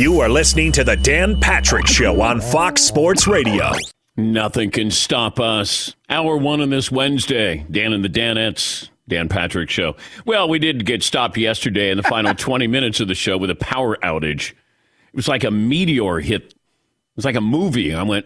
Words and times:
You 0.00 0.20
are 0.20 0.30
listening 0.30 0.72
to 0.72 0.82
the 0.82 0.96
Dan 0.96 1.38
Patrick 1.38 1.86
Show 1.86 2.22
on 2.22 2.40
Fox 2.40 2.80
Sports 2.80 3.26
Radio. 3.26 3.70
Nothing 4.16 4.70
can 4.70 4.90
stop 4.90 5.38
us. 5.38 5.94
Hour 6.08 6.38
one 6.38 6.62
on 6.62 6.70
this 6.70 6.90
Wednesday. 6.90 7.66
Dan 7.70 7.92
and 7.92 8.02
the 8.02 8.08
Danettes. 8.08 8.88
Dan 9.08 9.28
Patrick 9.28 9.68
Show. 9.68 9.96
Well, 10.24 10.48
we 10.48 10.58
did 10.58 10.86
get 10.86 11.02
stopped 11.02 11.36
yesterday 11.36 11.90
in 11.90 11.98
the 11.98 12.02
final 12.02 12.34
20 12.38 12.66
minutes 12.66 13.00
of 13.00 13.08
the 13.08 13.14
show 13.14 13.36
with 13.36 13.50
a 13.50 13.54
power 13.54 13.98
outage. 13.98 14.52
It 14.52 15.16
was 15.16 15.28
like 15.28 15.44
a 15.44 15.50
meteor 15.50 16.20
hit. 16.20 16.44
It 16.44 16.56
was 17.16 17.26
like 17.26 17.36
a 17.36 17.42
movie. 17.42 17.94
I 17.94 18.02
went, 18.02 18.24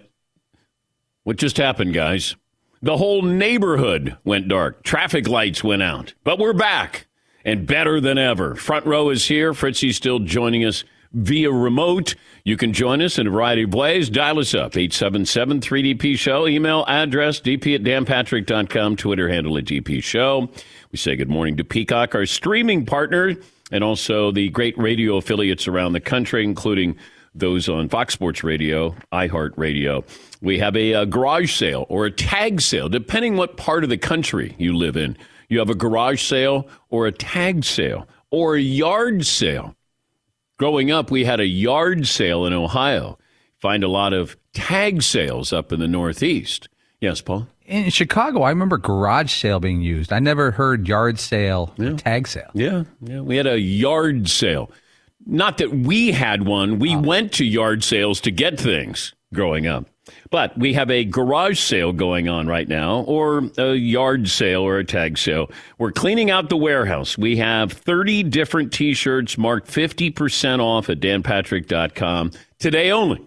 what 1.25 1.39
just 1.39 1.57
happened, 1.57 1.93
guys? 1.93 2.37
The 2.83 2.99
whole 2.99 3.23
neighborhood 3.23 4.17
went 4.23 4.47
dark. 4.47 4.85
Traffic 4.85 5.27
lights 5.27 5.65
went 5.65 5.83
out. 5.83 6.15
But 6.23 6.39
we're 6.39 6.53
back 6.53 7.09
and 7.45 7.67
better 7.67 8.01
than 8.01 8.17
ever. 8.17 8.55
Front 8.55 8.87
row 8.87 9.11
is 9.11 9.27
here. 9.27 9.53
Fritzy's 9.53 9.97
still 9.97 10.21
joining 10.21 10.65
us 10.65 10.85
via 11.15 11.51
remote. 11.51 12.15
You 12.45 12.57
can 12.57 12.73
join 12.73 13.01
us 13.01 13.19
in 13.19 13.27
a 13.27 13.31
variety 13.31 13.63
of 13.63 13.73
ways. 13.73 14.11
Dial 14.11 14.39
us 14.39 14.55
up, 14.55 14.77
877 14.77 15.61
3DP 15.61 16.19
Show. 16.19 16.47
Email 16.47 16.85
address, 16.87 17.41
dp 17.41 17.75
at 17.75 17.83
danpatrick.com. 17.83 18.97
Twitter 18.97 19.29
handle 19.29 19.57
at 19.57 19.65
DP 19.65 20.03
Show. 20.03 20.51
We 20.93 20.99
say 20.99 21.17
good 21.17 21.31
morning 21.31 21.57
to 21.57 21.65
Peacock, 21.65 22.15
our 22.15 22.27
streaming 22.27 22.85
partner, 22.85 23.35
and 23.73 23.83
also 23.83 24.31
the 24.31 24.51
great 24.51 24.77
radio 24.77 25.17
affiliates 25.17 25.67
around 25.67 25.93
the 25.93 26.01
country, 26.01 26.45
including 26.45 26.97
those 27.35 27.69
on 27.69 27.89
Fox 27.89 28.15
Sports 28.15 28.45
Radio, 28.45 28.95
iHeartRadio. 29.13 30.05
We 30.41 30.59
have 30.59 30.77
a, 30.77 30.93
a, 30.93 31.07
garage 31.07 31.55
sale 31.55 31.87
or 31.89 32.07
a 32.07 32.11
tag 32.11 32.61
sale, 32.61 32.89
depending 32.89 33.37
what 33.37 33.57
part 33.57 33.83
of 33.83 33.91
the 33.91 33.99
country 33.99 34.55
you 34.59 34.77
live 34.77 34.97
in. 34.97 35.17
You 35.49 35.59
have 35.59 35.71
a 35.71 35.75
garage 35.75 36.23
sale 36.23 36.69
or 36.91 37.07
a 37.07 37.13
tag 37.13 37.65
sale 37.65 38.07
or 38.31 38.57
a 38.57 38.61
yard 38.61 39.27
sale. 39.27 39.75
Growing 40.65 40.91
up, 40.91 41.11
we 41.11 41.27
had 41.27 41.41
a 41.41 41.47
yard 41.47 42.07
sale 42.07 42.47
in 42.47 42.55
Ohio. 42.55 43.19
Find 43.59 43.85
a 43.85 43.89
lot 43.89 44.15
of 44.15 44.35
tag 44.55 45.03
sales 45.03 45.53
up 45.53 45.73
in 45.73 45.79
the 45.79 45.87
Northeast. 45.87 46.71
Yes, 47.03 47.21
Paul? 47.21 47.49
In 47.67 47.91
Chicago, 47.91 48.41
I 48.41 48.49
remember 48.49 48.79
garage 48.79 49.31
sale 49.31 49.61
being 49.61 49.83
used. 49.83 50.11
I 50.11 50.21
never 50.21 50.53
heard 50.53 50.89
yard 50.89 51.19
sale 51.21 51.75
Yeah. 51.77 51.97
tag 51.97 52.27
sale. 52.27 52.51
Yeah, 52.55 52.85
yeah. 53.03 53.21
We 53.21 53.37
had 53.37 53.47
a 53.47 53.61
yard 53.61 54.31
sale. 54.31 54.71
Not 55.27 55.59
that 55.59 55.71
we 55.71 56.13
had 56.13 56.47
one. 56.47 56.79
We 56.79 56.95
uh, 56.95 57.01
went 57.03 57.33
to 57.33 57.45
yard 57.45 57.85
sales 57.85 58.19
to 58.23 58.31
get 58.31 58.59
things 58.59 59.13
growing 59.35 59.67
up. 59.67 59.85
But 60.31 60.57
we 60.59 60.75
have 60.75 60.91
a 60.91 61.05
garage 61.05 61.59
sale 61.59 61.93
going 61.93 62.29
on 62.29 62.47
right 62.47 62.69
now, 62.69 63.01
or 63.03 63.51
a 63.57 63.75
yard 63.75 64.29
sale 64.29 64.63
or 64.63 64.79
a 64.79 64.85
tag 64.85 65.17
sale. 65.19 65.51
We're 65.79 65.93
cleaning 65.93 66.31
out 66.31 66.49
the 66.49 66.57
warehouse. 66.57 67.17
We 67.17 67.37
have 67.39 67.73
30 67.73 68.25
different 68.25 68.73
t 68.73 68.95
shirts 68.95 69.39
marked 69.39 69.69
50% 69.69 70.61
off 70.61 70.91
at 70.91 71.01
danpatrick.com 71.01 72.33
today 72.59 72.91
only. 72.91 73.27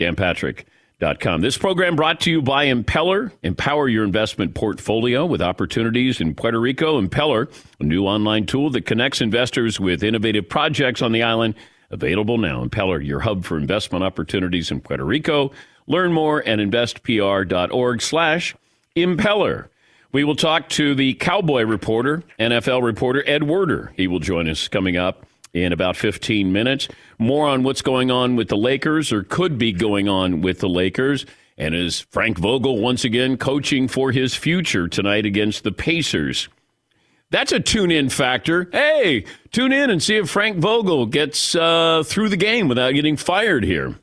danpatrick.com. 0.00 1.40
This 1.40 1.58
program 1.58 1.96
brought 1.96 2.20
to 2.20 2.30
you 2.30 2.40
by 2.42 2.66
Impeller. 2.66 3.32
Empower 3.42 3.88
your 3.88 4.04
investment 4.04 4.54
portfolio 4.54 5.26
with 5.26 5.42
opportunities 5.42 6.20
in 6.20 6.34
Puerto 6.34 6.60
Rico. 6.60 7.00
Impeller, 7.00 7.52
a 7.80 7.84
new 7.84 8.04
online 8.06 8.46
tool 8.46 8.70
that 8.70 8.86
connects 8.86 9.20
investors 9.20 9.80
with 9.80 10.02
innovative 10.02 10.48
projects 10.48 11.02
on 11.02 11.12
the 11.12 11.22
island. 11.22 11.54
Available 11.90 12.38
now. 12.38 12.64
Impeller, 12.64 13.04
your 13.04 13.20
hub 13.20 13.44
for 13.44 13.58
investment 13.58 14.02
opportunities 14.02 14.70
in 14.70 14.80
Puerto 14.80 15.04
Rico. 15.04 15.52
Learn 15.86 16.12
more 16.12 16.42
at 16.42 16.58
investpr.org 16.58 18.02
slash 18.02 18.54
impeller. 18.96 19.68
We 20.12 20.24
will 20.24 20.36
talk 20.36 20.68
to 20.70 20.94
the 20.94 21.14
Cowboy 21.14 21.62
reporter, 21.62 22.22
NFL 22.38 22.82
reporter 22.82 23.24
Ed 23.26 23.44
Werder. 23.44 23.92
He 23.96 24.06
will 24.06 24.18
join 24.18 24.48
us 24.48 24.68
coming 24.68 24.96
up 24.96 25.26
in 25.54 25.72
about 25.72 25.96
15 25.96 26.52
minutes. 26.52 26.88
More 27.18 27.48
on 27.48 27.62
what's 27.62 27.82
going 27.82 28.10
on 28.10 28.36
with 28.36 28.48
the 28.48 28.56
Lakers 28.56 29.12
or 29.12 29.22
could 29.22 29.58
be 29.58 29.72
going 29.72 30.08
on 30.08 30.40
with 30.40 30.60
the 30.60 30.68
Lakers. 30.68 31.26
And 31.58 31.74
is 31.74 32.00
Frank 32.00 32.38
Vogel 32.38 32.78
once 32.78 33.04
again 33.04 33.36
coaching 33.36 33.88
for 33.88 34.12
his 34.12 34.34
future 34.34 34.88
tonight 34.88 35.26
against 35.26 35.64
the 35.64 35.72
Pacers? 35.72 36.48
That's 37.30 37.52
a 37.52 37.60
tune 37.60 37.90
in 37.90 38.10
factor. 38.10 38.68
Hey, 38.72 39.24
tune 39.50 39.72
in 39.72 39.88
and 39.88 40.02
see 40.02 40.16
if 40.16 40.28
Frank 40.28 40.58
Vogel 40.58 41.06
gets 41.06 41.54
uh, 41.54 42.02
through 42.04 42.28
the 42.28 42.36
game 42.36 42.68
without 42.68 42.92
getting 42.92 43.16
fired 43.16 43.64
here. 43.64 43.94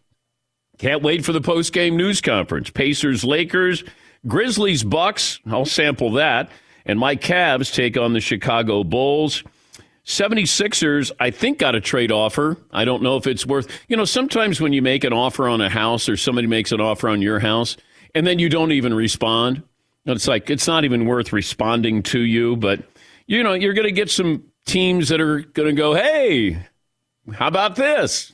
Can't 0.79 1.03
wait 1.03 1.25
for 1.25 1.33
the 1.33 1.41
post 1.41 1.73
game 1.73 1.95
news 1.95 2.21
conference. 2.21 2.69
Pacers, 2.69 3.23
Lakers, 3.23 3.83
Grizzlies, 4.25 4.83
Bucks. 4.83 5.39
I'll 5.45 5.65
sample 5.65 6.13
that. 6.13 6.49
And 6.85 6.97
my 6.97 7.15
Cavs 7.15 7.73
take 7.73 7.97
on 7.97 8.13
the 8.13 8.21
Chicago 8.21 8.83
Bulls. 8.83 9.43
76ers, 10.05 11.11
I 11.19 11.29
think, 11.29 11.59
got 11.59 11.75
a 11.75 11.81
trade 11.81 12.11
offer. 12.11 12.57
I 12.71 12.85
don't 12.85 13.03
know 13.03 13.17
if 13.17 13.27
it's 13.27 13.45
worth, 13.45 13.67
you 13.89 13.95
know, 13.95 14.05
sometimes 14.05 14.59
when 14.59 14.73
you 14.73 14.81
make 14.81 15.03
an 15.03 15.13
offer 15.13 15.47
on 15.47 15.61
a 15.61 15.69
house 15.69 16.09
or 16.09 16.17
somebody 16.17 16.47
makes 16.47 16.71
an 16.71 16.81
offer 16.81 17.09
on 17.09 17.21
your 17.21 17.39
house 17.39 17.77
and 18.15 18.25
then 18.25 18.39
you 18.39 18.49
don't 18.49 18.71
even 18.71 18.93
respond, 18.93 19.61
it's 20.05 20.27
like, 20.27 20.49
it's 20.49 20.65
not 20.65 20.85
even 20.85 21.05
worth 21.05 21.31
responding 21.31 22.01
to 22.03 22.21
you. 22.21 22.55
But, 22.55 22.83
you 23.27 23.43
know, 23.43 23.53
you're 23.53 23.73
going 23.73 23.85
to 23.85 23.91
get 23.91 24.09
some 24.09 24.45
teams 24.65 25.09
that 25.09 25.21
are 25.21 25.41
going 25.41 25.67
to 25.67 25.79
go, 25.79 25.93
hey, 25.93 26.65
how 27.33 27.47
about 27.47 27.75
this? 27.75 28.33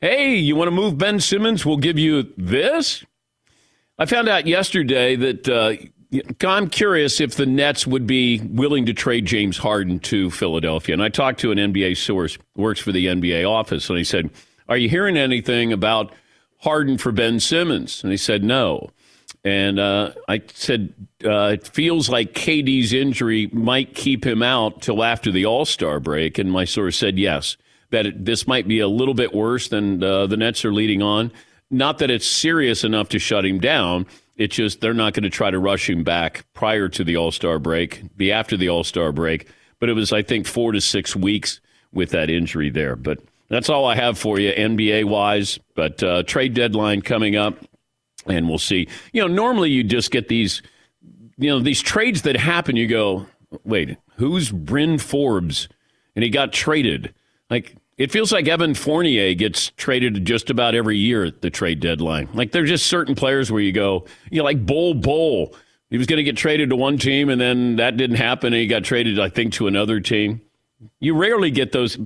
Hey, 0.00 0.36
you 0.36 0.56
want 0.56 0.68
to 0.68 0.72
move 0.72 0.98
Ben 0.98 1.20
Simmons? 1.20 1.64
We'll 1.64 1.76
give 1.76 1.98
you 1.98 2.32
this. 2.36 3.04
I 3.98 4.06
found 4.06 4.28
out 4.28 4.46
yesterday 4.46 5.16
that 5.16 5.48
uh, 5.48 5.74
I'm 6.46 6.68
curious 6.68 7.20
if 7.20 7.36
the 7.36 7.46
Nets 7.46 7.86
would 7.86 8.06
be 8.06 8.40
willing 8.40 8.86
to 8.86 8.92
trade 8.92 9.24
James 9.26 9.56
Harden 9.56 10.00
to 10.00 10.30
Philadelphia. 10.30 10.92
And 10.92 11.02
I 11.02 11.08
talked 11.08 11.40
to 11.40 11.52
an 11.52 11.58
NBA 11.58 11.96
source, 11.96 12.38
works 12.56 12.80
for 12.80 12.92
the 12.92 13.06
NBA 13.06 13.48
office, 13.48 13.88
and 13.88 13.96
he 13.96 14.04
said, 14.04 14.30
Are 14.68 14.76
you 14.76 14.88
hearing 14.88 15.16
anything 15.16 15.72
about 15.72 16.12
Harden 16.58 16.98
for 16.98 17.12
Ben 17.12 17.40
Simmons? 17.40 18.02
And 18.02 18.10
he 18.10 18.18
said, 18.18 18.44
No. 18.44 18.90
And 19.44 19.78
uh, 19.78 20.12
I 20.28 20.42
said, 20.52 20.92
uh, 21.24 21.52
It 21.54 21.66
feels 21.66 22.08
like 22.08 22.32
KD's 22.32 22.92
injury 22.92 23.48
might 23.52 23.94
keep 23.94 24.26
him 24.26 24.42
out 24.42 24.82
till 24.82 25.04
after 25.04 25.30
the 25.30 25.46
All 25.46 25.64
Star 25.64 26.00
break. 26.00 26.38
And 26.38 26.50
my 26.50 26.64
source 26.64 26.96
said, 26.96 27.18
Yes, 27.18 27.56
that 27.94 28.06
it, 28.06 28.24
this 28.24 28.48
might 28.48 28.66
be 28.66 28.80
a 28.80 28.88
little 28.88 29.14
bit 29.14 29.32
worse 29.32 29.68
than 29.68 30.02
uh, 30.02 30.26
the 30.26 30.36
Nets 30.36 30.64
are 30.64 30.72
leading 30.72 31.00
on. 31.00 31.30
Not 31.70 31.98
that 31.98 32.10
it's 32.10 32.26
serious 32.26 32.82
enough 32.82 33.08
to 33.10 33.20
shut 33.20 33.44
him 33.44 33.60
down. 33.60 34.06
It's 34.36 34.56
just 34.56 34.80
they're 34.80 34.92
not 34.92 35.14
going 35.14 35.22
to 35.22 35.30
try 35.30 35.50
to 35.50 35.58
rush 35.60 35.88
him 35.88 36.02
back 36.02 36.44
prior 36.54 36.88
to 36.88 37.04
the 37.04 37.16
All 37.16 37.30
Star 37.30 37.60
break, 37.60 38.02
be 38.16 38.32
after 38.32 38.56
the 38.56 38.68
All 38.68 38.82
Star 38.82 39.12
break. 39.12 39.48
But 39.78 39.88
it 39.88 39.92
was, 39.92 40.12
I 40.12 40.22
think, 40.22 40.46
four 40.46 40.72
to 40.72 40.80
six 40.80 41.14
weeks 41.14 41.60
with 41.92 42.10
that 42.10 42.30
injury 42.30 42.68
there. 42.68 42.96
But 42.96 43.20
that's 43.48 43.68
all 43.68 43.86
I 43.86 43.94
have 43.94 44.18
for 44.18 44.40
you, 44.40 44.52
NBA 44.52 45.04
wise. 45.04 45.60
But 45.76 46.02
uh, 46.02 46.24
trade 46.24 46.54
deadline 46.54 47.00
coming 47.00 47.36
up, 47.36 47.58
and 48.26 48.48
we'll 48.48 48.58
see. 48.58 48.88
You 49.12 49.22
know, 49.22 49.28
normally 49.28 49.70
you 49.70 49.84
just 49.84 50.10
get 50.10 50.26
these, 50.26 50.62
you 51.38 51.48
know, 51.48 51.60
these 51.60 51.80
trades 51.80 52.22
that 52.22 52.36
happen. 52.36 52.74
You 52.74 52.88
go, 52.88 53.26
wait, 53.62 53.96
who's 54.16 54.50
Bryn 54.50 54.98
Forbes? 54.98 55.68
And 56.16 56.24
he 56.24 56.30
got 56.30 56.52
traded. 56.52 57.14
Like, 57.50 57.76
it 57.96 58.10
feels 58.10 58.32
like 58.32 58.48
Evan 58.48 58.74
Fournier 58.74 59.34
gets 59.34 59.70
traded 59.76 60.24
just 60.24 60.50
about 60.50 60.74
every 60.74 60.96
year 60.96 61.24
at 61.24 61.42
the 61.42 61.50
trade 61.50 61.80
deadline. 61.80 62.28
Like 62.34 62.52
there's 62.52 62.68
just 62.68 62.86
certain 62.86 63.14
players 63.14 63.52
where 63.52 63.60
you 63.60 63.72
go, 63.72 64.04
you 64.30 64.38
know, 64.38 64.44
like 64.44 64.64
Bol 64.64 64.94
Bol. 64.94 65.54
He 65.90 65.98
was 65.98 66.06
going 66.08 66.16
to 66.16 66.24
get 66.24 66.36
traded 66.36 66.70
to 66.70 66.76
one 66.76 66.98
team, 66.98 67.28
and 67.28 67.40
then 67.40 67.76
that 67.76 67.96
didn't 67.96 68.16
happen, 68.16 68.52
and 68.52 68.60
he 68.60 68.66
got 68.66 68.82
traded, 68.82 69.20
I 69.20 69.28
think, 69.28 69.52
to 69.54 69.68
another 69.68 70.00
team. 70.00 70.40
You 70.98 71.14
rarely 71.14 71.50
get 71.52 71.70
those. 71.70 71.96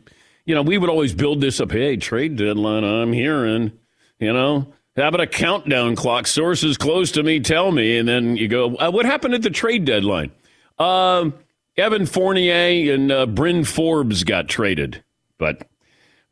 You 0.44 0.54
know, 0.54 0.62
we 0.62 0.77
would 0.77 0.91
always 0.91 1.15
build 1.15 1.41
this 1.41 1.60
up. 1.60 1.72
Hey, 1.72 1.97
trade 1.97 2.37
deadline. 2.37 2.84
I'm 2.84 3.12
hearing. 3.12 3.72
You 4.19 4.32
know, 4.32 4.75
how 4.97 5.09
about 5.09 5.21
a 5.21 5.27
countdown 5.27 5.97
clock? 5.97 6.27
Sources 6.27 6.77
close 6.77 7.12
to 7.12 7.22
me 7.22 7.41
tell 7.41 7.71
me, 7.72 7.97
and 7.97 8.06
then 8.06 8.37
you 8.37 8.48
go, 8.48 8.77
uh, 8.77 8.91
what 8.91 9.06
happened 9.06 9.34
at 9.34 9.43
the 9.43 9.50
trade 9.50 9.84
deadline? 9.84 10.32
Um, 10.78 11.32
Evan 11.77 12.04
Fournier 12.04 12.93
and 12.93 13.10
uh, 13.10 13.27
Bryn 13.27 13.65
Forbes 13.65 14.25
got 14.25 14.48
traded, 14.48 15.03
but. 15.38 15.68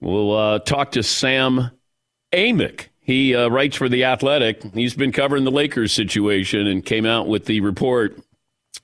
We'll 0.01 0.37
uh, 0.37 0.59
talk 0.61 0.93
to 0.93 1.03
Sam 1.03 1.71
Amick. 2.33 2.89
He 3.01 3.35
uh, 3.35 3.49
writes 3.49 3.77
for 3.77 3.89
The 3.89 4.05
Athletic. 4.05 4.63
He's 4.75 4.95
been 4.95 5.13
covering 5.13 5.45
the 5.45 5.51
Lakers 5.51 5.93
situation 5.93 6.67
and 6.67 6.85
came 6.85 7.07
out 7.07 7.29
with 7.29 7.45
the 7.47 7.61
report 7.61 8.19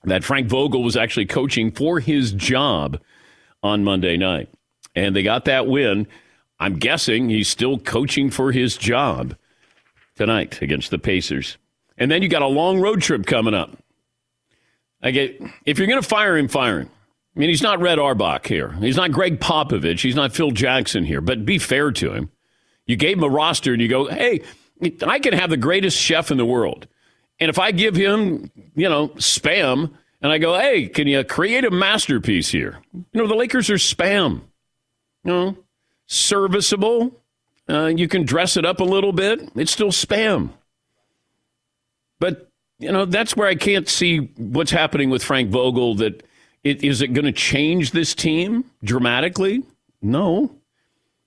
that 0.05 0.23
Frank 0.23 0.47
Vogel 0.47 0.83
was 0.83 0.97
actually 0.97 1.25
coaching 1.25 1.71
for 1.71 1.99
his 1.99 2.31
job 2.31 2.99
on 3.61 3.83
Monday 3.83 4.17
night. 4.17 4.49
And 4.95 5.15
they 5.15 5.23
got 5.23 5.45
that 5.45 5.67
win. 5.67 6.07
I'm 6.59 6.77
guessing 6.77 7.29
he's 7.29 7.47
still 7.47 7.77
coaching 7.77 8.29
for 8.29 8.51
his 8.51 8.77
job 8.77 9.35
tonight 10.15 10.61
against 10.61 10.91
the 10.91 10.99
Pacers. 10.99 11.57
And 11.97 12.09
then 12.09 12.21
you 12.21 12.29
got 12.29 12.41
a 12.41 12.47
long 12.47 12.79
road 12.79 13.01
trip 13.01 13.25
coming 13.25 13.53
up. 13.53 13.77
I 15.01 15.11
get 15.11 15.41
if 15.65 15.77
you're 15.77 15.87
going 15.87 16.01
to 16.01 16.07
fire 16.07 16.37
him, 16.37 16.47
fire 16.47 16.81
him. 16.81 16.89
I 17.35 17.39
mean, 17.39 17.49
he's 17.49 17.63
not 17.63 17.79
Red 17.79 17.97
Auerbach 17.97 18.45
here. 18.45 18.73
He's 18.73 18.95
not 18.95 19.11
Gregg 19.11 19.39
Popovich. 19.39 20.01
He's 20.01 20.15
not 20.15 20.33
Phil 20.33 20.51
Jackson 20.51 21.03
here. 21.03 21.21
But 21.21 21.45
be 21.45 21.57
fair 21.57 21.91
to 21.91 22.13
him. 22.13 22.29
You 22.85 22.95
gave 22.95 23.17
him 23.17 23.23
a 23.23 23.29
roster 23.29 23.73
and 23.73 23.81
you 23.81 23.87
go, 23.87 24.07
hey, 24.07 24.43
I 25.05 25.19
can 25.19 25.33
have 25.33 25.49
the 25.49 25.57
greatest 25.57 25.97
chef 25.97 26.29
in 26.29 26.37
the 26.37 26.45
world. 26.45 26.87
And 27.39 27.49
if 27.49 27.57
I 27.57 27.71
give 27.71 27.95
him, 27.95 28.51
you 28.75 28.87
know, 28.87 29.09
spam 29.09 29.93
and 30.21 30.31
I 30.31 30.37
go, 30.37 30.57
hey, 30.59 30.87
can 30.87 31.07
you 31.07 31.23
create 31.23 31.65
a 31.65 31.71
masterpiece 31.71 32.49
here? 32.49 32.79
You 32.93 33.21
know, 33.21 33.27
the 33.27 33.35
Lakers 33.35 33.69
are 33.69 33.75
spam. 33.75 34.41
You 35.23 35.31
know, 35.31 35.57
serviceable, 36.05 37.19
Uh, 37.69 37.85
you 37.85 38.07
can 38.07 38.25
dress 38.25 38.57
it 38.57 38.65
up 38.65 38.81
a 38.81 38.83
little 38.83 39.13
bit. 39.13 39.49
It's 39.55 39.71
still 39.71 39.91
spam. 39.91 40.49
But, 42.19 42.49
you 42.77 42.91
know, 42.91 43.05
that's 43.05 43.35
where 43.35 43.47
I 43.47 43.55
can't 43.55 43.87
see 43.87 44.31
what's 44.37 44.71
happening 44.71 45.09
with 45.09 45.23
Frank 45.23 45.49
Vogel. 45.49 45.95
That 45.95 46.23
it, 46.63 46.83
is 46.83 47.01
it 47.01 47.13
going 47.13 47.25
to 47.25 47.31
change 47.31 47.91
this 47.91 48.15
team 48.15 48.65
dramatically? 48.83 49.63
No. 50.01 50.55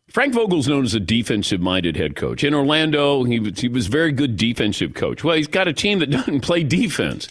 Frank 0.09 0.35
Vogel's 0.35 0.69
known 0.69 0.85
as 0.85 0.94
a 0.94 1.00
defensive 1.00 1.61
minded 1.61 1.97
head 1.97 2.17
coach. 2.17 2.44
In 2.44 2.55
Orlando, 2.55 3.25
he 3.25 3.41
was, 3.41 3.61
he 3.61 3.69
was 3.69 3.87
very 3.88 4.12
good 4.12 4.37
defensive 4.37 4.94
coach. 4.94 5.25
Well, 5.25 5.37
he's 5.37 5.49
got 5.49 5.69
a 5.69 5.73
team 5.73 5.99
that 5.99 6.11
doesn't 6.11 6.41
play 6.41 6.62
defense. 6.62 7.29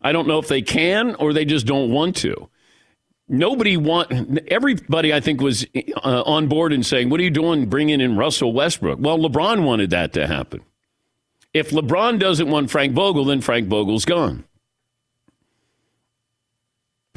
I 0.00 0.12
don't 0.12 0.28
know 0.28 0.38
if 0.38 0.48
they 0.48 0.62
can 0.62 1.14
or 1.16 1.32
they 1.32 1.44
just 1.44 1.66
don't 1.66 1.90
want 1.90 2.16
to. 2.16 2.48
Nobody 3.28 3.76
want 3.76 4.40
everybody. 4.48 5.14
I 5.14 5.20
think 5.20 5.40
was 5.40 5.64
uh, 6.04 6.22
on 6.26 6.48
board 6.48 6.72
and 6.72 6.84
saying, 6.84 7.08
"What 7.08 7.20
are 7.20 7.22
you 7.22 7.30
doing, 7.30 7.66
bringing 7.66 8.00
in 8.00 8.16
Russell 8.16 8.52
Westbrook?" 8.52 8.98
Well, 9.00 9.18
LeBron 9.18 9.64
wanted 9.64 9.90
that 9.90 10.12
to 10.14 10.26
happen. 10.26 10.60
If 11.54 11.70
LeBron 11.70 12.18
doesn't 12.18 12.50
want 12.50 12.70
Frank 12.70 12.92
Vogel, 12.94 13.24
then 13.24 13.40
Frank 13.40 13.68
Vogel's 13.68 14.04
gone. 14.04 14.44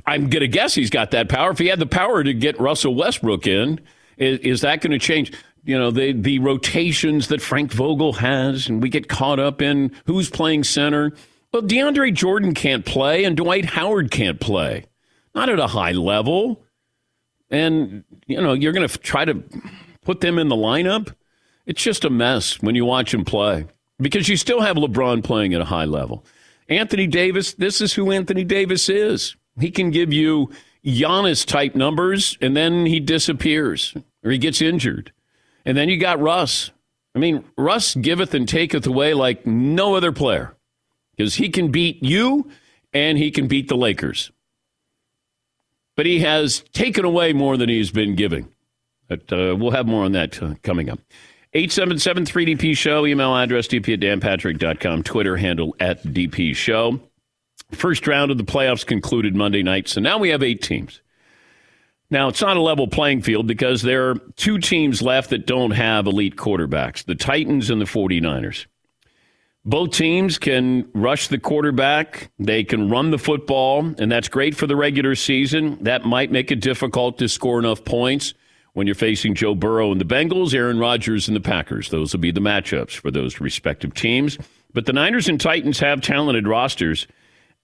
I'm 0.07 0.29
going 0.29 0.41
to 0.41 0.47
guess 0.47 0.75
he's 0.75 0.89
got 0.89 1.11
that 1.11 1.29
power. 1.29 1.51
If 1.51 1.59
he 1.59 1.67
had 1.67 1.79
the 1.79 1.85
power 1.85 2.23
to 2.23 2.33
get 2.33 2.59
Russell 2.59 2.95
Westbrook 2.95 3.47
in, 3.47 3.79
is, 4.17 4.39
is 4.39 4.61
that 4.61 4.81
going 4.81 4.91
to 4.91 4.99
change? 4.99 5.33
You 5.63 5.79
know, 5.79 5.89
the, 5.89 6.13
the 6.13 6.39
rotations 6.39 7.29
that 7.29 7.41
Frank 7.41 7.71
Vogel 7.71 8.13
has, 8.13 8.67
and 8.67 8.83
we 8.83 8.89
get 8.89 9.09
caught 9.09 9.39
up 9.39 9.61
in 9.61 9.91
who's 10.05 10.29
playing 10.29 10.63
center. 10.63 11.11
Well, 11.51 11.63
DeAndre 11.63 12.13
Jordan 12.13 12.53
can't 12.53 12.85
play, 12.85 13.23
and 13.23 13.35
Dwight 13.35 13.65
Howard 13.65 14.11
can't 14.11 14.39
play, 14.39 14.85
not 15.33 15.49
at 15.49 15.59
a 15.59 15.67
high 15.67 15.93
level. 15.93 16.63
And, 17.49 18.03
you 18.27 18.41
know, 18.41 18.53
you're 18.53 18.73
going 18.73 18.87
to 18.87 18.97
try 18.99 19.25
to 19.25 19.43
put 20.03 20.21
them 20.21 20.37
in 20.37 20.49
the 20.49 20.55
lineup. 20.55 21.15
It's 21.65 21.81
just 21.81 22.05
a 22.05 22.09
mess 22.09 22.61
when 22.61 22.75
you 22.75 22.85
watch 22.85 23.13
him 23.13 23.25
play 23.25 23.65
because 23.99 24.29
you 24.29 24.37
still 24.37 24.61
have 24.61 24.75
LeBron 24.75 25.23
playing 25.23 25.53
at 25.53 25.61
a 25.61 25.65
high 25.65 25.85
level. 25.85 26.25
Anthony 26.69 27.07
Davis, 27.07 27.53
this 27.53 27.81
is 27.81 27.93
who 27.93 28.11
Anthony 28.11 28.43
Davis 28.43 28.89
is. 28.89 29.35
He 29.59 29.71
can 29.71 29.91
give 29.91 30.11
you 30.11 30.51
Giannis 30.85 31.45
type 31.45 31.75
numbers, 31.75 32.37
and 32.41 32.55
then 32.55 32.85
he 32.85 32.99
disappears 32.99 33.95
or 34.23 34.31
he 34.31 34.37
gets 34.37 34.61
injured. 34.61 35.11
And 35.65 35.77
then 35.77 35.89
you 35.89 35.97
got 35.97 36.19
Russ. 36.19 36.71
I 37.15 37.19
mean, 37.19 37.43
Russ 37.57 37.95
giveth 37.95 38.33
and 38.33 38.47
taketh 38.47 38.85
away 38.85 39.13
like 39.13 39.45
no 39.45 39.95
other 39.95 40.11
player 40.11 40.55
because 41.15 41.35
he 41.35 41.49
can 41.49 41.71
beat 41.71 42.03
you 42.03 42.49
and 42.93 43.17
he 43.17 43.31
can 43.31 43.47
beat 43.47 43.67
the 43.67 43.77
Lakers. 43.77 44.31
But 45.95 46.05
he 46.05 46.19
has 46.19 46.59
taken 46.73 47.05
away 47.05 47.31
more 47.33 47.55
than 47.55 47.69
he's 47.69 47.91
been 47.91 48.15
giving. 48.15 48.53
But 49.07 49.31
uh, 49.31 49.55
we'll 49.57 49.71
have 49.71 49.87
more 49.87 50.03
on 50.03 50.11
that 50.11 50.41
uh, 50.41 50.55
coming 50.61 50.89
up. 50.89 50.99
877 51.53 52.25
3DP 52.25 52.75
Show, 52.75 53.05
email 53.05 53.33
address 53.33 53.67
dp 53.67 53.93
at 53.93 53.99
danpatrick.com, 54.01 55.03
Twitter 55.03 55.37
handle 55.37 55.73
at 55.79 56.03
DP 56.03 56.53
Show. 56.53 56.99
First 57.71 58.07
round 58.07 58.31
of 58.31 58.37
the 58.37 58.43
playoffs 58.43 58.85
concluded 58.85 59.35
Monday 59.35 59.63
night, 59.63 59.87
so 59.87 59.99
now 59.99 60.17
we 60.17 60.29
have 60.29 60.43
eight 60.43 60.61
teams. 60.61 61.01
Now, 62.09 62.27
it's 62.27 62.41
not 62.41 62.57
a 62.57 62.61
level 62.61 62.87
playing 62.87 63.23
field 63.23 63.47
because 63.47 63.81
there 63.81 64.09
are 64.09 64.15
two 64.35 64.59
teams 64.59 65.01
left 65.01 65.31
that 65.31 65.47
don't 65.47 65.71
have 65.71 66.05
elite 66.05 66.35
quarterbacks 66.35 67.03
the 67.03 67.15
Titans 67.15 67.69
and 67.69 67.81
the 67.81 67.85
49ers. 67.85 68.67
Both 69.67 69.91
teams 69.91 70.37
can 70.37 70.87
rush 70.93 71.27
the 71.27 71.39
quarterback, 71.39 72.29
they 72.37 72.63
can 72.63 72.87
run 72.87 73.09
the 73.09 73.17
football, 73.17 73.95
and 73.97 74.11
that's 74.11 74.27
great 74.27 74.55
for 74.55 74.67
the 74.67 74.75
regular 74.75 75.15
season. 75.15 75.83
That 75.83 76.05
might 76.05 76.31
make 76.31 76.51
it 76.51 76.61
difficult 76.61 77.17
to 77.17 77.27
score 77.27 77.57
enough 77.57 77.83
points 77.83 78.35
when 78.73 78.85
you're 78.85 78.95
facing 78.95 79.33
Joe 79.33 79.55
Burrow 79.55 79.91
and 79.91 79.99
the 79.99 80.05
Bengals, 80.05 80.53
Aaron 80.53 80.77
Rodgers 80.77 81.27
and 81.27 81.35
the 81.35 81.41
Packers. 81.41 81.89
Those 81.89 82.13
will 82.13 82.19
be 82.19 82.29
the 82.29 82.41
matchups 82.41 82.91
for 82.91 83.09
those 83.09 83.39
respective 83.39 83.95
teams. 83.95 84.37
But 84.71 84.85
the 84.85 84.93
Niners 84.93 85.27
and 85.27 85.41
Titans 85.41 85.79
have 85.79 86.01
talented 86.01 86.47
rosters. 86.47 87.07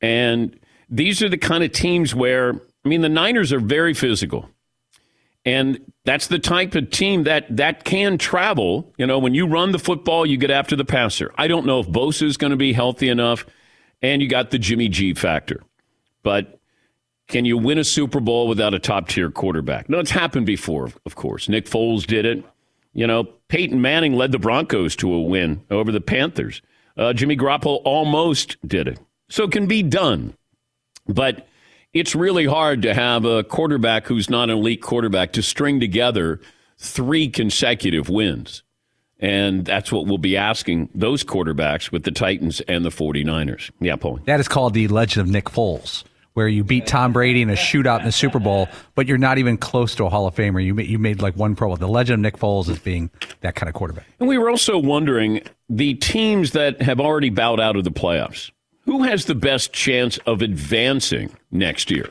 And 0.01 0.59
these 0.89 1.21
are 1.21 1.29
the 1.29 1.37
kind 1.37 1.63
of 1.63 1.71
teams 1.71 2.13
where, 2.15 2.55
I 2.85 2.89
mean, 2.89 3.01
the 3.01 3.09
Niners 3.09 3.53
are 3.53 3.59
very 3.59 3.93
physical. 3.93 4.49
And 5.45 5.79
that's 6.05 6.27
the 6.27 6.39
type 6.39 6.75
of 6.75 6.91
team 6.91 7.23
that 7.23 7.55
that 7.57 7.83
can 7.83 8.17
travel. 8.17 8.93
You 8.97 9.07
know, 9.07 9.17
when 9.17 9.33
you 9.33 9.47
run 9.47 9.71
the 9.71 9.79
football, 9.79 10.25
you 10.25 10.37
get 10.37 10.51
after 10.51 10.75
the 10.75 10.85
passer. 10.85 11.33
I 11.35 11.47
don't 11.47 11.65
know 11.65 11.79
if 11.79 11.87
Bosa 11.87 12.23
is 12.23 12.37
going 12.37 12.51
to 12.51 12.57
be 12.57 12.73
healthy 12.73 13.09
enough, 13.09 13.45
and 14.01 14.21
you 14.21 14.27
got 14.27 14.51
the 14.51 14.59
Jimmy 14.59 14.87
G 14.87 15.13
factor. 15.13 15.63
But 16.21 16.59
can 17.27 17.45
you 17.45 17.57
win 17.57 17.79
a 17.79 17.83
Super 17.83 18.19
Bowl 18.19 18.47
without 18.47 18.73
a 18.73 18.79
top 18.79 19.07
tier 19.07 19.31
quarterback? 19.31 19.89
No, 19.89 19.99
it's 19.99 20.11
happened 20.11 20.45
before, 20.45 20.91
of 21.05 21.15
course. 21.15 21.49
Nick 21.49 21.65
Foles 21.65 22.05
did 22.05 22.25
it. 22.25 22.43
You 22.93 23.07
know, 23.07 23.23
Peyton 23.47 23.81
Manning 23.81 24.13
led 24.13 24.31
the 24.31 24.39
Broncos 24.39 24.95
to 24.97 25.11
a 25.13 25.21
win 25.21 25.63
over 25.71 25.91
the 25.91 26.01
Panthers. 26.01 26.61
Uh, 26.97 27.13
Jimmy 27.13 27.37
Garoppolo 27.37 27.81
almost 27.85 28.57
did 28.67 28.87
it. 28.87 28.99
So 29.31 29.45
it 29.45 29.51
can 29.51 29.65
be 29.65 29.81
done. 29.81 30.35
But 31.07 31.47
it's 31.93 32.15
really 32.15 32.45
hard 32.45 32.81
to 32.83 32.93
have 32.93 33.25
a 33.25 33.43
quarterback 33.43 34.05
who's 34.05 34.29
not 34.29 34.49
an 34.49 34.57
elite 34.57 34.81
quarterback 34.81 35.33
to 35.33 35.41
string 35.41 35.79
together 35.79 36.39
three 36.77 37.29
consecutive 37.29 38.09
wins. 38.09 38.63
And 39.19 39.65
that's 39.65 39.91
what 39.91 40.07
we'll 40.07 40.17
be 40.17 40.35
asking 40.35 40.89
those 40.95 41.23
quarterbacks 41.23 41.91
with 41.91 42.03
the 42.03 42.11
Titans 42.11 42.59
and 42.61 42.83
the 42.83 42.89
49ers. 42.89 43.69
Yeah, 43.79 43.95
Paul. 43.95 44.19
That 44.25 44.39
is 44.39 44.47
called 44.47 44.73
the 44.73 44.87
legend 44.87 45.27
of 45.27 45.31
Nick 45.31 45.45
Foles 45.45 46.03
where 46.33 46.47
you 46.47 46.63
beat 46.63 46.87
Tom 46.87 47.11
Brady 47.11 47.41
in 47.41 47.49
a 47.49 47.55
shootout 47.55 47.99
in 47.99 48.05
the 48.05 48.11
Super 48.11 48.39
Bowl, 48.39 48.69
but 48.95 49.07
you're 49.07 49.17
not 49.17 49.37
even 49.37 49.57
close 49.57 49.95
to 49.95 50.05
a 50.05 50.09
Hall 50.09 50.27
of 50.27 50.35
Famer. 50.35 50.63
You 50.63 50.73
made, 50.73 50.87
you 50.87 50.97
made 50.97 51.21
like 51.21 51.35
one 51.35 51.55
Pro 51.55 51.69
Bowl. 51.69 51.77
The 51.77 51.87
legend 51.87 52.15
of 52.15 52.21
Nick 52.21 52.37
Foles 52.39 52.69
is 52.69 52.79
being 52.79 53.09
that 53.41 53.55
kind 53.55 53.67
of 53.67 53.75
quarterback. 53.75 54.05
And 54.19 54.29
we 54.29 54.37
were 54.37 54.49
also 54.49 54.77
wondering 54.77 55.41
the 55.69 55.95
teams 55.95 56.51
that 56.51 56.81
have 56.81 56.99
already 56.99 57.29
bowed 57.29 57.59
out 57.59 57.75
of 57.75 57.83
the 57.83 57.91
playoffs, 57.91 58.51
who 58.85 59.03
has 59.03 59.25
the 59.25 59.35
best 59.35 59.73
chance 59.73 60.17
of 60.19 60.41
advancing 60.41 61.35
next 61.51 61.91
year? 61.91 62.09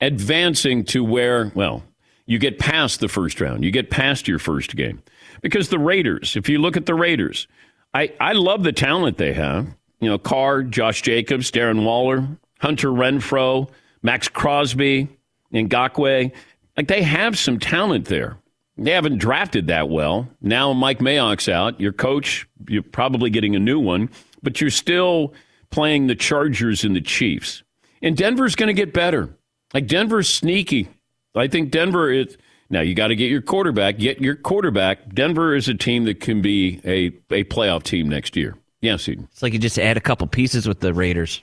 Advancing 0.00 0.84
to 0.84 1.04
where, 1.04 1.52
well, 1.54 1.82
you 2.26 2.38
get 2.38 2.58
past 2.58 3.00
the 3.00 3.08
first 3.08 3.40
round, 3.40 3.64
you 3.64 3.70
get 3.70 3.90
past 3.90 4.28
your 4.28 4.38
first 4.38 4.76
game. 4.76 5.02
Because 5.42 5.68
the 5.68 5.78
Raiders, 5.78 6.36
if 6.36 6.48
you 6.48 6.58
look 6.58 6.76
at 6.76 6.86
the 6.86 6.94
Raiders, 6.94 7.46
I, 7.92 8.12
I 8.20 8.32
love 8.32 8.62
the 8.62 8.72
talent 8.72 9.18
they 9.18 9.32
have. 9.32 9.66
You 10.00 10.08
know, 10.08 10.18
Carr, 10.18 10.62
Josh 10.62 11.02
Jacobs, 11.02 11.50
Darren 11.50 11.84
Waller, 11.84 12.26
Hunter 12.60 12.88
Renfrow, 12.88 13.68
Maxx 14.02 14.28
Crosby, 14.28 15.08
Ngakoue. 15.52 16.32
Like 16.76 16.88
they 16.88 17.02
have 17.02 17.38
some 17.38 17.58
talent 17.58 18.06
there. 18.06 18.36
They 18.78 18.92
haven't 18.92 19.18
drafted 19.18 19.66
that 19.66 19.90
well. 19.90 20.28
Now 20.40 20.72
Mike 20.72 21.00
Mayock's 21.00 21.48
out. 21.48 21.78
Your 21.80 21.92
coach, 21.92 22.48
you're 22.68 22.82
probably 22.82 23.28
getting 23.28 23.54
a 23.54 23.58
new 23.58 23.78
one, 23.78 24.08
but 24.42 24.60
you're 24.60 24.70
still 24.70 25.34
playing 25.70 26.06
the 26.06 26.14
Chargers 26.14 26.84
and 26.84 26.94
the 26.94 27.00
Chiefs. 27.00 27.62
And 28.02 28.16
Denver's 28.16 28.54
going 28.54 28.68
to 28.68 28.74
get 28.74 28.92
better. 28.92 29.30
Like 29.74 29.86
Denver's 29.86 30.28
sneaky. 30.28 30.88
I 31.34 31.46
think 31.46 31.70
Denver 31.70 32.10
is 32.10 32.36
now 32.70 32.80
you 32.80 32.94
got 32.94 33.08
to 33.08 33.16
get 33.16 33.30
your 33.30 33.42
quarterback. 33.42 33.98
Get 33.98 34.20
your 34.20 34.36
quarterback. 34.36 35.12
Denver 35.12 35.54
is 35.54 35.68
a 35.68 35.74
team 35.74 36.04
that 36.04 36.20
can 36.20 36.40
be 36.40 36.80
a, 36.84 37.06
a 37.34 37.44
playoff 37.44 37.82
team 37.82 38.08
next 38.08 38.36
year. 38.36 38.56
Yes, 38.80 39.08
Eden. 39.08 39.28
It's 39.32 39.42
like 39.42 39.52
you 39.52 39.58
just 39.58 39.78
add 39.78 39.96
a 39.96 40.00
couple 40.00 40.26
pieces 40.26 40.66
with 40.66 40.80
the 40.80 40.94
Raiders. 40.94 41.42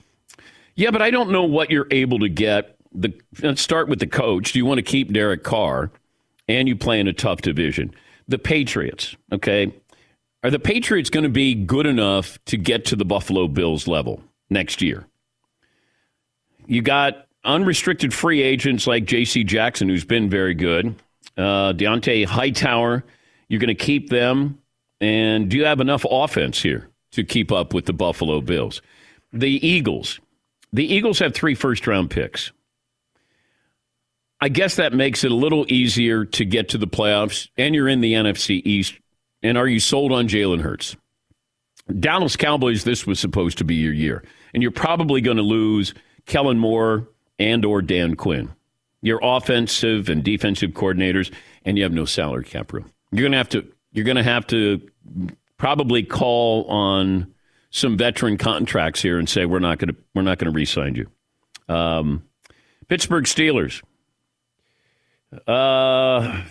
Yeah, 0.74 0.90
but 0.90 1.02
I 1.02 1.10
don't 1.10 1.30
know 1.30 1.44
what 1.44 1.70
you're 1.70 1.86
able 1.90 2.18
to 2.20 2.28
get. 2.28 2.76
The, 2.92 3.12
let's 3.42 3.60
start 3.60 3.88
with 3.88 4.00
the 4.00 4.06
coach. 4.06 4.52
Do 4.52 4.58
you 4.58 4.66
want 4.66 4.78
to 4.78 4.82
keep 4.82 5.12
Derek 5.12 5.44
Carr? 5.44 5.90
And 6.48 6.66
you 6.66 6.76
play 6.76 6.98
in 6.98 7.06
a 7.06 7.12
tough 7.12 7.42
division. 7.42 7.94
The 8.26 8.38
Patriots, 8.38 9.14
okay? 9.32 9.72
Are 10.42 10.50
the 10.50 10.58
Patriots 10.58 11.10
going 11.10 11.24
to 11.24 11.30
be 11.30 11.54
good 11.54 11.86
enough 11.86 12.38
to 12.46 12.56
get 12.56 12.84
to 12.86 12.96
the 12.96 13.04
Buffalo 13.04 13.48
Bills 13.48 13.88
level 13.88 14.22
next 14.48 14.80
year? 14.80 15.06
You 16.66 16.80
got 16.82 17.26
unrestricted 17.44 18.14
free 18.14 18.42
agents 18.42 18.86
like 18.86 19.04
J.C. 19.04 19.42
Jackson, 19.42 19.88
who's 19.88 20.04
been 20.04 20.30
very 20.30 20.54
good. 20.54 20.94
Uh, 21.36 21.72
Dont'a 21.72 22.24
Hightower, 22.24 23.04
you're 23.48 23.60
going 23.60 23.68
to 23.68 23.74
keep 23.74 24.10
them. 24.10 24.58
And 25.00 25.48
do 25.48 25.56
you 25.56 25.64
have 25.64 25.80
enough 25.80 26.04
offense 26.08 26.60
here 26.60 26.88
to 27.12 27.24
keep 27.24 27.50
up 27.50 27.74
with 27.74 27.86
the 27.86 27.92
Buffalo 27.92 28.40
Bills? 28.40 28.80
The 29.32 29.66
Eagles, 29.66 30.20
the 30.72 30.84
Eagles 30.92 31.18
have 31.18 31.34
three 31.34 31.54
first 31.54 31.86
round 31.86 32.10
picks. 32.10 32.52
I 34.40 34.48
guess 34.48 34.76
that 34.76 34.92
makes 34.92 35.24
it 35.24 35.32
a 35.32 35.34
little 35.34 35.66
easier 35.68 36.24
to 36.24 36.44
get 36.44 36.68
to 36.70 36.78
the 36.78 36.86
playoffs, 36.86 37.48
and 37.56 37.74
you're 37.74 37.88
in 37.88 38.00
the 38.00 38.12
NFC 38.12 38.62
East. 38.64 38.94
And 39.42 39.56
are 39.56 39.68
you 39.68 39.80
sold 39.80 40.12
on 40.12 40.28
Jalen 40.28 40.62
Hurts? 40.62 40.96
Dallas 42.00 42.36
Cowboys, 42.36 42.84
this 42.84 43.06
was 43.06 43.18
supposed 43.18 43.58
to 43.58 43.64
be 43.64 43.76
your 43.76 43.92
year, 43.92 44.22
and 44.52 44.62
you're 44.62 44.72
probably 44.72 45.20
going 45.20 45.38
to 45.38 45.42
lose 45.42 45.94
Kellen 46.26 46.58
Moore 46.58 47.08
and 47.38 47.64
or 47.64 47.80
Dan 47.80 48.14
Quinn, 48.14 48.50
your 49.00 49.20
offensive 49.22 50.08
and 50.08 50.22
defensive 50.22 50.72
coordinators, 50.72 51.32
and 51.64 51.78
you 51.78 51.84
have 51.84 51.92
no 51.92 52.04
salary 52.04 52.44
cap 52.44 52.72
room. 52.72 52.92
You're 53.10 53.22
to 53.30 53.38
have 53.38 53.48
to 53.50 53.66
you're 53.92 54.04
to 54.16 54.22
have 54.22 54.46
to 54.48 54.86
probably 55.56 56.02
call 56.02 56.64
on 56.64 57.32
some 57.70 57.96
veteran 57.96 58.36
contracts 58.36 59.00
here 59.00 59.18
and 59.18 59.28
say 59.28 59.46
we're 59.46 59.58
not 59.58 59.78
to 59.88 59.96
we're 60.14 60.22
not 60.22 60.38
to 60.52 60.54
re-sign 60.54 60.94
you. 60.94 61.74
Um, 61.74 62.24
Pittsburgh 62.88 63.24
Steelers. 63.24 63.82
Uh, 65.46 66.42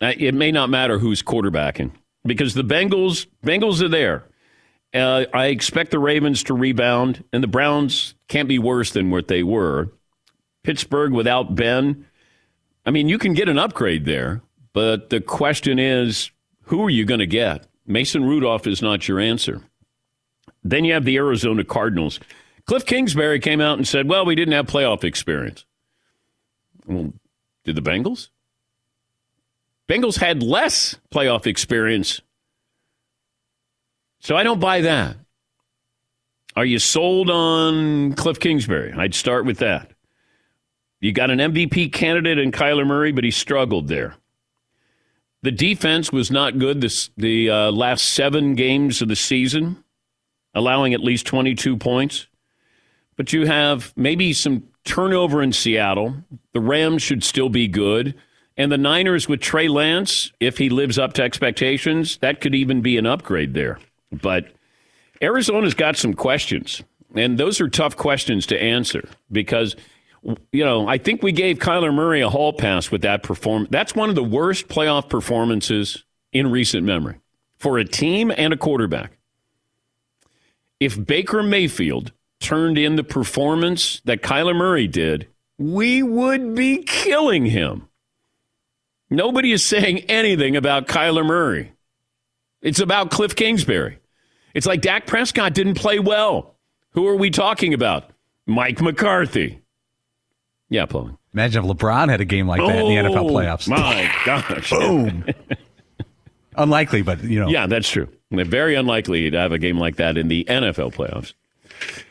It 0.00 0.34
may 0.34 0.50
not 0.50 0.70
matter 0.70 0.98
who's 0.98 1.22
quarterbacking 1.22 1.92
because 2.24 2.54
the 2.54 2.64
Bengals 2.64 3.26
Bengals 3.44 3.82
are 3.82 3.88
there. 3.88 4.24
Uh, 4.92 5.26
I 5.32 5.46
expect 5.46 5.92
the 5.92 5.98
Ravens 5.98 6.42
to 6.44 6.54
rebound, 6.54 7.22
and 7.32 7.42
the 7.42 7.48
Browns 7.48 8.14
can't 8.28 8.48
be 8.48 8.58
worse 8.58 8.90
than 8.90 9.10
what 9.10 9.28
they 9.28 9.42
were. 9.42 9.92
Pittsburgh 10.64 11.12
without 11.12 11.54
Ben, 11.54 12.06
I 12.84 12.90
mean, 12.90 13.08
you 13.08 13.18
can 13.18 13.34
get 13.34 13.48
an 13.48 13.58
upgrade 13.58 14.04
there, 14.04 14.42
but 14.72 15.10
the 15.10 15.20
question 15.20 15.78
is, 15.78 16.30
who 16.64 16.82
are 16.84 16.90
you 16.90 17.04
going 17.04 17.20
to 17.20 17.26
get? 17.26 17.66
Mason 17.86 18.24
Rudolph 18.24 18.66
is 18.66 18.82
not 18.82 19.06
your 19.06 19.20
answer. 19.20 19.62
Then 20.64 20.84
you 20.84 20.92
have 20.94 21.04
the 21.04 21.16
Arizona 21.16 21.64
Cardinals. 21.64 22.20
Cliff 22.66 22.84
Kingsbury 22.84 23.40
came 23.40 23.60
out 23.60 23.78
and 23.78 23.86
said, 23.86 24.08
well, 24.08 24.24
we 24.24 24.34
didn't 24.34 24.54
have 24.54 24.66
playoff 24.66 25.04
experience. 25.04 25.64
Well, 26.86 27.12
did 27.64 27.76
the 27.76 27.82
Bengals? 27.82 28.28
Bengals 29.90 30.20
had 30.20 30.40
less 30.40 30.94
playoff 31.10 31.48
experience. 31.48 32.20
So 34.20 34.36
I 34.36 34.44
don't 34.44 34.60
buy 34.60 34.82
that. 34.82 35.16
Are 36.54 36.64
you 36.64 36.78
sold 36.78 37.28
on 37.28 38.12
Cliff 38.12 38.38
Kingsbury? 38.38 38.92
I'd 38.92 39.14
start 39.14 39.46
with 39.46 39.58
that. 39.58 39.90
You 41.00 41.10
got 41.10 41.30
an 41.30 41.40
MVP 41.40 41.92
candidate 41.92 42.38
in 42.38 42.52
Kyler 42.52 42.86
Murray, 42.86 43.10
but 43.10 43.24
he 43.24 43.32
struggled 43.32 43.88
there. 43.88 44.14
The 45.42 45.50
defense 45.50 46.12
was 46.12 46.30
not 46.30 46.60
good 46.60 46.80
this 46.80 47.10
the 47.16 47.50
uh, 47.50 47.72
last 47.72 48.10
seven 48.10 48.54
games 48.54 49.02
of 49.02 49.08
the 49.08 49.16
season, 49.16 49.82
allowing 50.54 50.94
at 50.94 51.00
least 51.00 51.26
22 51.26 51.76
points. 51.76 52.28
But 53.16 53.32
you 53.32 53.46
have 53.46 53.92
maybe 53.96 54.34
some 54.34 54.68
turnover 54.84 55.42
in 55.42 55.52
Seattle. 55.52 56.14
The 56.52 56.60
Rams 56.60 57.02
should 57.02 57.24
still 57.24 57.48
be 57.48 57.66
good. 57.66 58.14
And 58.56 58.70
the 58.70 58.78
Niners 58.78 59.28
with 59.28 59.40
Trey 59.40 59.68
Lance, 59.68 60.32
if 60.40 60.58
he 60.58 60.68
lives 60.68 60.98
up 60.98 61.14
to 61.14 61.22
expectations, 61.22 62.18
that 62.18 62.40
could 62.40 62.54
even 62.54 62.82
be 62.82 62.98
an 62.98 63.06
upgrade 63.06 63.54
there. 63.54 63.78
But 64.12 64.52
Arizona's 65.22 65.74
got 65.74 65.96
some 65.96 66.14
questions, 66.14 66.82
and 67.14 67.38
those 67.38 67.60
are 67.60 67.68
tough 67.68 67.96
questions 67.96 68.46
to 68.46 68.60
answer 68.60 69.08
because, 69.30 69.76
you 70.52 70.64
know, 70.64 70.88
I 70.88 70.98
think 70.98 71.22
we 71.22 71.32
gave 71.32 71.58
Kyler 71.58 71.94
Murray 71.94 72.20
a 72.20 72.28
hall 72.28 72.52
pass 72.52 72.90
with 72.90 73.02
that 73.02 73.22
performance. 73.22 73.70
That's 73.70 73.94
one 73.94 74.08
of 74.08 74.14
the 74.14 74.24
worst 74.24 74.68
playoff 74.68 75.08
performances 75.08 76.04
in 76.32 76.50
recent 76.50 76.84
memory 76.84 77.20
for 77.58 77.78
a 77.78 77.84
team 77.84 78.32
and 78.36 78.52
a 78.52 78.56
quarterback. 78.56 79.12
If 80.80 81.06
Baker 81.06 81.42
Mayfield 81.42 82.12
turned 82.40 82.78
in 82.78 82.96
the 82.96 83.04
performance 83.04 84.00
that 84.06 84.22
Kyler 84.22 84.56
Murray 84.56 84.86
did, 84.86 85.28
we 85.58 86.02
would 86.02 86.54
be 86.54 86.78
killing 86.78 87.44
him. 87.44 87.86
Nobody 89.10 89.52
is 89.52 89.64
saying 89.64 90.00
anything 90.08 90.56
about 90.56 90.86
Kyler 90.86 91.26
Murray. 91.26 91.72
It's 92.62 92.80
about 92.80 93.10
Cliff 93.10 93.34
Kingsbury. 93.34 93.98
It's 94.54 94.66
like 94.66 94.80
Dak 94.80 95.06
Prescott 95.06 95.54
didn't 95.54 95.74
play 95.74 95.98
well. 95.98 96.56
Who 96.92 97.06
are 97.08 97.16
we 97.16 97.30
talking 97.30 97.74
about? 97.74 98.10
Mike 98.46 98.80
McCarthy. 98.80 99.60
Yeah, 100.68 100.86
Paul. 100.86 101.18
Imagine 101.32 101.64
if 101.64 101.70
LeBron 101.70 102.08
had 102.08 102.20
a 102.20 102.24
game 102.24 102.46
like 102.46 102.60
that 102.60 102.76
in 102.76 102.86
the 102.86 103.10
NFL 103.10 103.30
oh, 103.30 103.34
playoffs. 103.34 103.68
Oh, 103.68 103.80
My 103.80 104.12
gosh. 104.24 104.70
Boom. 104.78 105.24
Unlikely, 106.56 107.02
but 107.02 107.22
you 107.22 107.40
know. 107.40 107.48
Yeah, 107.48 107.66
that's 107.66 107.88
true. 107.88 108.08
Very 108.30 108.74
unlikely 108.74 109.30
to 109.30 109.38
have 109.38 109.52
a 109.52 109.58
game 109.58 109.78
like 109.78 109.96
that 109.96 110.16
in 110.16 110.28
the 110.28 110.44
NFL 110.44 110.94
playoffs. 110.94 111.34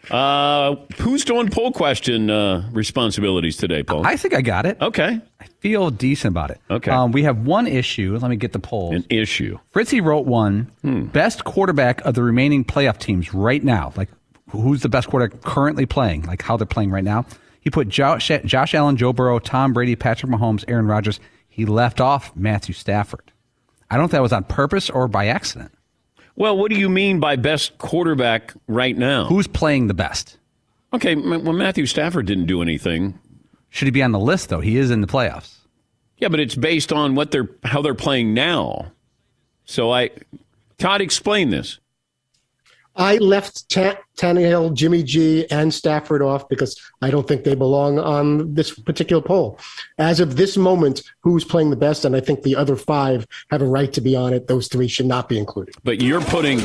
Uh, 0.09 0.75
who's 0.97 1.23
doing 1.23 1.49
poll 1.49 1.71
question 1.71 2.29
uh, 2.29 2.67
responsibilities 2.71 3.57
today, 3.57 3.83
Paul? 3.83 4.05
I 4.05 4.17
think 4.17 4.33
I 4.33 4.41
got 4.41 4.65
it. 4.65 4.81
okay. 4.81 5.21
I 5.39 5.45
feel 5.59 5.89
decent 5.91 6.31
about 6.33 6.51
it. 6.51 6.59
Okay. 6.69 6.89
Um, 6.91 7.11
we 7.11 7.23
have 7.23 7.45
one 7.45 7.67
issue. 7.67 8.17
Let 8.19 8.29
me 8.29 8.35
get 8.35 8.53
the 8.53 8.59
poll. 8.59 8.95
An 8.95 9.05
issue. 9.09 9.59
Fritzy 9.71 10.01
wrote 10.01 10.25
one. 10.25 10.71
Hmm. 10.81 11.05
Best 11.05 11.43
quarterback 11.43 12.01
of 12.05 12.15
the 12.15 12.23
remaining 12.23 12.63
playoff 12.65 12.97
teams 12.97 13.33
right 13.33 13.63
now. 13.63 13.93
Like, 13.95 14.09
who's 14.49 14.81
the 14.81 14.89
best 14.89 15.09
quarterback 15.09 15.41
currently 15.43 15.85
playing? 15.85 16.23
Like, 16.23 16.41
how 16.41 16.57
they're 16.57 16.65
playing 16.65 16.91
right 16.91 17.03
now. 17.03 17.25
He 17.61 17.69
put 17.69 17.89
Josh, 17.89 18.31
Josh 18.45 18.73
Allen, 18.73 18.95
Joe 18.97 19.13
Burrow, 19.13 19.37
Tom 19.39 19.73
Brady, 19.73 19.95
Patrick 19.95 20.31
Mahomes, 20.31 20.63
Aaron 20.67 20.87
Rodgers. 20.87 21.19
He 21.49 21.65
left 21.65 21.99
off 22.01 22.35
Matthew 22.35 22.73
Stafford. 22.73 23.31
I 23.91 23.95
don't 23.95 24.03
know 24.03 24.05
if 24.05 24.11
that 24.11 24.21
was 24.21 24.33
on 24.33 24.45
purpose 24.45 24.89
or 24.89 25.07
by 25.07 25.27
accident. 25.27 25.71
Well, 26.39 26.57
what 26.57 26.71
do 26.71 26.79
you 26.79 26.87
mean 26.87 27.19
by 27.19 27.35
best 27.35 27.77
quarterback 27.79 28.53
right 28.65 28.97
now? 28.97 29.25
Who's 29.25 29.45
playing 29.45 29.87
the 29.87 29.93
best? 29.93 30.37
Okay, 30.93 31.13
well, 31.13 31.51
Matthew 31.51 31.85
Stafford 31.85 32.27
didn't 32.27 32.45
do 32.45 32.61
anything. 32.61 33.19
Should 33.69 33.87
he 33.87 33.91
be 33.91 34.01
on 34.01 34.13
the 34.13 34.19
list 34.19 34.47
though? 34.47 34.61
He 34.61 34.77
is 34.77 34.89
in 34.89 35.01
the 35.01 35.07
playoffs. 35.07 35.57
Yeah, 36.17 36.29
but 36.29 36.39
it's 36.39 36.55
based 36.55 36.93
on 36.93 37.13
what 37.13 37.31
they're 37.31 37.49
how 37.65 37.81
they're 37.81 37.93
playing 37.93 38.33
now. 38.33 38.93
So 39.65 39.91
I, 39.91 40.11
Todd, 40.77 41.01
explain 41.01 41.49
this. 41.49 41.79
I 42.99 43.15
left 43.17 43.69
Ta- 43.69 43.97
Tannehill, 44.17 44.73
Jimmy 44.73 45.03
G, 45.03 45.49
and 45.49 45.73
Stafford 45.73 46.21
off 46.21 46.49
because 46.49 46.79
I 47.01 47.09
don't 47.09 47.25
think 47.27 47.45
they 47.45 47.55
belong 47.55 47.97
on 47.97 48.53
this 48.53 48.77
particular 48.77 49.21
poll. 49.21 49.57
As 49.97 50.19
of 50.19 50.35
this 50.35 50.57
moment, 50.57 51.01
who's 51.21 51.45
playing 51.45 51.69
the 51.69 51.77
best? 51.77 52.03
And 52.03 52.13
I 52.15 52.19
think 52.19 52.43
the 52.43 52.57
other 52.57 52.75
five 52.75 53.25
have 53.51 53.61
a 53.61 53.65
right 53.65 53.91
to 53.93 54.01
be 54.01 54.17
on 54.17 54.33
it. 54.33 54.47
Those 54.47 54.67
three 54.67 54.89
should 54.89 55.05
not 55.05 55.29
be 55.29 55.39
included. 55.39 55.75
But 55.83 56.01
you're 56.01 56.21
putting 56.21 56.59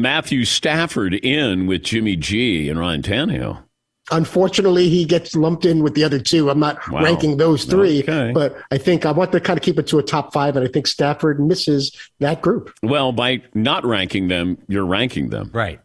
Matthew 0.00 0.44
Stafford 0.44 1.14
in 1.14 1.66
with 1.66 1.82
Jimmy 1.82 2.14
G 2.14 2.68
and 2.68 2.78
Ryan 2.78 3.02
Tannehill. 3.02 3.64
Unfortunately, 4.10 4.88
he 4.90 5.04
gets 5.04 5.34
lumped 5.34 5.64
in 5.64 5.82
with 5.82 5.94
the 5.94 6.04
other 6.04 6.18
two. 6.18 6.50
I'm 6.50 6.60
not 6.60 6.78
Wow. 6.90 7.02
ranking 7.02 7.38
those 7.38 7.64
three, 7.64 8.02
Okay. 8.02 8.32
but 8.34 8.56
I 8.70 8.76
think 8.78 9.06
I 9.06 9.10
want 9.12 9.32
to 9.32 9.40
kind 9.40 9.58
of 9.58 9.62
keep 9.62 9.78
it 9.78 9.86
to 9.88 9.98
a 9.98 10.02
top 10.02 10.32
five, 10.32 10.56
and 10.56 10.66
I 10.66 10.70
think 10.70 10.86
Stafford 10.86 11.40
misses 11.40 11.90
that 12.20 12.42
group. 12.42 12.70
Well, 12.82 13.12
by 13.12 13.40
not 13.54 13.84
ranking 13.86 14.28
them, 14.28 14.58
you're 14.68 14.84
ranking 14.84 15.30
them. 15.30 15.50
Right. 15.52 15.80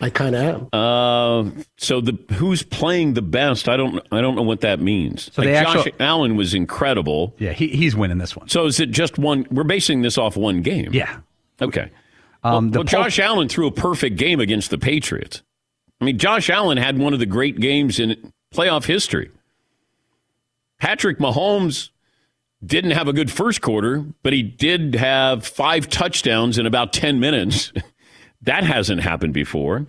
I 0.00 0.10
kind 0.10 0.34
of 0.34 0.42
am. 0.42 0.68
Uh, 0.72 1.50
so 1.76 2.00
the 2.00 2.18
who's 2.34 2.62
playing 2.64 3.14
the 3.14 3.22
best? 3.22 3.68
I 3.68 3.76
don't. 3.76 4.04
I 4.10 4.20
don't 4.20 4.34
know 4.34 4.42
what 4.42 4.60
that 4.62 4.80
means. 4.80 5.30
So 5.32 5.40
like 5.42 5.46
they 5.54 5.62
Josh 5.62 5.76
actually- 5.76 5.92
Allen 6.00 6.36
was 6.36 6.52
incredible. 6.52 7.34
Yeah, 7.38 7.52
he, 7.52 7.68
he's 7.68 7.94
winning 7.94 8.18
this 8.18 8.36
one. 8.36 8.48
So 8.48 8.66
is 8.66 8.80
it 8.80 8.90
just 8.90 9.18
one? 9.18 9.46
We're 9.52 9.62
basing 9.64 10.02
this 10.02 10.18
off 10.18 10.36
one 10.36 10.60
game. 10.62 10.90
Yeah. 10.92 11.18
Okay. 11.62 11.90
Um, 12.42 12.72
the 12.72 12.80
well, 12.80 12.84
poll- 12.84 13.04
Josh 13.04 13.18
Allen 13.20 13.48
threw 13.48 13.68
a 13.68 13.70
perfect 13.70 14.16
game 14.16 14.40
against 14.40 14.70
the 14.70 14.78
Patriots. 14.78 15.42
I 16.00 16.04
mean, 16.04 16.18
Josh 16.18 16.50
Allen 16.50 16.76
had 16.76 16.98
one 16.98 17.12
of 17.12 17.18
the 17.18 17.26
great 17.26 17.60
games 17.60 17.98
in 17.98 18.32
playoff 18.52 18.84
history. 18.84 19.30
Patrick 20.78 21.18
Mahomes 21.18 21.90
didn't 22.64 22.92
have 22.92 23.08
a 23.08 23.12
good 23.12 23.30
first 23.30 23.60
quarter, 23.60 24.04
but 24.22 24.32
he 24.32 24.42
did 24.42 24.94
have 24.94 25.46
five 25.46 25.88
touchdowns 25.88 26.58
in 26.58 26.66
about 26.66 26.92
10 26.92 27.20
minutes. 27.20 27.72
that 28.42 28.64
hasn't 28.64 29.02
happened 29.02 29.34
before. 29.34 29.86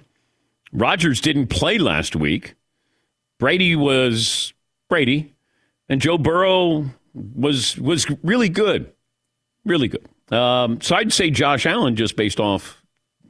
Rodgers 0.71 1.21
didn't 1.21 1.47
play 1.47 1.77
last 1.77 2.15
week. 2.15 2.55
Brady 3.39 3.75
was 3.75 4.53
Brady, 4.89 5.33
and 5.89 6.01
Joe 6.01 6.17
Burrow 6.17 6.85
was 7.13 7.77
was 7.77 8.07
really 8.23 8.49
good, 8.49 8.91
really 9.65 9.87
good. 9.87 10.05
Um, 10.31 10.81
so 10.81 10.95
I'd 10.95 11.13
say 11.13 11.29
Josh 11.29 11.65
Allen 11.65 11.95
just 11.95 12.15
based 12.15 12.39
off 12.39 12.81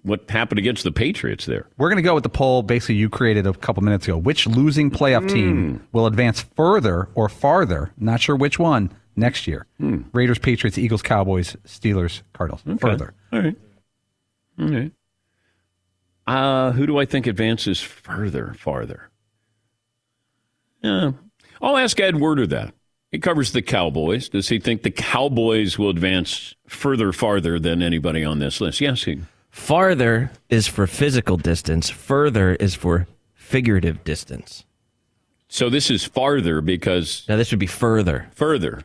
what 0.05 0.29
happened 0.29 0.59
against 0.59 0.83
the 0.83 0.91
Patriots 0.91 1.45
there. 1.45 1.67
We're 1.77 1.89
going 1.89 1.97
to 1.97 2.03
go 2.03 2.13
with 2.13 2.23
the 2.23 2.29
poll 2.29 2.63
basically 2.63 2.95
you 2.95 3.09
created 3.09 3.47
a 3.47 3.53
couple 3.53 3.83
minutes 3.83 4.05
ago. 4.07 4.17
Which 4.17 4.47
losing 4.47 4.91
playoff 4.91 5.27
team 5.29 5.85
will 5.91 6.05
advance 6.05 6.41
further 6.55 7.09
or 7.15 7.27
farther? 7.27 7.91
Not 7.97 8.21
sure 8.21 8.35
which 8.35 8.59
one 8.59 8.91
next 9.15 9.47
year. 9.47 9.65
Raiders, 10.13 10.39
Patriots, 10.39 10.77
Eagles, 10.77 11.01
Cowboys, 11.01 11.55
Steelers, 11.65 12.21
Cardinals. 12.33 12.61
Further. 12.79 13.13
All 13.33 13.41
right. 13.41 13.55
All 14.59 14.67
right. 14.69 14.91
Uh, 16.27 16.71
who 16.71 16.87
do 16.87 16.97
I 16.97 17.05
think 17.05 17.27
advances 17.27 17.81
further, 17.81 18.55
farther? 18.57 19.09
Yeah. 20.81 21.11
I'll 21.61 21.77
ask 21.77 21.99
Ed 21.99 22.19
Werder 22.19 22.47
that. 22.47 22.73
He 23.11 23.19
covers 23.19 23.53
the 23.53 23.61
Cowboys. 23.61 24.27
Does 24.29 24.49
he 24.49 24.59
think 24.59 24.83
the 24.83 24.91
Cowboys 24.91 25.77
will 25.77 25.89
advance 25.89 26.53
further, 26.67 27.13
farther 27.13 27.59
than 27.59 27.81
anybody 27.81 28.23
on 28.25 28.39
this 28.39 28.59
list? 28.59 28.81
Yes, 28.81 29.03
he. 29.03 29.21
Farther 29.59 30.31
is 30.49 30.67
for 30.67 30.85
physical 30.85 31.37
distance. 31.37 31.89
Further 31.89 32.55
is 32.55 32.75
for 32.75 33.07
figurative 33.33 34.03
distance. 34.03 34.65
So 35.47 35.69
this 35.69 35.89
is 35.89 36.03
farther 36.03 36.59
because 36.59 37.23
Now 37.29 37.37
this 37.37 37.51
would 37.51 37.59
be 37.59 37.65
further 37.65 38.27
further, 38.35 38.81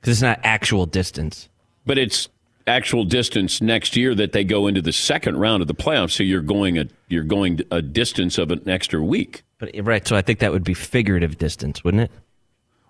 because 0.00 0.14
it's 0.16 0.20
not 0.22 0.40
actual 0.42 0.86
distance. 0.86 1.48
but 1.86 1.98
it's 1.98 2.28
actual 2.66 3.04
distance 3.04 3.62
next 3.62 3.96
year 3.96 4.12
that 4.16 4.32
they 4.32 4.42
go 4.42 4.66
into 4.66 4.82
the 4.82 4.92
second 4.92 5.36
round 5.38 5.62
of 5.62 5.68
the 5.68 5.74
playoffs. 5.74 6.10
So 6.10 6.24
you're 6.24 6.42
going 6.42 6.78
a 6.78 6.88
you're 7.06 7.22
going 7.22 7.60
a 7.70 7.80
distance 7.80 8.38
of 8.38 8.50
an 8.50 8.68
extra 8.68 9.00
week. 9.00 9.44
But 9.58 9.70
eh, 9.72 9.82
right, 9.84 10.06
so 10.06 10.16
I 10.16 10.22
think 10.22 10.40
that 10.40 10.50
would 10.50 10.64
be 10.64 10.74
figurative 10.74 11.38
distance, 11.38 11.84
wouldn't 11.84 12.02
it? 12.02 12.10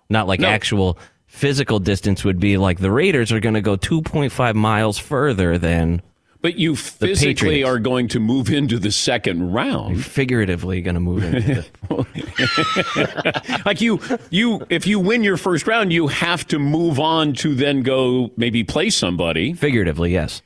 Not 0.09 0.27
like 0.27 0.39
No. 0.39 0.47
actual 0.49 0.97
physical 1.27 1.77
distance 1.77 2.25
would 2.25 2.39
be 2.39 2.57
like 2.57 2.79
the 2.79 2.91
Raiders 2.91 3.31
are 3.31 3.39
going 3.39 3.53
to 3.53 3.61
go 3.61 3.77
2.5 3.77 4.55
miles 4.55 4.97
further 4.97 5.59
than 5.59 6.01
But 6.41 6.57
you 6.57 6.77
physically 6.77 7.33
Patriots. 7.33 7.69
are 7.69 7.79
going 7.79 8.07
to 8.09 8.19
move 8.19 8.49
into 8.49 8.79
the 8.79 8.91
second 8.93 9.51
round. 9.51 10.05
Figuratively 10.05 10.81
going 10.81 10.93
to 10.93 11.01
move 11.01 11.21
into 11.23 11.65
the, 11.89 13.61
like 13.65 13.81
you 13.81 13.99
you 14.29 14.65
if 14.69 14.87
you 14.87 14.99
win 15.01 15.21
your 15.23 15.35
first 15.35 15.67
round, 15.67 15.91
you 15.91 16.07
have 16.07 16.47
to 16.47 16.57
move 16.57 16.97
on 16.97 17.33
to 17.33 17.53
then 17.55 17.81
go 17.83 18.31
maybe 18.37 18.63
play 18.63 18.89
somebody. 18.89 19.51
figuratively, 19.53 20.13
yes. 20.13 20.41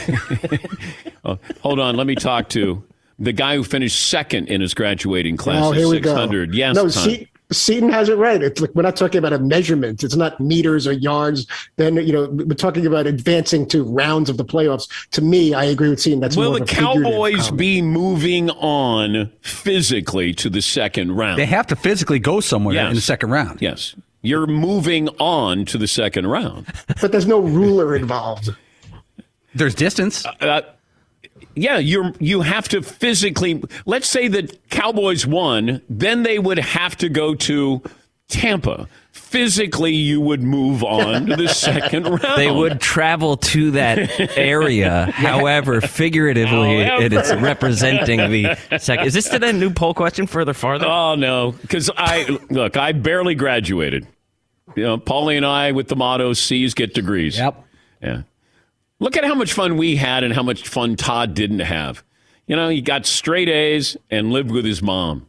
Oh, 1.27 1.39
hold 1.61 1.79
on, 1.79 1.95
let 1.95 2.05
me 2.05 2.13
talk 2.13 2.49
to 2.49 2.83
the 3.17 3.31
guy 3.31 3.55
who 3.55 3.63
finished 3.63 4.09
second 4.09 4.47
in 4.47 4.61
his 4.61 4.75
graduating 4.75 5.37
class 5.37 5.63
Oh, 5.63 5.71
of 5.71 5.75
here 5.77 5.87
we 5.87 5.99
go. 5.99 6.11
600. 6.11 6.53
Yes, 6.53 6.75
no, 6.75 6.87
Tom. 6.87 7.15
Se- 7.51 7.75
Seton 7.75 7.89
has 7.89 8.09
it 8.09 8.17
right. 8.17 8.41
It's 8.41 8.61
like 8.61 8.73
we're 8.73 8.81
not 8.83 8.95
talking 8.95 9.19
about 9.19 9.33
a 9.33 9.39
measurement. 9.39 10.03
It's 10.03 10.15
not 10.15 10.39
meters 10.39 10.87
or 10.87 10.93
yards. 10.93 11.45
Then 11.75 11.95
you 11.97 12.13
know 12.13 12.27
we're 12.29 12.55
talking 12.55 12.85
about 12.85 13.05
advancing 13.07 13.67
to 13.67 13.83
rounds 13.83 14.29
of 14.29 14.37
the 14.37 14.45
playoffs. 14.45 14.87
To 15.11 15.21
me, 15.21 15.53
I 15.53 15.65
agree 15.65 15.89
with 15.89 15.99
Seton. 16.01 16.19
That's 16.21 16.35
Will 16.37 16.51
more 16.51 16.59
the 16.59 16.63
of 16.63 16.69
a 16.69 16.73
Cowboys 16.73 17.51
be 17.51 17.81
moving 17.81 18.49
on 18.51 19.31
physically 19.41 20.33
to 20.35 20.49
the 20.49 20.61
second 20.61 21.11
round? 21.13 21.37
They 21.39 21.45
have 21.45 21.67
to 21.67 21.75
physically 21.75 22.19
go 22.19 22.39
somewhere 22.39 22.75
Yes. 22.75 22.89
in 22.89 22.95
the 22.95 23.01
second 23.01 23.29
round. 23.31 23.61
yes. 23.61 23.95
You're 24.21 24.47
moving 24.47 25.07
on 25.19 25.65
to 25.65 25.77
the 25.77 25.87
second 25.87 26.25
round. 26.27 26.65
But 26.99 27.11
there's 27.11 27.27
no 27.27 27.39
ruler 27.41 27.95
involved. 27.95 28.49
There's 29.53 29.75
distance. 29.75 30.25
Uh, 30.25 30.61
yeah, 31.55 31.77
you're 31.77 32.13
you 32.19 32.41
have 32.41 32.67
to 32.69 32.81
physically. 32.81 33.63
Let's 33.85 34.07
say 34.07 34.27
that 34.29 34.69
Cowboys 34.69 35.25
won, 35.25 35.81
then 35.89 36.23
they 36.23 36.39
would 36.39 36.59
have 36.59 36.95
to 36.97 37.09
go 37.09 37.35
to 37.35 37.81
Tampa. 38.27 38.87
Physically, 39.11 39.93
you 39.93 40.21
would 40.21 40.43
move 40.43 40.83
on 40.83 41.25
to 41.25 41.35
the 41.35 41.47
second 41.53 42.05
round. 42.05 42.37
They 42.37 42.51
would 42.51 42.79
travel 42.79 43.37
to 43.37 43.71
that 43.71 44.37
area. 44.37 45.05
However, 45.13 45.81
figuratively, 45.81 46.81
it 46.81 47.11
is 47.13 47.33
representing 47.35 48.29
the 48.31 48.55
second. 48.77 49.05
Is 49.07 49.13
this 49.13 49.29
to 49.29 49.39
the 49.39 49.51
new 49.51 49.69
poll 49.71 49.93
question 49.93 50.27
further 50.27 50.53
farther? 50.53 50.85
Oh 50.85 51.15
no, 51.15 51.51
because 51.51 51.89
I 51.97 52.39
look. 52.49 52.77
I 52.77 52.91
barely 52.91 53.35
graduated. 53.35 54.07
You 54.75 54.83
know, 54.83 54.97
Paulie 54.97 55.37
and 55.37 55.45
I 55.45 55.71
with 55.71 55.87
the 55.87 55.95
motto 55.95 56.33
"C's 56.33 56.73
get 56.73 56.93
degrees." 56.93 57.37
Yep. 57.37 57.63
Yeah. 58.01 58.21
Look 59.05 59.17
at 59.17 59.23
how 59.23 59.35
much 59.35 59.53
fun 59.53 59.77
we 59.77 59.97
had 59.97 60.23
and 60.23 60.33
how 60.33 60.41
much 60.41 60.67
fun 60.67 60.95
Todd 60.95 61.35
didn't 61.35 61.59
have. 61.59 62.03
You 62.47 62.55
know, 62.55 62.69
he 62.69 62.81
got 62.81 63.05
straight 63.05 63.47
A's 63.47 63.95
and 64.09 64.31
lived 64.31 64.49
with 64.49 64.65
his 64.65 64.81
mom. 64.81 65.27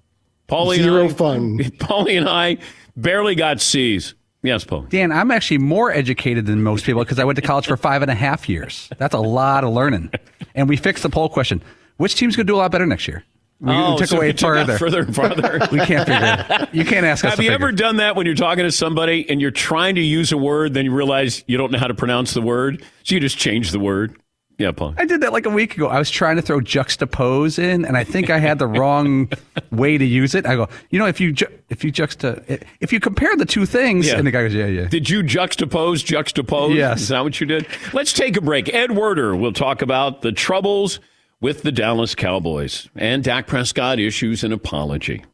Paulie 0.49 0.77
Zero 0.77 1.03
and 1.03 1.11
I, 1.11 1.15
fun. 1.15 1.59
Paulie 1.79 2.17
and 2.17 2.27
I 2.27 2.57
barely 2.97 3.35
got 3.35 3.61
C's. 3.61 4.15
Yes, 4.43 4.65
Paul. 4.65 4.87
Dan, 4.89 5.13
I'm 5.13 5.31
actually 5.31 5.59
more 5.59 5.93
educated 5.93 6.47
than 6.47 6.63
most 6.63 6.87
people 6.87 7.05
because 7.05 7.19
I 7.19 7.25
went 7.25 7.37
to 7.37 7.43
college 7.43 7.67
for 7.67 7.77
five 7.77 8.01
and 8.01 8.11
a 8.11 8.15
half 8.15 8.49
years. 8.49 8.89
That's 8.97 9.15
a 9.15 9.21
lot 9.21 9.63
of 9.63 9.75
learning. 9.75 10.11
And 10.55 10.71
we 10.71 10.79
fixed 10.79 11.03
the 11.03 11.11
poll 11.11 11.29
question. 11.29 11.63
Which 11.99 12.15
team's 12.15 12.35
going 12.35 12.47
to 12.47 12.51
do 12.51 12.57
a 12.57 12.61
lot 12.61 12.73
better 12.73 12.87
next 12.87 13.07
year? 13.07 13.25
We, 13.59 13.73
we 13.75 13.97
took 13.97 14.09
so 14.09 14.17
away 14.19 14.33
further. 14.33 14.77
further 14.77 15.01
and 15.01 15.15
farther. 15.15 15.61
We 15.73 15.79
can't 15.81 16.07
figure 16.07 16.47
it. 16.61 16.75
You 16.75 16.85
can't 16.85 17.07
ask 17.07 17.25
us 17.25 17.31
Have 17.37 17.43
you 17.45 17.51
ever 17.53 17.73
done 17.73 17.97
that 17.97 18.15
when 18.15 18.27
you're 18.27 18.35
talking 18.35 18.65
to 18.65 18.73
somebody 18.73 19.29
and 19.31 19.41
you're 19.41 19.51
trying 19.51 19.95
to 19.95 20.03
use 20.03 20.31
a 20.33 20.37
word, 20.37 20.75
then 20.75 20.85
you 20.85 20.93
realize 20.93 21.43
you 21.47 21.57
don't 21.57 21.73
know 21.73 21.79
how 21.79 21.87
to 21.89 21.95
pronounce 21.95 22.35
the 22.35 22.43
word, 22.43 22.83
so 23.03 23.15
you 23.15 23.21
just 23.21 23.39
change 23.39 23.71
the 23.71 23.81
word? 23.81 24.15
Yeah, 24.59 24.73
Paul. 24.73 24.95
I 24.97 25.05
did 25.05 25.21
that 25.21 25.35
like 25.35 25.45
a 25.45 25.51
week 25.51 25.75
ago. 25.77 25.89
I 25.89 25.99
was 25.99 26.11
trying 26.11 26.37
to 26.37 26.43
throw 26.43 26.61
juxtapose 26.61 27.59
in, 27.59 27.85
and 27.85 27.95
I 27.95 28.05
think 28.05 28.31
I 28.31 28.39
had 28.39 28.59
the 28.59 28.67
wrong 28.67 29.31
way 29.71 29.99
to 29.99 30.05
use 30.05 30.35
it. 30.35 30.47
I 30.47 30.57
go, 30.57 30.69
you 30.89 30.99
know, 30.99 31.05
if 31.07 31.21
you 31.21 31.33
ju- 31.33 31.47
if 31.69 31.85
you 31.85 31.93
juxta 31.93 32.43
if 32.81 32.91
you 32.91 32.99
compare 33.01 33.37
the 33.37 33.45
two 33.45 33.67
things, 33.67 34.07
Yeah. 34.07 34.17
and 34.17 34.27
the 34.27 34.31
guy 34.31 34.43
goes, 34.45 34.55
yeah, 34.55 34.67
yeah. 34.67 34.89
Did 34.89 35.11
you 35.11 35.23
juxtapose, 35.23 36.03
juxtapose? 36.05 36.75
Yes. 36.75 37.03
Is 37.03 37.09
that 37.09 37.23
what 37.23 37.39
you 37.39 37.47
did? 37.47 37.67
Let's 37.93 38.15
take 38.15 38.37
a 38.39 38.41
break. 38.41 38.73
Ed 38.73 38.93
Werder 38.93 39.37
will 39.37 39.53
talk 39.53 39.83
about 39.83 40.23
the 40.23 40.33
troubles 40.33 41.01
with 41.41 41.63
the 41.63 41.73
Dallas 41.73 42.15
Cowboys 42.15 42.89
and 42.95 43.23
Dak 43.23 43.47
Prescott 43.47 43.99
issues 43.99 44.43
an 44.43 44.53
apology. 44.53 45.25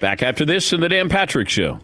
Back 0.00 0.22
after 0.22 0.44
this 0.44 0.72
in 0.72 0.80
the 0.80 0.88
Dan 0.88 1.08
Patrick 1.08 1.48
Show. 1.48 1.80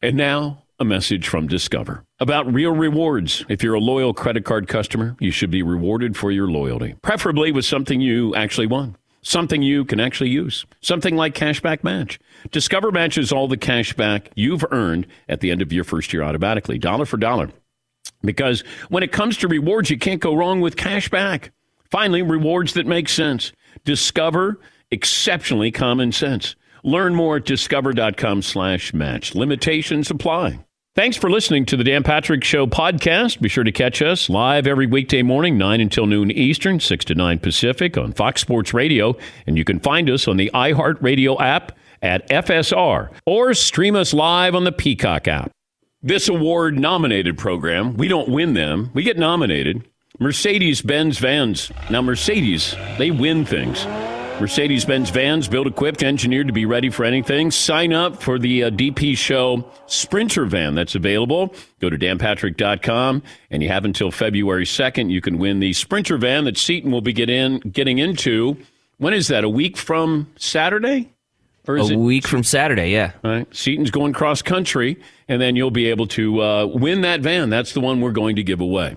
And 0.00 0.16
now, 0.16 0.62
a 0.78 0.84
message 0.84 1.26
from 1.26 1.48
Discover 1.48 2.04
about 2.20 2.52
real 2.52 2.70
rewards. 2.70 3.44
If 3.48 3.62
you're 3.62 3.74
a 3.74 3.80
loyal 3.80 4.14
credit 4.14 4.44
card 4.44 4.68
customer, 4.68 5.16
you 5.18 5.32
should 5.32 5.50
be 5.50 5.62
rewarded 5.62 6.16
for 6.16 6.30
your 6.30 6.48
loyalty, 6.48 6.94
preferably 7.02 7.50
with 7.50 7.64
something 7.64 8.00
you 8.00 8.34
actually 8.36 8.68
won, 8.68 8.96
something 9.20 9.60
you 9.60 9.84
can 9.84 9.98
actually 9.98 10.30
use, 10.30 10.64
something 10.80 11.16
like 11.16 11.34
Cashback 11.34 11.82
Match. 11.82 12.20
Discover 12.52 12.92
matches 12.92 13.32
all 13.32 13.48
the 13.48 13.56
cash 13.56 13.92
back 13.94 14.30
you've 14.36 14.64
earned 14.70 15.08
at 15.28 15.40
the 15.40 15.50
end 15.50 15.62
of 15.62 15.72
your 15.72 15.84
first 15.84 16.12
year 16.12 16.22
automatically, 16.22 16.78
dollar 16.78 17.04
for 17.04 17.16
dollar. 17.16 17.50
Because 18.22 18.62
when 18.88 19.02
it 19.02 19.12
comes 19.12 19.36
to 19.38 19.48
rewards, 19.48 19.90
you 19.90 19.98
can't 19.98 20.20
go 20.20 20.34
wrong 20.34 20.60
with 20.60 20.76
cash 20.76 21.08
back. 21.08 21.50
Finally, 21.90 22.22
rewards 22.22 22.74
that 22.74 22.86
make 22.86 23.08
sense. 23.08 23.52
Discover 23.84 24.60
exceptionally 24.90 25.70
common 25.70 26.12
sense. 26.12 26.54
Learn 26.84 27.14
more 27.14 27.36
at 27.36 27.44
discover.com 27.44 28.42
slash 28.42 28.94
match. 28.94 29.34
Limitations 29.34 30.10
apply. 30.10 30.60
Thanks 30.94 31.16
for 31.16 31.30
listening 31.30 31.64
to 31.66 31.76
the 31.76 31.84
Dan 31.84 32.02
Patrick 32.02 32.42
Show 32.42 32.66
podcast. 32.66 33.40
Be 33.40 33.48
sure 33.48 33.62
to 33.62 33.70
catch 33.70 34.02
us 34.02 34.28
live 34.28 34.66
every 34.66 34.86
weekday 34.86 35.22
morning, 35.22 35.56
9 35.56 35.80
until 35.80 36.06
noon 36.06 36.30
Eastern, 36.32 36.80
6 36.80 37.04
to 37.04 37.14
9 37.14 37.38
Pacific 37.38 37.96
on 37.96 38.12
Fox 38.12 38.40
Sports 38.40 38.74
Radio. 38.74 39.16
And 39.46 39.56
you 39.56 39.64
can 39.64 39.78
find 39.78 40.10
us 40.10 40.26
on 40.26 40.38
the 40.38 40.50
iHeartRadio 40.52 41.40
app 41.40 41.72
at 42.02 42.28
FSR 42.30 43.10
or 43.26 43.54
stream 43.54 43.94
us 43.94 44.12
live 44.12 44.54
on 44.56 44.64
the 44.64 44.72
Peacock 44.72 45.28
app. 45.28 45.52
This 46.02 46.28
award 46.28 46.78
nominated 46.78 47.38
program, 47.38 47.96
we 47.96 48.08
don't 48.08 48.28
win 48.28 48.54
them, 48.54 48.90
we 48.92 49.02
get 49.02 49.18
nominated. 49.18 49.88
Mercedes 50.20 50.82
Benz 50.82 51.18
vans. 51.18 51.70
Now, 51.90 52.02
Mercedes, 52.02 52.74
they 52.98 53.12
win 53.12 53.44
things. 53.44 53.86
Mercedes 54.40 54.84
Benz 54.84 55.10
vans, 55.10 55.46
built, 55.46 55.68
equipped, 55.68 56.02
engineered 56.02 56.48
to 56.48 56.52
be 56.52 56.66
ready 56.66 56.90
for 56.90 57.04
anything. 57.04 57.52
Sign 57.52 57.92
up 57.92 58.20
for 58.20 58.36
the 58.36 58.64
uh, 58.64 58.70
DP 58.70 59.16
Show 59.16 59.70
Sprinter 59.86 60.44
van 60.44 60.74
that's 60.74 60.96
available. 60.96 61.54
Go 61.80 61.88
to 61.88 61.96
danpatrick.com, 61.96 63.22
and 63.52 63.62
you 63.62 63.68
have 63.68 63.84
until 63.84 64.10
February 64.10 64.64
2nd. 64.64 65.08
You 65.10 65.20
can 65.20 65.38
win 65.38 65.60
the 65.60 65.72
Sprinter 65.72 66.18
van 66.18 66.44
that 66.46 66.58
Seton 66.58 66.90
will 66.90 67.00
be 67.00 67.12
get 67.12 67.30
in, 67.30 67.58
getting 67.60 67.98
into. 67.98 68.56
When 68.96 69.14
is 69.14 69.28
that? 69.28 69.44
A 69.44 69.48
week 69.48 69.76
from 69.76 70.32
Saturday? 70.36 71.12
Or 71.68 71.76
is 71.76 71.90
A 71.90 71.94
it 71.94 71.96
week 71.96 72.26
from 72.26 72.42
Saturday, 72.42 72.90
yeah. 72.90 73.12
all 73.22 73.30
right. 73.30 73.54
Seton's 73.54 73.92
going 73.92 74.14
cross 74.14 74.42
country, 74.42 74.98
and 75.28 75.40
then 75.40 75.54
you'll 75.54 75.70
be 75.70 75.86
able 75.86 76.08
to 76.08 76.42
uh, 76.42 76.66
win 76.66 77.02
that 77.02 77.20
van. 77.20 77.50
That's 77.50 77.72
the 77.72 77.80
one 77.80 78.00
we're 78.00 78.10
going 78.10 78.34
to 78.36 78.42
give 78.42 78.60
away. 78.60 78.96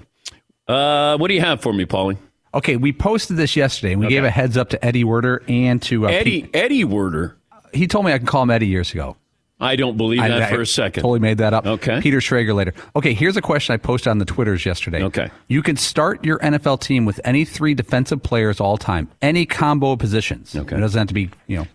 Uh, 0.72 1.18
what 1.18 1.28
do 1.28 1.34
you 1.34 1.42
have 1.42 1.62
for 1.62 1.74
me, 1.74 1.86
Paulie? 1.86 2.18
Okay, 2.54 2.76
we 2.76 2.92
posted 2.92 3.38
this 3.38 3.56
yesterday, 3.56 3.94
and 3.94 4.02
we 4.02 4.08
gave 4.08 4.24
a 4.24 4.30
heads 4.30 4.58
up 4.58 4.70
to 4.70 4.86
Eddie 4.86 5.04
Werder 5.06 5.42
and 5.48 5.82
to 5.84 6.06
uh, 6.08 6.10
Eddie 6.10 6.42
Pete- 6.44 6.56
Eddie 6.56 6.84
Werder. 6.84 7.38
He 7.74 7.88
told 7.88 8.06
me 8.06 8.12
I 8.12 8.18
can 8.18 8.28
call 8.28 8.44
him 8.44 8.50
Eddie 8.50 8.68
years 8.68 8.92
ago. 8.92 9.16
I 9.60 9.76
don't 9.76 9.96
believe 9.96 10.20
I- 10.20 10.28
that 10.28 10.42
I 10.42 10.50
for 10.56 10.62
a 10.62 10.66
second. 10.66 11.04
Totally 11.04 11.20
made 11.20 11.38
that 11.38 11.54
up. 11.54 11.66
Okay. 11.66 12.02
Peter 12.02 12.18
Schrager 12.18 12.54
later. 12.54 12.74
Okay, 12.96 13.14
here's 13.14 13.38
a 13.38 13.42
question 13.42 13.74
I 13.74 13.78
posted 13.78 14.10
on 14.10 14.18
the 14.18 14.26
Twitters 14.26 14.66
yesterday. 14.66 15.04
Okay. 15.04 15.30
You 15.48 15.62
can 15.62 15.78
start 15.78 16.26
your 16.26 16.40
NFL 16.40 16.82
team 16.82 17.06
with 17.06 17.22
any 17.24 17.46
three 17.46 17.74
defensive 17.74 18.22
players 18.24 18.60
all 18.60 18.78
time, 18.78 19.08
any 19.22 19.46
combo 19.46 19.92
of 19.92 20.00
positions. 20.00 20.56
Okay. 20.56 20.76
It 20.76 20.80
doesn't 20.80 20.98
have 20.98 21.08
to 21.10 21.14
be, 21.14 21.30
you 21.48 21.58
know, 21.58 21.68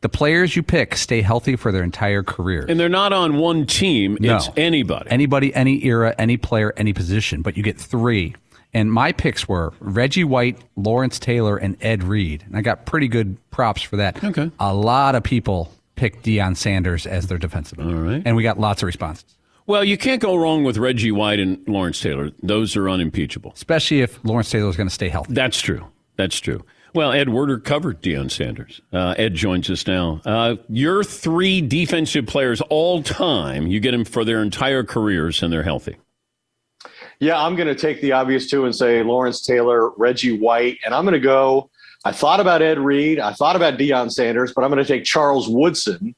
the 0.00 0.08
players 0.08 0.54
you 0.56 0.62
pick 0.62 0.96
stay 0.96 1.22
healthy 1.22 1.56
for 1.56 1.72
their 1.72 1.82
entire 1.82 2.22
career. 2.22 2.64
And 2.68 2.78
they're 2.78 2.88
not 2.88 3.12
on 3.12 3.38
one 3.38 3.66
team. 3.66 4.16
No. 4.20 4.36
It's 4.36 4.48
anybody. 4.56 5.10
Anybody, 5.10 5.54
any 5.54 5.84
era, 5.84 6.14
any 6.18 6.36
player, 6.36 6.72
any 6.76 6.92
position, 6.92 7.42
but 7.42 7.56
you 7.56 7.62
get 7.62 7.78
three. 7.78 8.34
And 8.74 8.92
my 8.92 9.12
picks 9.12 9.48
were 9.48 9.72
Reggie 9.80 10.24
White, 10.24 10.58
Lawrence 10.76 11.18
Taylor, 11.18 11.56
and 11.56 11.76
Ed 11.82 12.04
Reed. 12.04 12.44
And 12.46 12.56
I 12.56 12.60
got 12.60 12.84
pretty 12.86 13.08
good 13.08 13.36
props 13.50 13.82
for 13.82 13.96
that. 13.96 14.22
Okay. 14.22 14.50
A 14.60 14.74
lot 14.74 15.14
of 15.14 15.22
people 15.22 15.72
picked 15.96 16.24
Deion 16.24 16.56
Sanders 16.56 17.06
as 17.06 17.26
their 17.26 17.38
defensive. 17.38 17.80
All 17.80 17.86
right. 17.92 18.22
And 18.24 18.36
we 18.36 18.42
got 18.42 18.60
lots 18.60 18.82
of 18.82 18.86
responses, 18.86 19.38
well, 19.68 19.84
you 19.84 19.98
can't 19.98 20.22
go 20.22 20.34
wrong 20.34 20.64
with 20.64 20.78
Reggie 20.78 21.12
White 21.12 21.38
and 21.38 21.60
Lawrence 21.68 22.00
Taylor. 22.00 22.30
Those 22.42 22.74
are 22.74 22.88
unimpeachable. 22.88 23.52
especially 23.54 24.00
if 24.00 24.18
Lawrence 24.24 24.50
Taylor 24.50 24.70
is 24.70 24.76
going 24.76 24.88
to 24.88 24.94
stay 24.94 25.10
healthy. 25.10 25.34
That's 25.34 25.60
true. 25.60 25.86
That's 26.16 26.40
true. 26.40 26.64
Well, 26.94 27.12
Ed 27.12 27.28
Werder 27.28 27.58
covered 27.58 28.02
Deion 28.02 28.30
Sanders. 28.30 28.80
Uh, 28.92 29.14
Ed 29.18 29.34
joins 29.34 29.68
us 29.70 29.86
now. 29.86 30.20
Uh, 30.24 30.56
your 30.68 31.04
three 31.04 31.60
defensive 31.60 32.26
players 32.26 32.60
all 32.70 33.02
time, 33.02 33.66
you 33.66 33.78
get 33.80 33.92
them 33.92 34.04
for 34.04 34.24
their 34.24 34.42
entire 34.42 34.82
careers 34.84 35.42
and 35.42 35.52
they're 35.52 35.62
healthy. 35.62 35.96
Yeah, 37.20 37.40
I'm 37.40 37.56
going 37.56 37.68
to 37.68 37.74
take 37.74 38.00
the 38.00 38.12
obvious 38.12 38.48
two 38.48 38.64
and 38.64 38.74
say 38.74 39.02
Lawrence 39.02 39.44
Taylor, 39.44 39.90
Reggie 39.96 40.38
White, 40.38 40.78
and 40.84 40.94
I'm 40.94 41.04
going 41.04 41.14
to 41.14 41.20
go. 41.20 41.68
I 42.04 42.12
thought 42.12 42.38
about 42.40 42.62
Ed 42.62 42.78
Reed, 42.78 43.18
I 43.18 43.32
thought 43.32 43.56
about 43.56 43.74
Deion 43.76 44.10
Sanders, 44.10 44.52
but 44.54 44.62
I'm 44.64 44.70
going 44.70 44.82
to 44.84 44.88
take 44.90 45.04
Charles 45.04 45.48
Woodson 45.48 46.14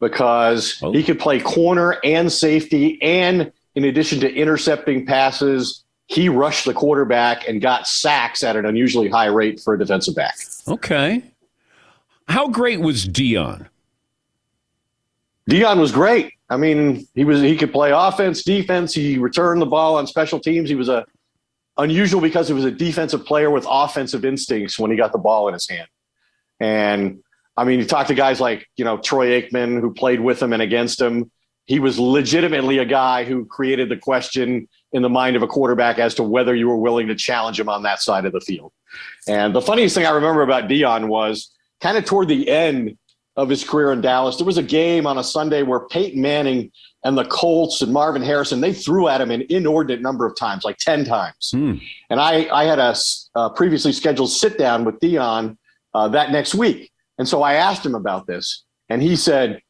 because 0.00 0.78
Oh. 0.82 0.92
he 0.92 1.02
could 1.02 1.18
play 1.18 1.40
corner 1.40 1.96
and 2.04 2.30
safety, 2.30 3.00
and 3.02 3.50
in 3.74 3.84
addition 3.84 4.20
to 4.20 4.32
intercepting 4.32 5.06
passes, 5.06 5.83
he 6.06 6.28
rushed 6.28 6.64
the 6.64 6.74
quarterback 6.74 7.48
and 7.48 7.60
got 7.60 7.86
sacks 7.86 8.42
at 8.42 8.56
an 8.56 8.66
unusually 8.66 9.08
high 9.08 9.26
rate 9.26 9.60
for 9.60 9.74
a 9.74 9.78
defensive 9.78 10.14
back. 10.14 10.36
Okay. 10.68 11.22
How 12.28 12.48
great 12.48 12.80
was 12.80 13.06
Deion? 13.06 13.68
Deion 15.50 15.78
was 15.78 15.92
great. 15.92 16.32
I 16.48 16.56
mean, 16.56 17.06
he 17.14 17.24
was 17.24 17.40
he 17.40 17.56
could 17.56 17.72
play 17.72 17.90
offense, 17.90 18.42
defense. 18.42 18.94
He 18.94 19.18
returned 19.18 19.60
the 19.60 19.66
ball 19.66 19.96
on 19.96 20.06
special 20.06 20.40
teams. 20.40 20.68
He 20.68 20.74
was 20.74 20.88
a 20.88 21.04
unusual 21.76 22.20
because 22.20 22.48
he 22.48 22.54
was 22.54 22.64
a 22.64 22.70
defensive 22.70 23.24
player 23.24 23.50
with 23.50 23.66
offensive 23.68 24.24
instincts 24.24 24.78
when 24.78 24.90
he 24.90 24.96
got 24.96 25.12
the 25.12 25.18
ball 25.18 25.48
in 25.48 25.54
his 25.54 25.68
hand. 25.68 25.88
And 26.60 27.20
I 27.56 27.64
mean, 27.64 27.80
you 27.80 27.86
talk 27.86 28.06
to 28.08 28.14
guys 28.14 28.40
like, 28.40 28.66
you 28.76 28.84
know, 28.84 28.98
Troy 28.98 29.40
Aikman, 29.40 29.80
who 29.80 29.92
played 29.92 30.20
with 30.20 30.42
him 30.42 30.52
and 30.52 30.62
against 30.62 31.00
him. 31.00 31.30
He 31.66 31.78
was 31.78 31.98
legitimately 31.98 32.78
a 32.78 32.84
guy 32.84 33.24
who 33.24 33.46
created 33.46 33.88
the 33.88 33.96
question 33.96 34.68
in 34.94 35.02
the 35.02 35.08
mind 35.10 35.36
of 35.36 35.42
a 35.42 35.46
quarterback 35.46 35.98
as 35.98 36.14
to 36.14 36.22
whether 36.22 36.54
you 36.54 36.68
were 36.68 36.76
willing 36.76 37.08
to 37.08 37.14
challenge 37.14 37.60
him 37.60 37.68
on 37.68 37.82
that 37.82 38.00
side 38.00 38.24
of 38.24 38.32
the 38.32 38.40
field. 38.40 38.72
And 39.28 39.54
the 39.54 39.60
funniest 39.60 39.94
thing 39.94 40.06
I 40.06 40.10
remember 40.10 40.42
about 40.42 40.68
Deion 40.68 41.08
was 41.08 41.52
kind 41.80 41.98
of 41.98 42.04
toward 42.04 42.28
the 42.28 42.48
end 42.48 42.96
of 43.36 43.48
his 43.48 43.64
career 43.64 43.92
in 43.92 44.00
Dallas. 44.00 44.36
There 44.36 44.46
was 44.46 44.56
a 44.56 44.62
game 44.62 45.06
on 45.06 45.18
a 45.18 45.24
Sunday 45.24 45.62
where 45.62 45.80
Peyton 45.88 46.22
Manning 46.22 46.70
and 47.02 47.18
the 47.18 47.24
Colts 47.24 47.82
and 47.82 47.92
Marvin 47.92 48.22
Harrison 48.22 48.60
they 48.60 48.72
threw 48.72 49.08
at 49.08 49.20
him 49.20 49.32
an 49.32 49.44
inordinate 49.50 50.00
number 50.00 50.24
of 50.24 50.36
times, 50.36 50.64
like 50.64 50.78
ten 50.78 51.04
times. 51.04 51.50
Hmm. 51.50 51.74
And 52.08 52.20
I 52.20 52.48
I 52.52 52.64
had 52.64 52.78
a, 52.78 52.94
a, 53.34 53.50
previously 53.50 53.92
scheduled 53.92 54.30
sit 54.30 54.56
down 54.56 54.84
with 54.84 55.00
Deion 55.00 55.56
uh, 55.92 56.08
that 56.08 56.30
next 56.30 56.54
week, 56.54 56.92
and 57.18 57.28
so 57.28 57.42
I 57.42 57.54
asked 57.54 57.84
him 57.84 57.96
about 57.96 58.26
this, 58.26 58.64
and 58.88 59.02
he 59.02 59.16
said, 59.16 59.60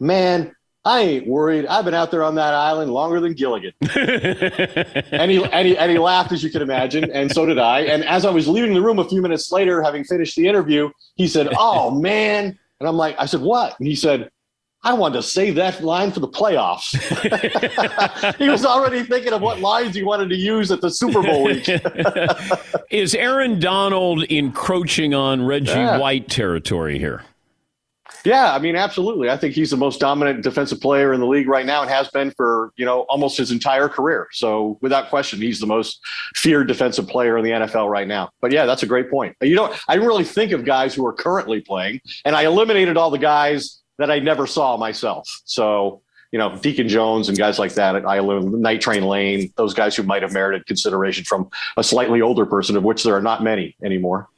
"Man." 0.00 0.54
I 0.84 1.00
ain't 1.00 1.26
worried. 1.28 1.66
I've 1.66 1.84
been 1.84 1.94
out 1.94 2.10
there 2.10 2.24
on 2.24 2.34
that 2.34 2.54
island 2.54 2.92
longer 2.92 3.20
than 3.20 3.34
Gilligan. 3.34 3.72
and, 3.94 5.30
he, 5.30 5.44
and, 5.44 5.68
he, 5.68 5.78
and 5.78 5.92
he 5.92 5.98
laughed, 5.98 6.32
as 6.32 6.42
you 6.42 6.50
can 6.50 6.60
imagine, 6.60 7.10
and 7.12 7.30
so 7.30 7.46
did 7.46 7.58
I. 7.58 7.82
And 7.82 8.04
as 8.04 8.24
I 8.24 8.30
was 8.30 8.48
leaving 8.48 8.74
the 8.74 8.82
room 8.82 8.98
a 8.98 9.08
few 9.08 9.22
minutes 9.22 9.52
later, 9.52 9.80
having 9.80 10.02
finished 10.02 10.34
the 10.34 10.48
interview, 10.48 10.90
he 11.14 11.28
said, 11.28 11.48
Oh, 11.56 11.92
man, 11.92 12.58
and 12.80 12.88
I'm 12.88 12.96
like, 12.96 13.14
I 13.16 13.26
said, 13.26 13.42
what? 13.42 13.78
And 13.78 13.86
he 13.86 13.94
said, 13.94 14.28
I 14.82 14.94
wanted 14.94 15.14
to 15.14 15.22
save 15.22 15.54
that 15.54 15.84
line 15.84 16.10
for 16.10 16.18
the 16.18 16.26
playoffs. 16.26 16.98
he 18.38 18.48
was 18.48 18.66
already 18.66 19.04
thinking 19.04 19.32
of 19.32 19.40
what 19.40 19.60
lines 19.60 19.94
he 19.94 20.02
wanted 20.02 20.30
to 20.30 20.36
use 20.36 20.72
at 20.72 20.80
the 20.80 20.90
Super 20.90 21.22
Bowl 21.22 21.44
week. 21.44 21.68
Is 22.90 23.14
Aaron 23.14 23.60
Donald 23.60 24.24
encroaching 24.24 25.14
on 25.14 25.46
Reggie 25.46 25.70
yeah. 25.70 25.98
White 25.98 26.28
territory 26.28 26.98
here? 26.98 27.22
Yeah, 28.24 28.54
I 28.54 28.58
mean, 28.58 28.76
absolutely. 28.76 29.30
I 29.30 29.36
think 29.36 29.54
he's 29.54 29.70
the 29.70 29.76
most 29.76 29.98
dominant 29.98 30.42
defensive 30.42 30.80
player 30.80 31.12
in 31.12 31.20
the 31.20 31.26
league 31.26 31.48
right 31.48 31.66
now 31.66 31.82
and 31.82 31.90
has 31.90 32.08
been 32.08 32.30
for, 32.30 32.72
you 32.76 32.84
know, 32.84 33.00
almost 33.02 33.36
his 33.36 33.50
entire 33.50 33.88
career. 33.88 34.28
So 34.32 34.78
without 34.80 35.10
question, 35.10 35.40
he's 35.40 35.58
the 35.58 35.66
most 35.66 36.00
feared 36.36 36.68
defensive 36.68 37.08
player 37.08 37.36
in 37.36 37.44
the 37.44 37.50
NFL 37.50 37.90
right 37.90 38.06
now. 38.06 38.30
But 38.40 38.52
yeah, 38.52 38.64
that's 38.64 38.82
a 38.82 38.86
great 38.86 39.10
point. 39.10 39.36
You 39.40 39.56
know, 39.56 39.74
I 39.88 39.94
didn't 39.94 40.08
really 40.08 40.24
think 40.24 40.52
of 40.52 40.64
guys 40.64 40.94
who 40.94 41.04
are 41.06 41.12
currently 41.12 41.60
playing, 41.60 42.00
and 42.24 42.36
I 42.36 42.42
eliminated 42.42 42.96
all 42.96 43.10
the 43.10 43.18
guys 43.18 43.80
that 43.98 44.10
I 44.10 44.20
never 44.20 44.46
saw 44.46 44.76
myself. 44.76 45.28
So 45.44 46.02
you 46.32 46.38
know, 46.38 46.56
Deacon 46.56 46.88
Jones 46.88 47.28
and 47.28 47.36
guys 47.36 47.58
like 47.58 47.74
that 47.74 47.94
at 47.94 48.06
Island, 48.06 48.52
Night 48.54 48.80
Train 48.80 49.04
Lane, 49.04 49.52
those 49.56 49.74
guys 49.74 49.94
who 49.94 50.02
might 50.02 50.22
have 50.22 50.32
merited 50.32 50.66
consideration 50.66 51.24
from 51.24 51.50
a 51.76 51.84
slightly 51.84 52.22
older 52.22 52.46
person, 52.46 52.74
of 52.74 52.82
which 52.82 53.04
there 53.04 53.14
are 53.14 53.20
not 53.20 53.42
many 53.44 53.76
anymore. 53.84 54.30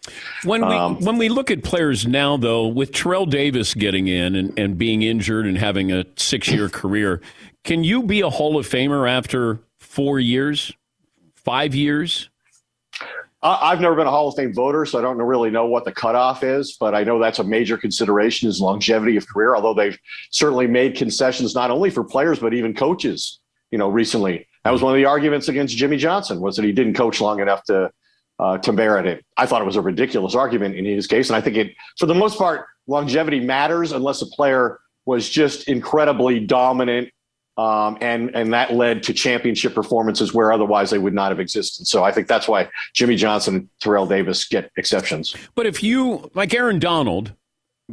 When 0.43 0.67
we 0.67 0.75
um, 0.75 0.99
when 1.01 1.19
we 1.19 1.29
look 1.29 1.53
at 1.53 1.63
players 1.63 2.05
now, 2.05 2.37
though, 2.37 2.67
with 2.67 2.93
Terrell 2.93 3.27
Davis 3.27 3.75
getting 3.75 4.09
in 4.09 4.35
and, 4.35 4.59
and 4.59 4.77
being 4.77 5.03
injured 5.03 5.47
and 5.47 5.57
having 5.57 5.93
a 5.93 6.05
six 6.17 6.49
year 6.49 6.69
career, 6.81 7.23
can 7.63 7.85
you 7.85 8.03
be 8.03 8.21
a 8.23 8.29
Hall 8.29 8.59
of 8.59 8.69
Famer 8.69 9.09
after 9.09 9.61
four 9.79 10.19
years, 10.19 10.73
five 11.37 11.77
years? 11.77 12.29
I've 13.47 13.81
never 13.81 13.95
been 13.95 14.07
a 14.07 14.11
Hall 14.11 14.29
of 14.29 14.37
Fame 14.37 14.55
voter, 14.55 14.87
so 14.87 14.99
I 14.99 15.03
don't 15.03 15.19
really 15.19 15.51
know 15.51 15.67
what 15.67 15.85
the 15.85 15.93
cutoff 15.93 16.43
is, 16.43 16.79
but 16.81 16.95
I 16.95 17.05
know 17.05 17.19
that's 17.19 17.39
a 17.39 17.45
major 17.45 17.77
consideration 17.77 18.49
is 18.49 18.59
longevity 18.59 19.19
of 19.19 19.29
career, 19.29 19.55
although 19.55 19.75
they've 19.75 19.99
certainly 20.31 20.67
made 20.67 20.97
concessions 20.97 21.55
not 21.55 21.71
only 21.71 21.91
for 21.91 22.03
players, 22.03 22.39
but 22.39 22.55
even 22.55 22.73
coaches, 22.73 23.41
you 23.71 23.77
know, 23.77 23.91
recently. 23.91 24.47
That 24.65 24.71
was 24.71 24.81
one 24.81 24.95
of 24.95 24.97
the 24.97 25.05
arguments 25.05 25.49
against 25.49 25.77
Jimmy 25.77 25.99
Johnson 25.99 26.41
was 26.41 26.57
that 26.57 26.65
he 26.65 26.73
didn't 26.73 26.95
coach 26.95 27.21
long 27.21 27.41
enough 27.41 27.63
to 27.65 27.91
uh, 28.39 28.59
to 28.59 28.73
merit 28.73 29.07
it. 29.07 29.25
I 29.37 29.47
thought 29.47 29.63
it 29.63 29.67
was 29.67 29.77
a 29.77 29.81
ridiculous 29.83 30.35
argument 30.35 30.75
in 30.75 30.85
his 30.85 31.07
case. 31.07 31.29
And 31.29 31.37
I 31.37 31.41
think 31.41 31.57
it, 31.57 31.73
for 31.99 32.07
the 32.07 32.15
most 32.15 32.37
part, 32.37 32.67
longevity 32.87 33.39
matters 33.41 33.93
unless 33.93 34.23
a 34.23 34.27
player 34.27 34.81
was 35.07 35.29
just 35.29 35.69
incredibly 35.69 36.41
dominant 36.41 37.11
um, 37.57 37.97
and 38.01 38.35
and 38.35 38.53
that 38.53 38.75
led 38.75 39.03
to 39.05 39.13
championship 39.13 39.75
performances 39.75 40.35
where 40.35 40.53
otherwise 40.53 40.91
they 40.91 40.99
would 40.99 41.15
not 41.15 41.31
have 41.31 41.41
existed. 41.41 41.87
So 41.87 42.03
I 42.03 42.11
think 42.11 42.27
that's 42.27 42.49
why 42.49 42.69
Jimmy 42.95 43.17
Johnson 43.17 43.55
and 43.55 43.69
Terrell 43.81 44.07
Davis 44.07 44.47
get 44.47 44.71
exceptions. 44.77 45.35
But 45.55 45.67
if 45.67 45.83
you 45.83 46.31
like 46.35 46.53
Aaron 46.53 46.79
Donald, 46.79 47.33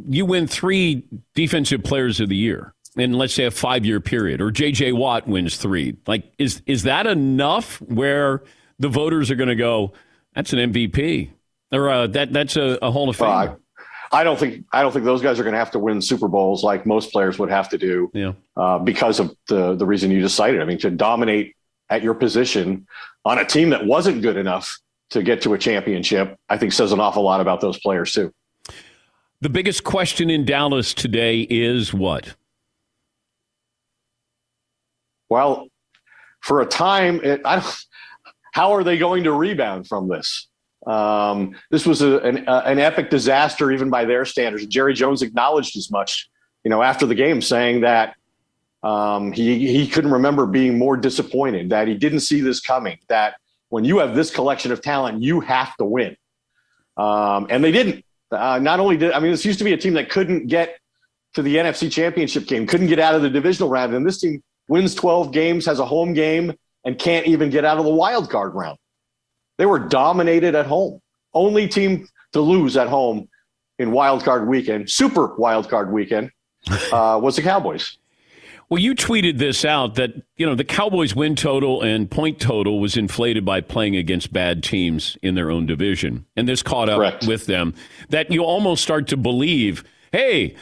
you 0.08 0.26
win 0.26 0.46
three 0.46 1.04
defensive 1.34 1.84
players 1.84 2.18
of 2.20 2.28
the 2.28 2.36
year 2.36 2.74
in 2.96 3.12
let's 3.12 3.34
say 3.34 3.44
a 3.44 3.50
five 3.50 3.84
year 3.84 4.00
period, 4.00 4.40
or 4.40 4.50
J.J. 4.50 4.92
Watt 4.92 5.28
wins 5.28 5.56
three. 5.56 5.96
Like 6.06 6.32
is 6.38 6.62
is 6.66 6.82
that 6.82 7.06
enough 7.06 7.80
where 7.82 8.42
the 8.78 8.88
voters 8.88 9.30
are 9.30 9.36
going 9.36 9.48
to 9.48 9.54
go? 9.54 9.92
That's 10.34 10.52
an 10.52 10.72
MVP, 10.72 11.30
or 11.70 11.88
uh, 11.88 12.06
that 12.08 12.32
that's 12.32 12.56
a, 12.56 12.78
a 12.82 12.90
Hall 12.90 13.08
of 13.08 13.16
Fame. 13.16 13.56
I 14.12 14.24
don't 14.24 14.38
think 14.38 14.66
I 14.72 14.82
don't 14.82 14.92
think 14.92 15.04
those 15.06 15.22
guys 15.22 15.40
are 15.40 15.42
going 15.42 15.54
to 15.54 15.58
have 15.58 15.70
to 15.72 15.78
win 15.78 16.02
Super 16.02 16.28
Bowls 16.28 16.62
like 16.62 16.84
most 16.84 17.12
players 17.12 17.38
would 17.38 17.50
have 17.50 17.70
to 17.70 17.78
do. 17.78 18.10
Yeah. 18.12 18.32
Uh, 18.56 18.78
because 18.78 19.18
of 19.18 19.34
the 19.48 19.74
the 19.74 19.86
reason 19.86 20.10
you 20.10 20.20
just 20.20 20.36
cited. 20.36 20.60
I 20.60 20.64
mean, 20.64 20.78
to 20.78 20.90
dominate 20.90 21.56
at 21.88 22.02
your 22.02 22.14
position 22.14 22.86
on 23.24 23.38
a 23.38 23.44
team 23.44 23.70
that 23.70 23.86
wasn't 23.86 24.22
good 24.22 24.36
enough 24.36 24.78
to 25.10 25.22
get 25.22 25.42
to 25.42 25.54
a 25.54 25.58
championship, 25.58 26.38
I 26.48 26.58
think 26.58 26.72
says 26.72 26.92
an 26.92 27.00
awful 27.00 27.22
lot 27.22 27.40
about 27.40 27.60
those 27.60 27.78
players 27.78 28.12
too. 28.12 28.32
The 29.40 29.48
biggest 29.48 29.82
question 29.82 30.30
in 30.30 30.44
Dallas 30.44 30.94
today 30.94 31.40
is 31.40 31.92
what? 31.92 32.34
Well, 35.28 35.68
for 36.40 36.60
a 36.60 36.66
time, 36.66 37.20
it, 37.24 37.40
I 37.44 37.66
how 38.52 38.72
are 38.72 38.84
they 38.84 38.98
going 38.98 39.24
to 39.24 39.32
rebound 39.32 39.88
from 39.88 40.08
this? 40.08 40.48
Um, 40.86 41.54
this 41.70 41.86
was 41.86 42.02
a, 42.02 42.18
an, 42.18 42.48
uh, 42.48 42.62
an 42.66 42.78
epic 42.78 43.10
disaster, 43.10 43.70
even 43.70 43.90
by 43.90 44.04
their 44.04 44.24
standards. 44.24 44.66
Jerry 44.66 44.94
Jones 44.94 45.22
acknowledged 45.22 45.76
as 45.76 45.90
much, 45.90 46.28
you 46.64 46.70
know, 46.70 46.82
after 46.82 47.06
the 47.06 47.14
game, 47.14 47.40
saying 47.40 47.82
that 47.82 48.16
um, 48.82 49.32
he 49.32 49.66
he 49.72 49.86
couldn't 49.86 50.12
remember 50.12 50.46
being 50.46 50.78
more 50.78 50.96
disappointed, 50.96 51.70
that 51.70 51.86
he 51.86 51.94
didn't 51.94 52.20
see 52.20 52.40
this 52.40 52.60
coming, 52.60 52.98
that 53.08 53.34
when 53.68 53.84
you 53.84 53.98
have 53.98 54.14
this 54.14 54.30
collection 54.30 54.72
of 54.72 54.82
talent, 54.82 55.22
you 55.22 55.40
have 55.40 55.76
to 55.76 55.84
win, 55.84 56.16
um, 56.96 57.46
and 57.48 57.62
they 57.62 57.72
didn't. 57.72 58.04
Uh, 58.30 58.58
not 58.58 58.80
only 58.80 58.96
did 58.96 59.12
I 59.12 59.20
mean, 59.20 59.30
this 59.30 59.44
used 59.44 59.58
to 59.58 59.64
be 59.64 59.72
a 59.72 59.76
team 59.76 59.94
that 59.94 60.10
couldn't 60.10 60.48
get 60.48 60.78
to 61.34 61.42
the 61.42 61.56
NFC 61.56 61.90
Championship 61.90 62.46
game, 62.46 62.66
couldn't 62.66 62.88
get 62.88 62.98
out 62.98 63.14
of 63.14 63.22
the 63.22 63.30
divisional 63.30 63.68
round, 63.68 63.94
and 63.94 64.04
this 64.04 64.20
team 64.20 64.42
wins 64.68 64.94
12 64.94 65.32
games, 65.32 65.66
has 65.66 65.78
a 65.78 65.86
home 65.86 66.12
game, 66.12 66.52
and 66.84 66.98
can't 66.98 67.26
even 67.26 67.50
get 67.50 67.64
out 67.64 67.78
of 67.78 67.84
the 67.84 67.90
wild 67.90 68.30
card 68.30 68.54
round. 68.54 68.78
They 69.58 69.66
were 69.66 69.78
dominated 69.78 70.54
at 70.54 70.66
home. 70.66 71.00
Only 71.34 71.68
team 71.68 72.08
to 72.32 72.40
lose 72.40 72.76
at 72.76 72.88
home 72.88 73.28
in 73.78 73.90
wild 73.90 74.24
card 74.24 74.48
weekend, 74.48 74.90
super 74.90 75.34
wild 75.36 75.68
card 75.68 75.92
weekend, 75.92 76.30
uh, 76.92 77.18
was 77.22 77.36
the 77.36 77.42
Cowboys. 77.42 77.98
Well, 78.68 78.78
you 78.80 78.94
tweeted 78.94 79.36
this 79.36 79.66
out 79.66 79.96
that 79.96 80.14
you 80.36 80.46
know 80.46 80.54
the 80.54 80.64
Cowboys' 80.64 81.14
win 81.14 81.36
total 81.36 81.82
and 81.82 82.10
point 82.10 82.40
total 82.40 82.80
was 82.80 82.96
inflated 82.96 83.44
by 83.44 83.60
playing 83.60 83.96
against 83.96 84.32
bad 84.32 84.62
teams 84.62 85.18
in 85.20 85.34
their 85.34 85.50
own 85.50 85.66
division, 85.66 86.24
and 86.36 86.48
this 86.48 86.62
caught 86.62 86.88
up 86.88 86.96
Correct. 86.96 87.26
with 87.26 87.44
them. 87.44 87.74
That 88.08 88.30
you 88.30 88.42
almost 88.44 88.82
start 88.82 89.08
to 89.08 89.18
believe, 89.18 89.84
hey, 90.10 90.56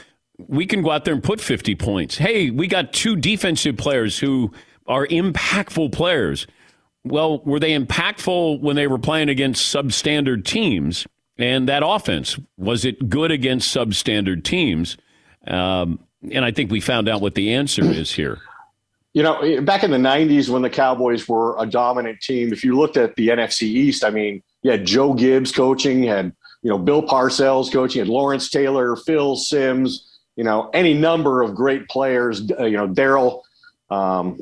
we 0.48 0.66
can 0.66 0.82
go 0.82 0.90
out 0.90 1.04
there 1.04 1.14
and 1.14 1.22
put 1.22 1.40
50 1.40 1.76
points. 1.76 2.16
Hey, 2.16 2.50
we 2.50 2.66
got 2.66 2.92
two 2.92 3.14
defensive 3.14 3.76
players 3.76 4.18
who 4.18 4.52
are 4.88 5.06
impactful 5.06 5.92
players. 5.92 6.48
Well, 7.04 7.40
were 7.44 7.58
they 7.58 7.76
impactful 7.78 8.60
when 8.60 8.76
they 8.76 8.86
were 8.86 8.98
playing 8.98 9.28
against 9.28 9.74
substandard 9.74 10.44
teams? 10.44 11.06
And 11.38 11.68
that 11.68 11.82
offense, 11.84 12.38
was 12.58 12.84
it 12.84 13.08
good 13.08 13.30
against 13.30 13.74
substandard 13.74 14.44
teams? 14.44 14.98
Um, 15.46 16.00
and 16.30 16.44
I 16.44 16.50
think 16.50 16.70
we 16.70 16.80
found 16.80 17.08
out 17.08 17.22
what 17.22 17.34
the 17.34 17.54
answer 17.54 17.82
is 17.82 18.12
here. 18.12 18.38
You 19.14 19.22
know, 19.22 19.62
back 19.62 19.82
in 19.82 19.90
the 19.90 19.96
90s 19.96 20.50
when 20.50 20.62
the 20.62 20.70
Cowboys 20.70 21.26
were 21.26 21.56
a 21.58 21.66
dominant 21.66 22.20
team, 22.20 22.52
if 22.52 22.62
you 22.62 22.76
looked 22.76 22.96
at 22.96 23.16
the 23.16 23.28
NFC 23.28 23.62
East, 23.62 24.04
I 24.04 24.10
mean, 24.10 24.42
you 24.62 24.70
had 24.70 24.84
Joe 24.84 25.14
Gibbs 25.14 25.50
coaching, 25.50 26.02
had, 26.02 26.32
you 26.62 26.70
know, 26.70 26.78
Bill 26.78 27.02
Parcells 27.02 27.72
coaching, 27.72 28.00
had 28.00 28.08
Lawrence 28.08 28.50
Taylor, 28.50 28.94
Phil 28.94 29.34
Simms, 29.36 30.20
you 30.36 30.44
know, 30.44 30.70
any 30.74 30.94
number 30.94 31.42
of 31.42 31.54
great 31.54 31.88
players, 31.88 32.40
you 32.40 32.70
know, 32.72 32.86
Daryl, 32.86 33.42
um, 33.90 34.38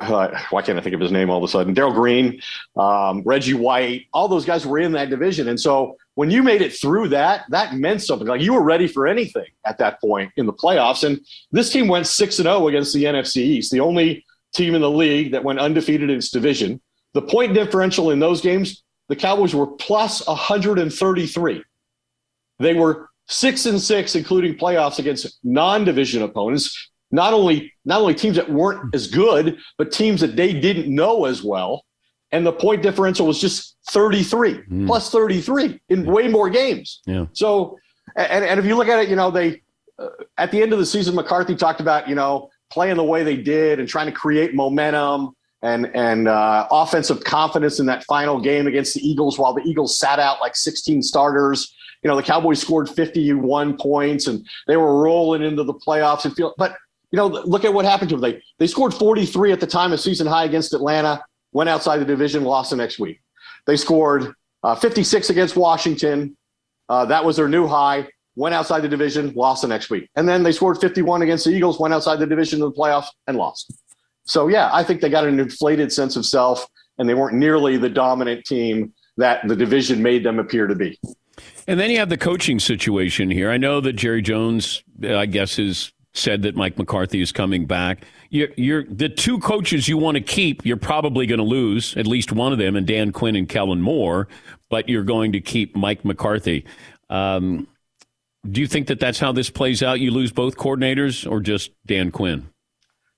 uh, 0.00 0.38
why 0.50 0.62
can't 0.62 0.78
I 0.78 0.82
think 0.82 0.94
of 0.94 1.00
his 1.00 1.10
name 1.10 1.28
all 1.30 1.38
of 1.38 1.44
a 1.44 1.48
sudden? 1.48 1.74
Darrell 1.74 1.92
Green, 1.92 2.40
um, 2.76 3.22
Reggie 3.24 3.54
White, 3.54 4.06
all 4.12 4.28
those 4.28 4.44
guys 4.44 4.64
were 4.64 4.78
in 4.78 4.92
that 4.92 5.10
division. 5.10 5.48
And 5.48 5.58
so 5.58 5.96
when 6.14 6.30
you 6.30 6.42
made 6.42 6.62
it 6.62 6.72
through 6.72 7.08
that, 7.08 7.44
that 7.50 7.74
meant 7.74 8.02
something. 8.02 8.26
Like 8.26 8.40
you 8.40 8.52
were 8.52 8.62
ready 8.62 8.86
for 8.86 9.06
anything 9.06 9.46
at 9.66 9.78
that 9.78 10.00
point 10.00 10.30
in 10.36 10.46
the 10.46 10.52
playoffs. 10.52 11.04
And 11.04 11.20
this 11.50 11.72
team 11.72 11.88
went 11.88 12.06
6 12.06 12.38
and 12.38 12.46
0 12.46 12.68
against 12.68 12.94
the 12.94 13.04
NFC 13.04 13.38
East, 13.38 13.72
the 13.72 13.80
only 13.80 14.24
team 14.54 14.74
in 14.74 14.80
the 14.80 14.90
league 14.90 15.32
that 15.32 15.44
went 15.44 15.58
undefeated 15.58 16.10
in 16.10 16.16
its 16.16 16.30
division. 16.30 16.80
The 17.14 17.22
point 17.22 17.54
differential 17.54 18.10
in 18.10 18.20
those 18.20 18.40
games, 18.40 18.84
the 19.08 19.16
Cowboys 19.16 19.54
were 19.54 19.66
plus 19.66 20.26
133. 20.26 21.64
They 22.60 22.74
were 22.74 23.08
6 23.28 23.66
and 23.66 23.80
6 23.80 24.14
including 24.14 24.56
playoffs 24.56 24.98
against 24.98 25.38
non-division 25.42 26.22
opponents 26.22 26.90
not 27.10 27.32
only 27.32 27.72
not 27.84 28.00
only 28.00 28.14
teams 28.14 28.36
that 28.36 28.50
weren't 28.50 28.94
as 28.94 29.06
good, 29.06 29.58
but 29.78 29.90
teams 29.92 30.20
that 30.20 30.36
they 30.36 30.52
didn't 30.52 30.92
know 30.94 31.24
as 31.24 31.42
well. 31.42 31.84
and 32.30 32.44
the 32.44 32.52
point 32.52 32.82
differential 32.82 33.26
was 33.26 33.40
just 33.40 33.76
33 33.90 34.54
Mm. 34.70 34.86
plus 34.86 35.10
33 35.10 35.80
in 35.88 36.04
way 36.04 36.28
more 36.28 36.50
games. 36.50 37.00
Yeah. 37.06 37.24
So, 37.32 37.78
and, 38.16 38.44
and 38.44 38.60
if 38.60 38.66
you 38.66 38.76
look 38.76 38.88
at 38.88 38.98
it, 39.02 39.08
you 39.08 39.16
know, 39.16 39.30
they, 39.30 39.62
uh, 39.98 40.08
at 40.36 40.50
the 40.50 40.60
end 40.60 40.74
of 40.74 40.78
the 40.78 40.84
season, 40.84 41.14
McCarthy 41.14 41.56
talked 41.56 41.80
about, 41.80 42.06
you 42.06 42.14
know, 42.14 42.50
playing 42.70 42.96
the 42.98 43.04
way 43.04 43.24
they 43.24 43.36
did 43.38 43.80
and 43.80 43.88
trying 43.88 44.04
to 44.06 44.12
create 44.12 44.54
momentum 44.54 45.30
and, 45.62 45.90
and 45.94 46.28
uh, 46.28 46.68
offensive 46.70 47.24
confidence 47.24 47.80
in 47.80 47.86
that 47.86 48.04
final 48.04 48.38
game 48.38 48.66
against 48.66 48.92
the 48.92 49.00
Eagles 49.00 49.38
while 49.38 49.54
the 49.54 49.62
Eagles 49.62 49.98
sat 49.98 50.18
out 50.18 50.38
like 50.42 50.54
16 50.54 51.00
starters. 51.02 51.74
You 52.02 52.08
know, 52.10 52.16
the 52.16 52.22
Cowboys 52.22 52.60
scored 52.60 52.90
51 52.90 53.78
points 53.78 54.26
and 54.26 54.46
they 54.66 54.76
were 54.76 55.02
rolling 55.02 55.40
into 55.42 55.64
the 55.64 55.72
playoffs 55.74 56.26
and 56.26 56.34
feel, 56.36 56.52
but 56.58 56.76
you 57.10 57.16
know, 57.16 57.26
look 57.26 57.64
at 57.64 57.72
what 57.72 57.84
happened 57.84 58.10
to 58.10 58.16
them. 58.16 58.22
They, 58.22 58.42
they 58.58 58.66
scored 58.66 58.92
43 58.94 59.52
at 59.52 59.60
the 59.60 59.66
time 59.66 59.92
of 59.92 60.00
season 60.00 60.26
high 60.26 60.44
against 60.44 60.74
Atlanta, 60.74 61.24
went 61.52 61.68
outside 61.68 61.98
the 61.98 62.04
division, 62.04 62.44
lost 62.44 62.70
the 62.70 62.76
next 62.76 62.98
week. 62.98 63.20
They 63.66 63.76
scored 63.76 64.34
uh, 64.62 64.74
56 64.74 65.30
against 65.30 65.56
Washington. 65.56 66.36
Uh, 66.88 67.06
that 67.06 67.24
was 67.24 67.36
their 67.36 67.48
new 67.48 67.66
high. 67.66 68.08
Went 68.36 68.54
outside 68.54 68.80
the 68.80 68.88
division, 68.88 69.32
lost 69.34 69.62
the 69.62 69.68
next 69.68 69.90
week. 69.90 70.08
And 70.14 70.28
then 70.28 70.42
they 70.42 70.52
scored 70.52 70.78
51 70.78 71.22
against 71.22 71.44
the 71.44 71.50
Eagles, 71.50 71.80
went 71.80 71.92
outside 71.92 72.16
the 72.16 72.26
division 72.26 72.60
in 72.60 72.66
the 72.66 72.72
playoffs, 72.72 73.08
and 73.26 73.36
lost. 73.36 73.72
So, 74.24 74.48
yeah, 74.48 74.70
I 74.72 74.84
think 74.84 75.00
they 75.00 75.08
got 75.08 75.26
an 75.26 75.40
inflated 75.40 75.92
sense 75.92 76.14
of 76.14 76.24
self, 76.24 76.66
and 76.98 77.08
they 77.08 77.14
weren't 77.14 77.36
nearly 77.36 77.78
the 77.78 77.88
dominant 77.88 78.44
team 78.44 78.92
that 79.16 79.46
the 79.48 79.56
division 79.56 80.02
made 80.02 80.24
them 80.24 80.38
appear 80.38 80.66
to 80.66 80.74
be. 80.74 81.00
And 81.66 81.80
then 81.80 81.90
you 81.90 81.98
have 81.98 82.08
the 82.08 82.16
coaching 82.16 82.60
situation 82.60 83.30
here. 83.30 83.50
I 83.50 83.56
know 83.56 83.80
that 83.80 83.94
Jerry 83.94 84.22
Jones, 84.22 84.82
I 85.02 85.26
guess, 85.26 85.56
has 85.56 85.92
said 86.14 86.42
that 86.42 86.56
Mike 86.56 86.78
McCarthy 86.78 87.20
is 87.20 87.32
coming 87.32 87.66
back. 87.66 88.04
You're, 88.30 88.48
you're 88.56 88.84
the 88.84 89.08
two 89.08 89.38
coaches 89.38 89.88
you 89.88 89.96
want 89.96 90.16
to 90.16 90.20
keep. 90.20 90.64
You're 90.64 90.76
probably 90.76 91.26
going 91.26 91.38
to 91.38 91.44
lose 91.44 91.96
at 91.96 92.06
least 92.06 92.32
one 92.32 92.52
of 92.52 92.58
them, 92.58 92.76
and 92.76 92.86
Dan 92.86 93.12
Quinn 93.12 93.36
and 93.36 93.48
Kellen 93.48 93.80
Moore. 93.80 94.28
But 94.70 94.88
you're 94.88 95.04
going 95.04 95.32
to 95.32 95.40
keep 95.40 95.76
Mike 95.76 96.04
McCarthy. 96.04 96.64
Um, 97.08 97.66
do 98.50 98.60
you 98.60 98.66
think 98.66 98.88
that 98.88 99.00
that's 99.00 99.18
how 99.18 99.32
this 99.32 99.50
plays 99.50 99.82
out? 99.82 100.00
You 100.00 100.10
lose 100.10 100.32
both 100.32 100.56
coordinators, 100.56 101.30
or 101.30 101.40
just 101.40 101.70
Dan 101.86 102.10
Quinn? 102.10 102.48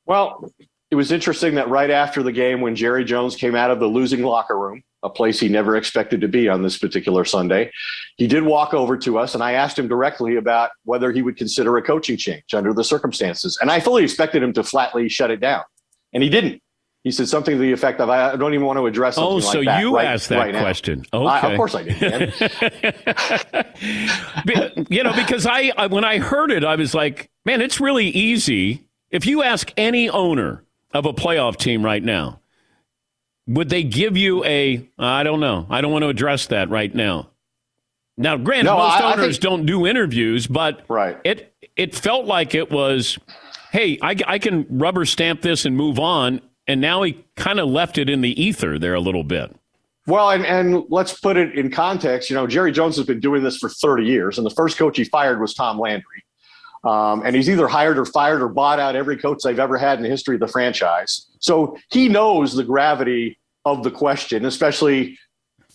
Well, 0.07 0.50
it 0.90 0.96
was 0.96 1.12
interesting 1.12 1.55
that 1.55 1.68
right 1.68 1.90
after 1.90 2.22
the 2.22 2.33
game, 2.33 2.61
when 2.61 2.74
Jerry 2.74 3.05
Jones 3.05 3.37
came 3.37 3.55
out 3.55 3.70
of 3.70 3.79
the 3.81 3.87
losing 3.87 4.22
locker 4.22 4.59
room, 4.59 4.83
a 5.02 5.10
place 5.10 5.40
he 5.40 5.48
never 5.48 5.76
expected 5.76 6.20
to 6.20 6.28
be 6.28 6.48
on 6.48 6.62
this 6.62 6.78
particular 6.78 7.24
Sunday, 7.24 7.70
he 8.16 8.26
did 8.26 8.42
walk 8.42 8.74
over 8.74 8.96
to 8.98 9.18
us, 9.18 9.34
and 9.34 9.42
I 9.42 9.52
asked 9.52 9.78
him 9.78 9.88
directly 9.88 10.36
about 10.36 10.70
whether 10.84 11.10
he 11.12 11.22
would 11.22 11.36
consider 11.36 11.76
a 11.76 11.82
coaching 11.82 12.16
change 12.16 12.54
under 12.54 12.72
the 12.74 12.84
circumstances. 12.84 13.58
And 13.60 13.70
I 13.70 13.80
fully 13.80 14.04
expected 14.04 14.42
him 14.42 14.52
to 14.54 14.62
flatly 14.62 15.08
shut 15.08 15.30
it 15.30 15.40
down, 15.40 15.62
and 16.12 16.22
he 16.22 16.28
didn't. 16.28 16.62
He 17.02 17.10
said 17.10 17.28
something 17.28 17.54
to 17.56 17.60
the 17.62 17.72
effect 17.72 17.98
of, 18.00 18.10
"I 18.10 18.36
don't 18.36 18.52
even 18.52 18.66
want 18.66 18.78
to 18.78 18.86
address." 18.86 19.14
Something 19.14 19.32
Oh, 19.32 19.36
like 19.36 19.52
so 19.54 19.64
that 19.64 19.80
you 19.80 19.96
right- 19.96 20.06
asked 20.06 20.28
that 20.28 20.38
right 20.38 20.52
now." 20.52 20.60
question? 20.60 21.02
I- 21.14 21.50
of 21.50 21.56
course 21.56 21.74
I 21.74 21.82
did. 21.84 22.34
you 24.90 25.02
know, 25.02 25.12
because 25.14 25.46
I, 25.46 25.72
I 25.78 25.86
when 25.86 26.04
I 26.04 26.18
heard 26.18 26.50
it, 26.50 26.62
I 26.64 26.76
was 26.76 26.92
like, 26.94 27.30
man, 27.46 27.62
it's 27.62 27.80
really 27.80 28.08
easy. 28.08 28.84
If 29.10 29.24
you 29.26 29.42
ask 29.42 29.72
any 29.78 30.10
owner 30.10 30.64
of 30.92 31.06
a 31.06 31.12
playoff 31.14 31.56
team 31.56 31.82
right 31.84 32.02
now, 32.02 32.39
would 33.46 33.68
they 33.68 33.83
give 33.83 34.16
you 34.16 34.44
a? 34.44 34.88
I 34.98 35.22
don't 35.22 35.40
know. 35.40 35.66
I 35.70 35.81
don't 35.81 35.92
want 35.92 36.03
to 36.03 36.09
address 36.09 36.46
that 36.46 36.70
right 36.70 36.94
now. 36.94 37.31
Now, 38.16 38.37
granted, 38.37 38.64
No, 38.66 38.76
most 38.76 39.00
I- 39.00 39.11
I 39.11 39.12
owners 39.14 39.37
think- 39.37 39.40
don't 39.42 39.66
do 39.66 39.87
interviews, 39.87 40.46
but 40.46 40.83
Right. 40.88 41.16
it 41.24 41.55
it 41.76 41.94
felt 41.94 42.26
like 42.26 42.55
it 42.55 42.70
was, 42.70 43.18
hey, 43.72 43.98
I, 44.03 44.14
I 44.26 44.38
can 44.38 44.66
rubber 44.68 45.05
stamp 45.07 45.40
this 45.40 45.64
and 45.64 45.76
move 45.76 45.98
on. 45.98 46.40
And 46.66 46.81
now 46.81 47.03
he 47.03 47.24
kind 47.37 47.59
of 47.59 47.68
left 47.68 47.96
it 47.96 48.11
in 48.11 48.20
the 48.20 48.40
ether 48.40 48.79
there 48.79 48.94
a 48.94 49.00
little 49.00 49.24
bit. 49.24 49.57
Well, 50.07 50.31
and, 50.31 50.44
and 50.44 50.85
let's 50.90 51.18
put 51.18 51.37
it 51.37 51.55
in 51.57 51.70
context. 51.70 52.29
You 52.31 52.37
know, 52.37 52.46
Jerry 52.46 52.70
Jones 52.72 52.96
has 52.96 53.07
been 53.07 53.20
doing 53.20 53.42
this 53.42 53.57
for 53.57 53.68
30 53.70 54.05
years, 54.05 54.37
and 54.37 54.44
the 54.46 54.50
first 54.50 54.76
coach 54.76 54.96
he 54.98 55.05
fired 55.05 55.40
was 55.40 55.55
Tom 55.55 55.79
Landry. 55.81 56.22
Um, 56.83 57.23
and 57.25 57.37
he's 57.37 57.51
either 57.51 57.69
hired 57.69 57.99
or 57.99 58.07
fired 58.07 58.40
or 58.40 58.49
bought 58.49 58.81
out 58.81 58.97
every 58.97 59.16
coach 59.16 59.43
they've 59.45 59.59
ever 59.59 59.77
had 59.77 59.99
in 59.99 60.03
the 60.03 60.09
history 60.09 60.37
of 60.37 60.40
the 60.40 60.49
franchise. 60.49 61.29
So 61.38 61.77
he 61.90 62.09
knows 62.09 62.55
the 62.55 62.64
gravity 62.64 63.38
of 63.64 63.83
the 63.83 63.90
question, 63.90 64.47
especially 64.47 65.19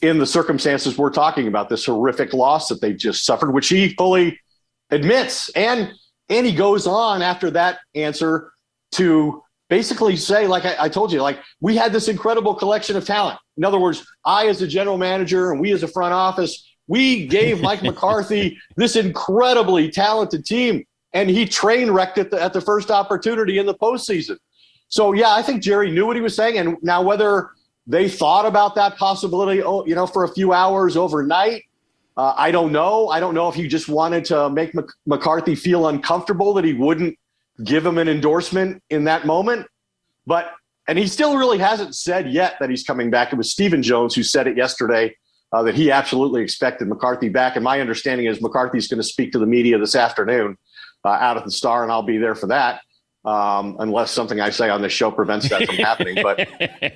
in 0.01 0.17
the 0.17 0.25
circumstances 0.25 0.97
we're 0.97 1.11
talking 1.11 1.47
about, 1.47 1.69
this 1.69 1.85
horrific 1.85 2.33
loss 2.33 2.67
that 2.69 2.81
they've 2.81 2.97
just 2.97 3.25
suffered, 3.25 3.53
which 3.53 3.69
he 3.69 3.89
fully 3.89 4.39
admits. 4.89 5.49
And 5.49 5.93
and 6.29 6.45
he 6.45 6.53
goes 6.53 6.87
on 6.87 7.21
after 7.21 7.51
that 7.51 7.79
answer 7.93 8.51
to 8.93 9.43
basically 9.69 10.15
say, 10.15 10.47
like 10.47 10.65
I, 10.65 10.75
I 10.79 10.89
told 10.89 11.11
you, 11.11 11.21
like 11.21 11.39
we 11.59 11.75
had 11.75 11.93
this 11.93 12.07
incredible 12.07 12.55
collection 12.55 12.95
of 12.95 13.05
talent. 13.05 13.39
In 13.57 13.63
other 13.63 13.79
words, 13.79 14.05
I 14.25 14.47
as 14.47 14.61
a 14.61 14.67
general 14.67 14.97
manager 14.97 15.51
and 15.51 15.59
we 15.59 15.71
as 15.71 15.83
a 15.83 15.87
front 15.87 16.13
office, 16.13 16.75
we 16.87 17.27
gave 17.27 17.61
Mike 17.61 17.83
McCarthy 17.83 18.57
this 18.75 18.95
incredibly 18.95 19.89
talented 19.89 20.45
team, 20.45 20.83
and 21.15 21.29
he 21.29 21.47
train 21.47 21.89
wrecked 21.89 22.17
it 22.19 22.31
at 22.33 22.53
the 22.53 22.61
first 22.61 22.91
opportunity 22.91 23.57
in 23.57 23.65
the 23.65 23.73
postseason. 23.73 24.37
So 24.89 25.13
yeah, 25.13 25.33
I 25.33 25.41
think 25.41 25.63
Jerry 25.63 25.89
knew 25.89 26.05
what 26.05 26.15
he 26.15 26.21
was 26.21 26.35
saying, 26.35 26.57
and 26.59 26.77
now 26.83 27.01
whether 27.01 27.49
they 27.87 28.09
thought 28.09 28.45
about 28.45 28.75
that 28.75 28.97
possibility, 28.97 29.63
oh, 29.63 29.85
you 29.85 29.95
know, 29.95 30.05
for 30.05 30.25
a 30.25 30.29
few 30.29 30.53
hours 30.53 30.97
overnight. 30.97 31.63
Uh, 32.17 32.33
I 32.35 32.51
don't 32.51 32.71
know. 32.71 33.09
I 33.09 33.19
don't 33.19 33.33
know 33.33 33.49
if 33.49 33.55
he 33.55 33.67
just 33.67 33.89
wanted 33.89 34.25
to 34.25 34.49
make 34.49 34.73
Mc- 34.73 34.89
McCarthy 35.05 35.53
feel 35.53 35.87
uncomfortable 35.87 36.53
that 36.53 36.63
he 36.63 36.73
wouldn't 36.73 37.17
give 37.63 37.85
him 37.85 37.97
an 37.97 38.07
endorsement 38.07 38.81
in 38.89 39.03
that 39.05 39.25
moment. 39.25 39.67
But 40.25 40.51
and 40.87 40.97
he 40.97 41.07
still 41.07 41.37
really 41.37 41.57
hasn't 41.57 41.95
said 41.95 42.31
yet 42.31 42.55
that 42.59 42.69
he's 42.69 42.83
coming 42.83 43.09
back. 43.09 43.33
It 43.33 43.35
was 43.37 43.51
Stephen 43.51 43.81
Jones 43.83 44.15
who 44.15 44.23
said 44.23 44.47
it 44.47 44.55
yesterday 44.55 45.15
uh, 45.51 45.63
that 45.63 45.75
he 45.75 45.91
absolutely 45.91 46.41
expected 46.41 46.87
McCarthy 46.87 47.29
back. 47.29 47.55
And 47.55 47.63
my 47.63 47.81
understanding 47.81 48.27
is 48.27 48.41
McCarthy's 48.41 48.87
going 48.87 49.01
to 49.01 49.07
speak 49.07 49.31
to 49.31 49.39
the 49.39 49.45
media 49.45 49.77
this 49.77 49.95
afternoon 49.95 50.57
uh, 51.05 51.09
out 51.09 51.37
at 51.37 51.45
the 51.45 51.51
Star, 51.51 51.83
and 51.83 51.91
I'll 51.91 52.03
be 52.03 52.17
there 52.17 52.35
for 52.35 52.47
that. 52.47 52.81
Um, 53.23 53.77
unless 53.79 54.11
something 54.11 54.39
I 54.39 54.51
say 54.51 54.69
on 54.69 54.83
this 54.83 54.93
show 54.93 55.09
prevents 55.09 55.49
that 55.49 55.65
from 55.65 55.75
happening, 55.77 56.17
but 56.21 56.47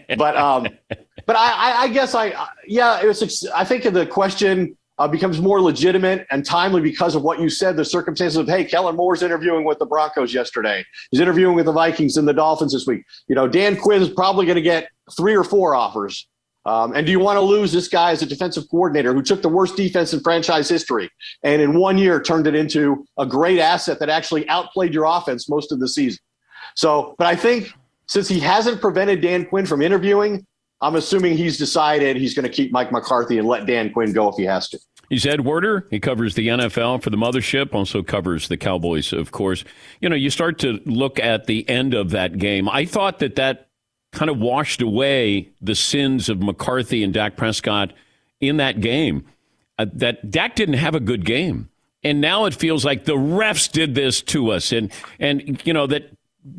but 0.17 0.37
um, 0.37 0.67
but 1.25 1.35
I, 1.35 1.51
I, 1.51 1.81
I 1.83 1.87
guess 1.87 2.13
I 2.13 2.47
yeah 2.67 3.01
it 3.01 3.07
was 3.07 3.47
I 3.55 3.63
think 3.63 3.83
the 3.83 4.05
question 4.05 4.77
uh, 4.99 5.07
becomes 5.07 5.39
more 5.39 5.61
legitimate 5.61 6.27
and 6.29 6.45
timely 6.45 6.81
because 6.81 7.15
of 7.15 7.23
what 7.23 7.39
you 7.39 7.49
said 7.49 7.77
the 7.77 7.85
circumstances 7.85 8.37
of 8.37 8.47
hey 8.47 8.63
Kellen 8.63 8.95
Moore's 8.95 9.23
interviewing 9.23 9.63
with 9.63 9.79
the 9.79 9.85
Broncos 9.85 10.33
yesterday 10.33 10.85
he's 11.09 11.21
interviewing 11.21 11.55
with 11.55 11.65
the 11.65 11.71
Vikings 11.71 12.17
and 12.17 12.27
the 12.27 12.33
Dolphins 12.33 12.73
this 12.73 12.85
week 12.85 13.05
you 13.27 13.33
know 13.33 13.47
Dan 13.47 13.77
Quinn's 13.77 14.09
probably 14.09 14.45
going 14.45 14.57
to 14.57 14.61
get 14.61 14.89
three 15.15 15.35
or 15.35 15.43
four 15.43 15.73
offers 15.73 16.27
um, 16.69 16.93
and 16.95 17.05
do 17.05 17.11
you 17.11 17.19
want 17.19 17.37
to 17.37 17.41
lose 17.41 17.71
this 17.71 17.87
guy 17.87 18.11
as 18.11 18.21
a 18.21 18.25
defensive 18.25 18.63
coordinator 18.69 19.13
who 19.13 19.21
took 19.21 19.41
the 19.41 19.49
worst 19.49 19.75
defense 19.75 20.13
in 20.13 20.19
franchise 20.19 20.69
history 20.69 21.09
and 21.43 21.61
in 21.61 21.77
one 21.77 21.97
year 21.97 22.21
turned 22.21 22.47
it 22.47 22.55
into 22.55 23.05
a 23.17 23.25
great 23.25 23.59
asset 23.59 23.99
that 23.99 24.09
actually 24.09 24.47
outplayed 24.49 24.93
your 24.93 25.05
offense 25.05 25.49
most 25.49 25.71
of 25.71 25.79
the 25.79 25.87
season 25.87 26.19
so 26.75 27.15
but 27.17 27.27
I 27.27 27.35
think 27.35 27.73
since 28.07 28.27
he 28.27 28.39
hasn't 28.39 28.81
prevented 28.81 29.21
Dan 29.21 29.45
Quinn 29.45 29.65
from 29.65 29.81
interviewing 29.81 30.45
I'm 30.81 30.95
assuming 30.95 31.35
he's 31.35 31.57
decided 31.57 32.15
he's 32.15 32.33
going 32.33 32.43
to 32.43 32.51
keep 32.51 32.71
Mike 32.71 32.91
McCarthy 32.91 33.37
and 33.37 33.47
let 33.47 33.65
Dan 33.65 33.91
Quinn 33.91 34.13
go 34.13 34.29
if 34.29 34.35
he 34.35 34.43
has 34.45 34.69
to. 34.69 34.79
He's 35.09 35.25
Ed 35.25 35.41
Werder. 35.41 35.87
He 35.89 35.99
covers 35.99 36.35
the 36.35 36.47
NFL 36.47 37.01
for 37.01 37.09
the 37.09 37.17
mothership, 37.17 37.73
also 37.73 38.03
covers 38.03 38.47
the 38.47 38.57
Cowboys, 38.57 39.11
of 39.11 39.31
course. 39.31 39.63
You 40.01 40.07
know, 40.07 40.15
you 40.15 40.29
start 40.29 40.59
to 40.59 40.79
look 40.85 41.19
at 41.19 41.47
the 41.47 41.67
end 41.67 41.95
of 41.95 42.11
that 42.11 42.37
game. 42.37 42.69
I 42.69 42.85
thought 42.85 43.19
that 43.19 43.35
that 43.35 43.68
kind 44.11 44.29
of 44.29 44.39
washed 44.39 44.81
away 44.81 45.49
the 45.61 45.75
sins 45.75 46.29
of 46.29 46.41
McCarthy 46.41 47.03
and 47.03 47.13
Dak 47.13 47.35
Prescott 47.35 47.93
in 48.39 48.57
that 48.57 48.81
game. 48.81 49.25
Uh, 49.77 49.85
that 49.93 50.29
Dak 50.31 50.55
didn't 50.55 50.75
have 50.75 50.95
a 50.95 50.99
good 50.99 51.25
game. 51.25 51.69
And 52.03 52.21
now 52.21 52.45
it 52.45 52.53
feels 52.53 52.85
like 52.85 53.05
the 53.05 53.15
refs 53.15 53.71
did 53.71 53.93
this 53.93 54.21
to 54.23 54.51
us. 54.51 54.71
And, 54.71 54.91
and 55.19 55.61
you 55.65 55.73
know, 55.73 55.85
that 55.87 56.09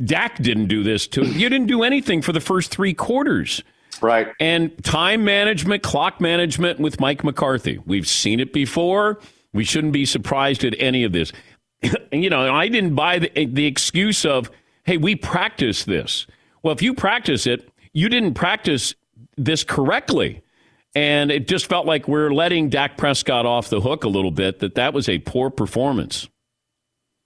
Dak 0.04 0.36
didn't 0.42 0.66
do 0.66 0.82
this 0.82 1.06
to 1.08 1.24
You 1.24 1.48
didn't 1.48 1.66
do 1.66 1.82
anything 1.82 2.22
for 2.22 2.32
the 2.32 2.40
first 2.40 2.70
three 2.70 2.94
quarters 2.94 3.62
Right. 4.02 4.28
and 4.38 4.82
time 4.84 5.24
management, 5.24 5.82
clock 5.82 6.20
management 6.20 6.78
with 6.80 7.00
Mike 7.00 7.24
McCarthy. 7.24 7.78
We've 7.84 8.06
seen 8.06 8.40
it 8.40 8.52
before. 8.52 9.18
We 9.52 9.64
shouldn't 9.64 9.92
be 9.92 10.04
surprised 10.06 10.64
at 10.64 10.74
any 10.78 11.04
of 11.04 11.12
this. 11.12 11.32
and, 11.82 12.22
you 12.22 12.30
know, 12.30 12.54
I 12.54 12.68
didn't 12.68 12.94
buy 12.94 13.18
the, 13.18 13.46
the 13.46 13.66
excuse 13.66 14.24
of, 14.24 14.50
hey, 14.84 14.96
we 14.96 15.16
practice 15.16 15.84
this. 15.84 16.26
Well, 16.62 16.72
if 16.72 16.82
you 16.82 16.94
practice 16.94 17.46
it, 17.46 17.70
you 17.92 18.08
didn't 18.08 18.34
practice 18.34 18.94
this 19.36 19.64
correctly. 19.64 20.42
And 20.94 21.30
it 21.30 21.46
just 21.46 21.66
felt 21.66 21.86
like 21.86 22.08
we're 22.08 22.32
letting 22.32 22.68
Dak 22.68 22.96
Prescott 22.96 23.46
off 23.46 23.68
the 23.68 23.80
hook 23.80 24.04
a 24.04 24.08
little 24.08 24.32
bit, 24.32 24.58
that 24.58 24.74
that 24.74 24.92
was 24.92 25.08
a 25.08 25.18
poor 25.20 25.48
performance. 25.50 26.28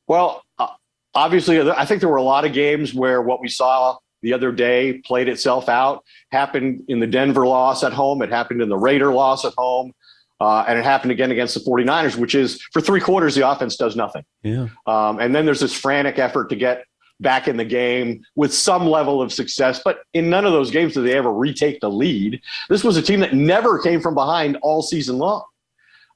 Well, 0.06 0.44
uh, 0.58 0.68
obviously, 1.14 1.60
I 1.60 1.86
think 1.86 2.00
there 2.00 2.10
were 2.10 2.16
a 2.16 2.22
lot 2.22 2.44
of 2.44 2.52
games 2.52 2.92
where 2.92 3.22
what 3.22 3.40
we 3.40 3.48
saw 3.48 3.96
the 4.20 4.32
other 4.34 4.52
day 4.52 5.00
played 5.04 5.28
itself 5.28 5.68
out. 5.68 6.04
Happened 6.30 6.84
in 6.88 7.00
the 7.00 7.06
Denver 7.06 7.46
loss 7.46 7.84
at 7.84 7.92
home. 7.92 8.22
It 8.22 8.30
happened 8.30 8.60
in 8.60 8.68
the 8.68 8.76
Raider 8.76 9.12
loss 9.12 9.44
at 9.44 9.54
home. 9.56 9.92
Uh, 10.40 10.64
and 10.66 10.78
it 10.78 10.84
happened 10.84 11.12
again 11.12 11.30
against 11.30 11.54
the 11.54 11.60
49ers, 11.60 12.16
which 12.16 12.34
is 12.34 12.60
for 12.72 12.80
three 12.80 13.00
quarters, 13.00 13.34
the 13.34 13.48
offense 13.48 13.76
does 13.76 13.96
nothing. 13.96 14.24
Yeah. 14.42 14.68
Um, 14.86 15.20
and 15.20 15.34
then 15.34 15.46
there's 15.46 15.60
this 15.60 15.72
frantic 15.72 16.18
effort 16.18 16.50
to 16.50 16.56
get 16.56 16.84
back 17.20 17.48
in 17.48 17.56
the 17.56 17.64
game 17.64 18.22
with 18.34 18.52
some 18.52 18.86
level 18.86 19.22
of 19.22 19.32
success. 19.32 19.80
But 19.84 20.00
in 20.12 20.28
none 20.30 20.44
of 20.44 20.52
those 20.52 20.70
games 20.70 20.94
did 20.94 21.06
they 21.06 21.14
ever 21.14 21.32
retake 21.32 21.80
the 21.80 21.90
lead. 21.90 22.40
This 22.68 22.84
was 22.84 22.96
a 22.96 23.02
team 23.02 23.20
that 23.20 23.34
never 23.34 23.78
came 23.78 24.00
from 24.00 24.14
behind 24.14 24.56
all 24.62 24.82
season 24.82 25.18
long. 25.18 25.44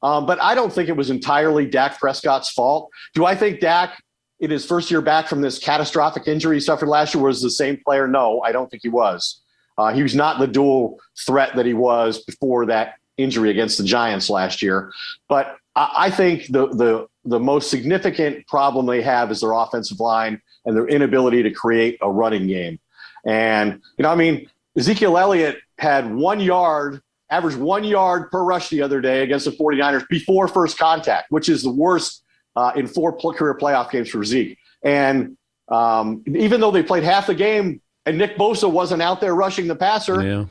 Um, 0.03 0.27
but 0.27 0.41
I 0.41 0.55
don't 0.55 0.73
think 0.73 0.89
it 0.89 0.97
was 0.97 1.11
entirely 1.11 1.67
Dak 1.67 1.99
Prescott's 1.99 2.51
fault. 2.51 2.91
Do 3.15 3.25
I 3.25 3.35
think 3.35 3.61
Dak, 3.61 4.01
in 4.41 4.51
his 4.51 4.65
first 4.65 4.91
year 4.91 5.01
back 5.01 5.27
from 5.27 5.41
this 5.41 5.59
catastrophic 5.59 6.29
injury 6.29 6.57
he 6.57 6.61
suffered 6.61 6.89
last 6.89 7.15
year, 7.15 7.25
was 7.25 7.43
the 7.43 7.51
same 7.51 7.79
player? 7.85 8.07
No, 8.07 8.41
I 8.43 8.53
don't 8.53 8.71
think 8.71 8.83
he 8.83 8.89
was. 8.89 9.41
Uh, 9.77 9.93
he 9.93 10.03
was 10.03 10.15
not 10.15 10.39
the 10.39 10.47
dual 10.47 11.01
threat 11.27 11.55
that 11.57 11.67
he 11.67 11.75
was 11.75 12.23
before 12.25 12.67
that 12.67 12.95
injury 13.17 13.51
against 13.51 13.79
the 13.79 13.85
Giants 13.85 14.31
last 14.31 14.63
year. 14.63 14.93
But 15.29 15.57
I, 15.75 15.95
I 15.99 16.11
think 16.11 16.47
the 16.47 16.69
the 16.69 17.07
the 17.25 17.41
most 17.41 17.71
significant 17.71 18.47
problem 18.47 18.87
they 18.87 19.03
have 19.03 19.31
is 19.31 19.41
their 19.41 19.53
offensive 19.53 20.01
line 20.01 20.41
and 20.65 20.77
their 20.77 20.87
inability 20.87 21.43
to 21.43 21.51
create 21.51 21.99
a 22.01 22.11
running 22.11 22.47
game. 22.47 22.79
And 23.25 23.81
you 23.97 24.03
know, 24.03 24.11
I 24.11 24.15
mean, 24.15 24.49
Ezekiel 24.77 25.19
Elliott 25.19 25.59
had 25.79 26.15
one 26.15 26.41
yard 26.41 27.01
averaged 27.31 27.59
one 27.59 27.85
yard 27.85 28.31
per 28.31 28.43
rush 28.43 28.71
the 28.71 28.83
other 28.83 29.01
day 29.01 29.23
against 29.23 29.45
the 29.45 29.51
49ers 29.51 30.09
before 30.09 30.49
first 30.49 30.79
contact, 30.79 31.31
which 31.31 31.49
is 31.49 31.63
the 31.63 31.71
worst 31.71 32.25
uh, 32.57 32.73
in 32.75 32.87
four 32.87 33.13
career 33.13 33.55
playoff 33.55 33.91
games 33.91 34.09
for 34.09 34.25
Zeke. 34.25 34.59
And 34.83 35.37
um, 35.69 36.23
even 36.27 36.61
though 36.61 36.71
they 36.71 36.83
played 36.83 37.05
half 37.05 37.27
the 37.27 37.35
game 37.35 37.81
and 38.07 38.17
Nick 38.19 38.37
Bosa 38.37 38.71
wasn't 38.71 39.03
out 39.03 39.21
there 39.21 39.35
rushing 39.35 39.67
the 39.67 39.77
passer, 39.77 40.23
yeah. 40.23 40.45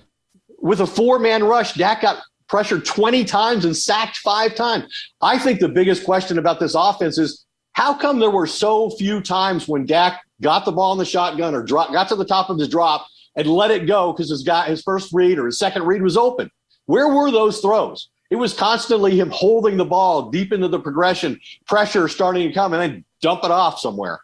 with 0.60 0.80
a 0.80 0.88
four 0.88 1.20
man 1.20 1.44
rush, 1.44 1.74
Dak 1.74 2.02
got 2.02 2.22
pressured 2.48 2.86
20 2.86 3.26
times 3.26 3.66
and 3.66 3.76
sacked 3.76 4.18
five 4.18 4.56
times. 4.56 4.86
I 5.22 5.38
think 5.38 5.60
the 5.60 5.70
biggest 5.70 6.06
question 6.06 6.38
about 6.38 6.60
this 6.60 6.76
offense 6.76 7.18
is 7.18 7.46
how 7.78 7.94
come 7.94 8.18
there 8.18 8.32
were 8.32 8.48
so 8.48 8.90
few 8.90 9.22
times 9.22 9.68
when 9.68 9.86
Dak 9.86 10.20
got 10.42 10.66
the 10.66 10.72
ball 10.72 10.94
in 10.94 10.98
the 10.98 11.06
shotgun 11.06 11.54
or 11.54 11.62
drop, 11.62 11.92
got 11.92 12.10
to 12.10 12.16
the 12.16 12.26
top 12.26 12.50
of 12.50 12.58
his 12.58 12.68
drop 12.68 13.06
and 13.36 13.48
let 13.48 13.70
it 13.70 13.86
go 13.86 14.12
because 14.12 14.32
his 14.32 14.42
guy 14.42 14.68
his 14.68 14.82
first 14.82 15.14
read 15.14 15.38
or 15.38 15.46
his 15.46 15.60
second 15.60 15.84
read 15.84 16.02
was 16.02 16.18
open. 16.18 16.50
Where 16.88 17.08
were 17.08 17.30
those 17.30 17.60
throws? 17.60 18.10
It 18.32 18.38
was 18.38 18.52
constantly 18.52 19.20
him 19.20 19.30
holding 19.30 19.78
the 19.78 19.86
ball 19.86 20.32
deep 20.32 20.52
into 20.52 20.68
the 20.68 20.80
progression, 20.80 21.40
pressure 21.68 22.08
starting 22.08 22.48
to 22.48 22.54
come, 22.54 22.74
and 22.74 22.82
then 22.82 23.06
dump 23.22 23.44
it 23.44 23.52
off 23.52 23.78
somewhere. 23.78 24.22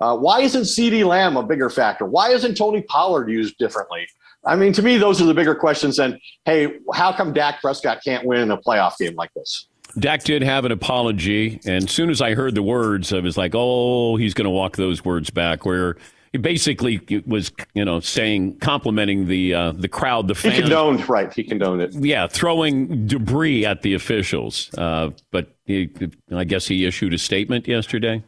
Uh, 0.00 0.16
why 0.16 0.40
isn't 0.40 0.62
CeeDee 0.62 1.06
Lamb 1.06 1.36
a 1.36 1.44
bigger 1.44 1.70
factor? 1.70 2.06
Why 2.06 2.30
isn't 2.30 2.56
Tony 2.56 2.82
Pollard 2.82 3.30
used 3.30 3.56
differently? 3.56 4.08
I 4.44 4.56
mean, 4.56 4.72
to 4.72 4.82
me, 4.82 4.96
those 4.96 5.22
are 5.22 5.26
the 5.26 5.34
bigger 5.34 5.54
questions 5.54 5.98
than, 5.98 6.18
hey, 6.44 6.80
how 6.92 7.12
come 7.12 7.32
Dak 7.32 7.60
Prescott 7.60 8.00
can't 8.04 8.26
win 8.26 8.50
a 8.50 8.58
playoff 8.58 8.98
game 8.98 9.14
like 9.14 9.32
this? 9.34 9.68
Dak 9.98 10.24
did 10.24 10.42
have 10.42 10.64
an 10.64 10.72
apology, 10.72 11.60
and 11.64 11.84
as 11.84 11.90
soon 11.90 12.10
as 12.10 12.20
I 12.20 12.34
heard 12.34 12.54
the 12.54 12.62
words, 12.62 13.12
I 13.12 13.20
was 13.20 13.36
like, 13.36 13.52
"Oh, 13.54 14.16
he's 14.16 14.34
going 14.34 14.44
to 14.44 14.50
walk 14.50 14.76
those 14.76 15.04
words 15.04 15.30
back." 15.30 15.64
Where 15.64 15.96
he 16.32 16.38
basically 16.38 17.00
was, 17.26 17.50
you 17.72 17.84
know, 17.84 18.00
saying 18.00 18.58
complimenting 18.58 19.26
the 19.26 19.54
uh, 19.54 19.72
the 19.72 19.88
crowd, 19.88 20.28
the 20.28 20.34
fans. 20.34 20.56
He 20.56 20.60
condoned, 20.60 21.08
right? 21.08 21.32
He 21.32 21.42
condoned 21.44 21.80
it. 21.80 21.94
Yeah, 21.94 22.26
throwing 22.26 23.06
debris 23.06 23.64
at 23.64 23.80
the 23.80 23.94
officials. 23.94 24.70
Uh, 24.76 25.10
but 25.30 25.54
he, 25.64 25.88
I 26.30 26.44
guess 26.44 26.66
he 26.66 26.84
issued 26.84 27.14
a 27.14 27.18
statement 27.18 27.66
yesterday. 27.66 28.22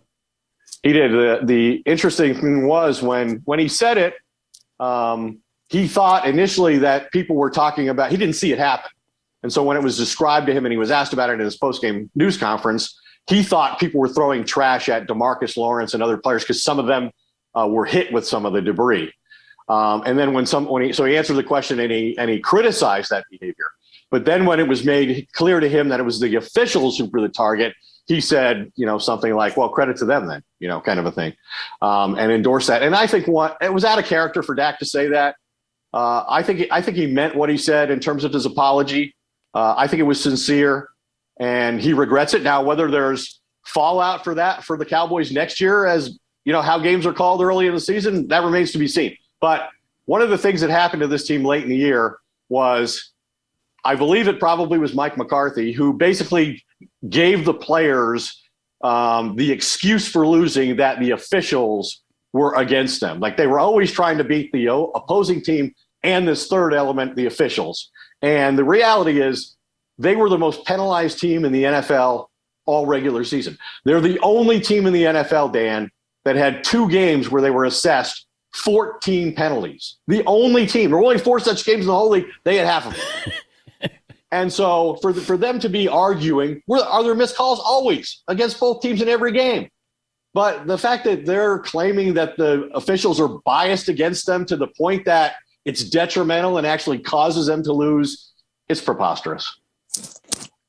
He 0.83 0.93
did. 0.93 1.13
The, 1.13 1.41
the 1.45 1.83
interesting 1.85 2.35
thing 2.35 2.67
was 2.67 3.03
when 3.03 3.43
when 3.45 3.59
he 3.59 3.69
said 3.69 3.99
it, 3.99 4.15
um, 4.81 5.41
he 5.69 5.87
thought 5.87 6.27
initially 6.27 6.79
that 6.79 7.13
people 7.13 7.37
were 7.37 7.51
talking 7.51 7.91
about. 7.91 8.11
He 8.11 8.17
didn't 8.17 8.37
see 8.37 8.53
it 8.53 8.59
happen, 8.59 8.91
and 9.43 9.53
so 9.53 9.63
when 9.63 9.77
it 9.77 9.83
was 9.83 9.97
described 9.97 10.47
to 10.47 10.53
him 10.53 10.65
and 10.67 10.73
he 10.73 10.79
was 10.79 10.91
asked 10.91 11.13
about 11.13 11.31
it 11.31 11.35
in 11.35 11.41
his 11.41 11.57
post 11.57 11.81
game 11.81 12.11
news 12.15 12.37
conference, 12.37 12.99
he 13.29 13.43
thought 13.43 13.79
people 13.79 14.01
were 14.01 14.09
throwing 14.09 14.45
trash 14.45 14.89
at 14.89 15.07
Demarcus 15.07 15.57
Lawrence 15.57 15.95
and 15.95 16.03
other 16.03 16.17
players 16.17 16.43
because 16.43 16.63
some 16.63 16.79
of 16.79 16.87
them 16.87 17.11
uh, 17.55 17.67
were 17.69 17.85
hit 17.85 18.13
with 18.13 18.27
some 18.27 18.47
of 18.47 18.53
the 18.53 18.63
debris. 18.63 19.13
Um, 19.69 20.03
and 20.07 20.19
then 20.19 20.33
when 20.33 20.47
some 20.47 20.67
when 20.67 20.83
he 20.83 20.93
so 20.93 21.05
he 21.05 21.17
answered 21.17 21.35
the 21.35 21.45
question 21.45 21.79
and 21.79 21.93
he 21.93 22.17
and 22.19 22.31
he 22.31 22.41
criticized 22.41 23.11
that 23.11 23.25
behavior. 23.31 23.67
But 24.11 24.25
then 24.25 24.47
when 24.47 24.59
it 24.59 24.67
was 24.67 24.85
made 24.85 25.29
clear 25.35 25.61
to 25.61 25.69
him 25.69 25.91
that 25.91 26.01
it 26.01 26.05
was 26.05 26.21
the 26.21 26.37
officials 26.37 26.97
who 26.97 27.05
were 27.05 27.21
the 27.21 27.29
target, 27.29 27.75
he 28.07 28.23
said, 28.23 28.73
you 28.77 28.87
know, 28.87 28.97
something 28.97 29.35
like, 29.35 29.59
"Well, 29.59 29.69
credit 29.69 29.99
to 29.99 30.07
them 30.07 30.27
then," 30.27 30.43
you 30.59 30.69
know, 30.69 30.81
kind 30.81 30.99
of 30.99 31.05
a 31.05 31.13
thing, 31.13 31.35
um, 31.83 32.15
and 32.19 32.33
endorsed 32.33 32.69
that. 32.69 32.83
And 32.83 32.95
I 32.95 33.07
think 33.07 33.29
it 33.29 33.73
was 33.73 33.85
out 33.85 33.99
of 33.99 34.07
character 34.07 34.43
for 34.43 34.55
Dak 34.55 34.79
to 34.79 34.87
say 34.87 35.09
that. 35.09 35.37
Uh, 35.93 36.25
I 36.27 36.43
think 36.43 36.67
I 36.71 36.81
think 36.81 36.97
he 36.97 37.07
meant 37.07 37.35
what 37.35 37.51
he 37.51 37.59
said 37.59 37.91
in 37.91 38.01
terms 38.01 38.25
of 38.25 38.33
his 38.33 38.47
apology. 38.47 39.15
Uh, 39.55 39.75
I 39.77 39.87
think 39.87 40.01
it 40.01 40.05
was 40.05 40.23
sincere, 40.23 40.89
and 41.39 41.81
he 41.81 41.93
regrets 41.93 42.35
it 42.35 42.43
now. 42.43 42.63
Whether 42.63 42.91
there's 42.91 43.41
fallout 43.67 44.25
for 44.25 44.35
that 44.35 44.65
for 44.65 44.77
the 44.77 44.85
Cowboys 44.85 45.31
next 45.31 45.61
year 45.61 45.85
as 45.85 46.19
you 46.49 46.53
know, 46.53 46.63
how 46.63 46.79
games 46.79 47.05
are 47.05 47.13
called 47.13 47.43
early 47.43 47.67
in 47.67 47.75
the 47.75 47.81
season, 47.81 48.27
that 48.29 48.43
remains 48.43 48.73
to 48.73 48.79
be 48.79 48.89
seen. 48.89 49.15
But 49.39 49.69
one 50.07 50.23
of 50.23 50.31
the 50.31 50.39
things 50.39 50.63
that 50.63 50.71
happened 50.71 51.03
to 51.03 51.07
this 51.07 51.27
team 51.27 51.45
late 51.45 51.63
in 51.63 51.69
the 51.69 51.77
year 51.77 52.17
was 52.49 53.13
I 53.85 53.97
believe 53.97 54.29
it 54.29 54.41
probably 54.41 54.79
was 54.79 54.95
Mike 54.95 55.19
McCarthy 55.19 55.73
who 55.73 55.93
basically 55.93 56.65
gave 57.07 57.45
the 57.45 57.53
players 57.53 58.43
um, 58.83 59.37
the 59.37 59.53
excuse 59.53 60.09
for 60.09 60.27
losing 60.27 60.77
that 60.77 61.01
the 61.01 61.11
officials 61.11 62.03
were 62.33 62.55
against 62.55 63.03
them. 63.03 63.21
Like 63.21 63.37
they 63.37 63.47
were 63.47 63.61
always 63.61 63.93
trying 63.93 64.17
to 64.17 64.25
beat 64.25 64.51
the 64.51 64.73
opposing 64.73 65.43
team 65.43 65.75
and 66.03 66.27
this 66.27 66.47
third 66.47 66.73
element, 66.73 67.15
the 67.15 67.27
officials. 67.27 67.91
And 68.23 68.59
the 68.59 68.65
reality 68.65 69.21
is 69.21 69.57
they 69.99 70.17
were 70.17 70.29
the 70.29 70.39
most 70.39 70.65
penalized 70.65 71.19
team 71.19 71.45
in 71.45 71.53
the 71.53 71.65
NFL 71.65 72.27
all 72.67 72.87
regular 72.87 73.25
season. 73.25 73.59
They're 73.85 74.01
the 74.01 74.19
only 74.21 74.61
team 74.61 74.87
in 74.87 74.93
the 74.93 75.05
NFL, 75.05 75.53
Dan, 75.53 75.91
that 76.25 76.37
had 76.37 76.63
two 76.63 76.89
games 76.91 77.31
where 77.31 77.41
they 77.41 77.51
were 77.51 77.65
assessed 77.65 78.27
14 78.55 79.35
penalties. 79.35 79.97
The 80.07 80.23
only 80.27 80.67
team, 80.67 80.91
there 80.91 80.99
were 80.99 81.05
only 81.05 81.19
four 81.19 81.41
such 81.41 81.65
games 81.65 81.83
in 81.83 81.87
the 81.87 81.95
whole 81.95 82.11
league, 82.11 82.27
they 82.45 82.57
had 82.57 82.67
half 82.67 82.87
of 82.87 82.95
them. 82.95 83.91
and 84.31 84.53
so 84.53 84.99
for, 85.01 85.13
the, 85.13 85.21
for 85.21 85.37
them 85.37 85.59
to 85.61 85.69
be 85.69 85.89
arguing, 85.89 86.63
are 86.71 87.03
there 87.03 87.15
missed 87.15 87.37
calls? 87.37 87.61
Always 87.61 88.23
against 88.29 88.61
both 88.61 88.83
teams 88.83 89.01
in 89.01 89.09
every 89.09 89.33
game. 89.33 89.69
But 90.35 90.67
the 90.67 90.79
fact 90.79 91.05
that 91.05 91.25
they're 91.25 91.59
claiming 91.61 92.15
that 92.15 92.37
the 92.37 92.69
officials 92.75 93.19
are 93.19 93.29
biased 93.45 93.89
against 93.89 94.27
them 94.27 94.45
to 94.47 94.57
the 94.57 94.69
point 94.69 95.05
that 95.07 95.37
it's 95.69 95.85
detrimental 95.85 96.57
and 96.57 96.67
actually 96.67 96.99
causes 96.99 97.47
them 97.47 97.63
to 97.63 97.75
lose, 97.75 98.33
it's 98.71 98.81
preposterous. 98.81 99.61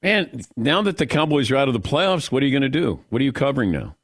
And 0.02 0.46
now 0.58 0.82
that 0.82 0.98
the 0.98 1.08
Cowboys 1.08 1.50
are 1.52 1.56
out 1.56 1.70
of 1.70 1.74
the 1.74 1.80
playoffs, 1.80 2.34
what 2.34 2.44
are 2.44 2.46
you 2.46 2.52
going 2.52 2.70
to 2.70 2.80
do? 2.80 3.00
What 3.08 3.22
are 3.22 3.26
you 3.26 3.32
covering 3.32 3.72
now? 3.72 3.96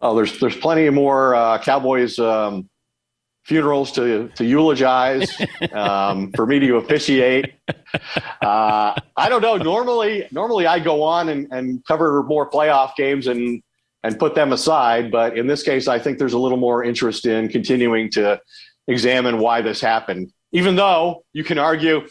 Oh, 0.00 0.16
there's 0.16 0.40
there's 0.40 0.56
plenty 0.56 0.90
more 0.90 1.36
uh, 1.36 1.58
Cowboys 1.62 2.18
um, 2.18 2.68
funerals 3.44 3.92
to 3.92 4.28
to 4.34 4.44
eulogize 4.44 5.32
um, 5.72 6.32
for 6.32 6.46
me 6.46 6.58
to 6.58 6.76
officiate. 6.76 7.54
Uh, 8.42 8.92
I 9.16 9.28
don't 9.28 9.40
know. 9.40 9.56
Normally, 9.56 10.26
normally 10.32 10.66
I 10.66 10.80
go 10.80 11.02
on 11.02 11.28
and, 11.28 11.46
and 11.52 11.84
cover 11.86 12.24
more 12.24 12.50
playoff 12.50 12.96
games 12.96 13.28
and 13.28 13.62
and 14.02 14.18
put 14.18 14.34
them 14.34 14.52
aside. 14.52 15.12
But 15.12 15.38
in 15.38 15.46
this 15.46 15.62
case, 15.62 15.86
I 15.86 16.00
think 16.00 16.18
there's 16.18 16.34
a 16.34 16.38
little 16.38 16.58
more 16.58 16.82
interest 16.82 17.24
in 17.24 17.48
continuing 17.48 18.10
to 18.12 18.40
examine 18.86 19.38
why 19.38 19.62
this 19.62 19.80
happened. 19.80 20.32
Even 20.52 20.76
though 20.76 21.24
you 21.32 21.44
can 21.44 21.58
argue 21.58 22.06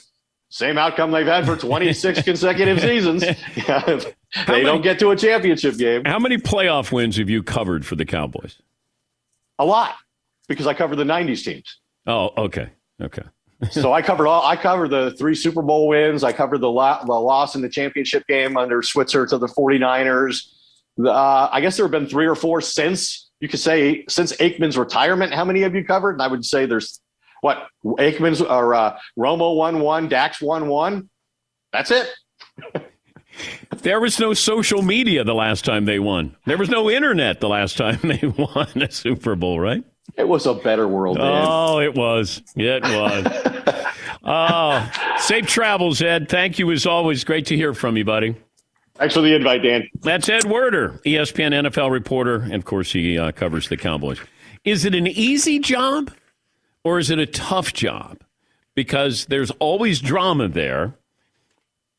same 0.50 0.78
outcome 0.78 1.12
they've 1.12 1.26
had 1.26 1.46
for 1.46 1.56
26 1.58 2.22
consecutive 2.24 2.80
seasons. 2.80 3.22
they 3.66 4.14
many, 4.48 4.64
don't 4.64 4.82
get 4.82 5.00
to 5.00 5.12
a 5.12 5.16
championship 5.16 5.78
game. 5.78 6.04
How 6.06 6.20
many 6.20 6.38
playoff 6.38 6.92
wins 6.92 7.18
have 7.18 7.30
you 7.30 7.44
covered 7.44 7.86
for 7.86 7.96
the 7.96 8.06
Cowboys? 8.06 8.58
A 9.60 9.66
lot, 9.66 9.96
because 10.48 10.68
I 10.68 10.74
covered 10.74 10.98
the 10.98 11.04
90s 11.04 11.44
teams. 11.44 11.80
Oh, 12.08 12.32
okay. 12.38 12.70
Okay. 13.02 13.24
so 13.72 13.92
I 13.92 14.02
covered 14.02 14.28
all. 14.28 14.46
I 14.46 14.56
covered 14.56 14.90
the 14.92 15.12
three 15.12 15.36
Super 15.36 15.62
Bowl 15.62 15.88
wins. 15.88 16.24
I 16.24 16.32
covered 16.32 16.60
the, 16.60 16.72
the 17.06 17.14
loss 17.14 17.56
in 17.56 17.62
the 17.62 17.70
championship 17.70 18.28
game 18.28 18.58
under 18.58 18.82
Switzer 18.82 19.26
to 19.26 19.38
the 19.38 19.48
49ers. 19.48 20.52
Uh, 21.04 21.50
I 21.52 21.62
guess 21.62 21.76
there 21.76 21.86
have 21.86 21.92
been 21.92 22.08
three 22.08 22.28
or 22.28 22.36
four 22.36 22.62
since 22.62 23.25
you 23.40 23.48
could 23.48 23.60
say 23.60 24.06
since 24.08 24.34
Aikman's 24.34 24.78
retirement. 24.78 25.34
How 25.34 25.46
many 25.46 25.62
have 25.62 25.76
you 25.76 25.84
covered? 25.84 26.14
And 26.14 26.22
I 26.22 26.28
would 26.28 26.46
say 26.46 26.66
there's 26.66 27.00
what 27.42 27.68
Aikman's 27.84 28.42
or 28.42 28.74
uh, 28.74 28.98
Romo 29.18 29.56
won 29.56 29.80
one, 29.80 30.08
Dak's 30.08 30.42
won 30.42 30.68
one. 30.68 31.10
That's 31.72 31.92
it. 31.92 32.10
there 33.82 34.00
was 34.00 34.20
no 34.20 34.34
social 34.34 34.82
media 34.82 35.24
the 35.24 35.36
last 35.36 35.66
time 35.66 35.86
they 35.86 36.00
won. 36.00 36.36
There 36.46 36.58
was 36.58 36.70
no 36.70 36.90
internet 36.90 37.42
the 37.42 37.50
last 37.50 37.78
time 37.78 38.00
they 38.04 38.28
won 38.28 38.82
a 38.82 38.90
Super 38.92 39.36
Bowl, 39.36 39.60
right? 39.60 39.84
It 40.18 40.28
was 40.28 40.46
a 40.46 40.54
better 40.54 40.88
world. 40.88 41.18
Man. 41.18 41.46
Oh, 41.48 41.80
it 41.80 41.94
was. 41.94 42.42
It 42.56 42.84
was. 42.84 43.86
oh, 44.24 44.92
safe 45.18 45.48
travels, 45.48 46.02
Ed. 46.02 46.30
Thank 46.30 46.58
you 46.58 46.72
as 46.72 46.86
always. 46.86 47.24
Great 47.24 47.48
to 47.48 47.56
hear 47.56 47.74
from 47.74 47.98
you, 47.98 48.06
buddy. 48.06 48.36
Thanks 48.96 49.14
for 49.14 49.22
the 49.22 49.36
invite, 49.36 49.62
Dan. 49.62 49.90
That's 50.02 50.30
Ed 50.30 50.46
Werder, 50.46 51.02
ESPN 51.06 51.68
NFL 51.68 51.92
reporter, 51.92 52.36
and 52.36 52.56
of 52.56 52.66
course 52.66 52.92
he 52.94 53.18
uh, 53.18 53.32
covers 53.34 53.68
the 53.68 53.78
Cowboys. 53.78 54.20
Is 54.64 54.86
it 54.86 54.96
an 54.96 55.06
easy 55.08 55.60
job? 55.60 56.12
or 56.86 57.00
is 57.00 57.10
it 57.10 57.20
a 57.20 57.26
tough 57.26 57.74
job? 57.74 58.20
Because 58.76 59.26
there's 59.26 59.52
always 59.52 60.00
drama 60.00 60.48
there. 60.48 60.94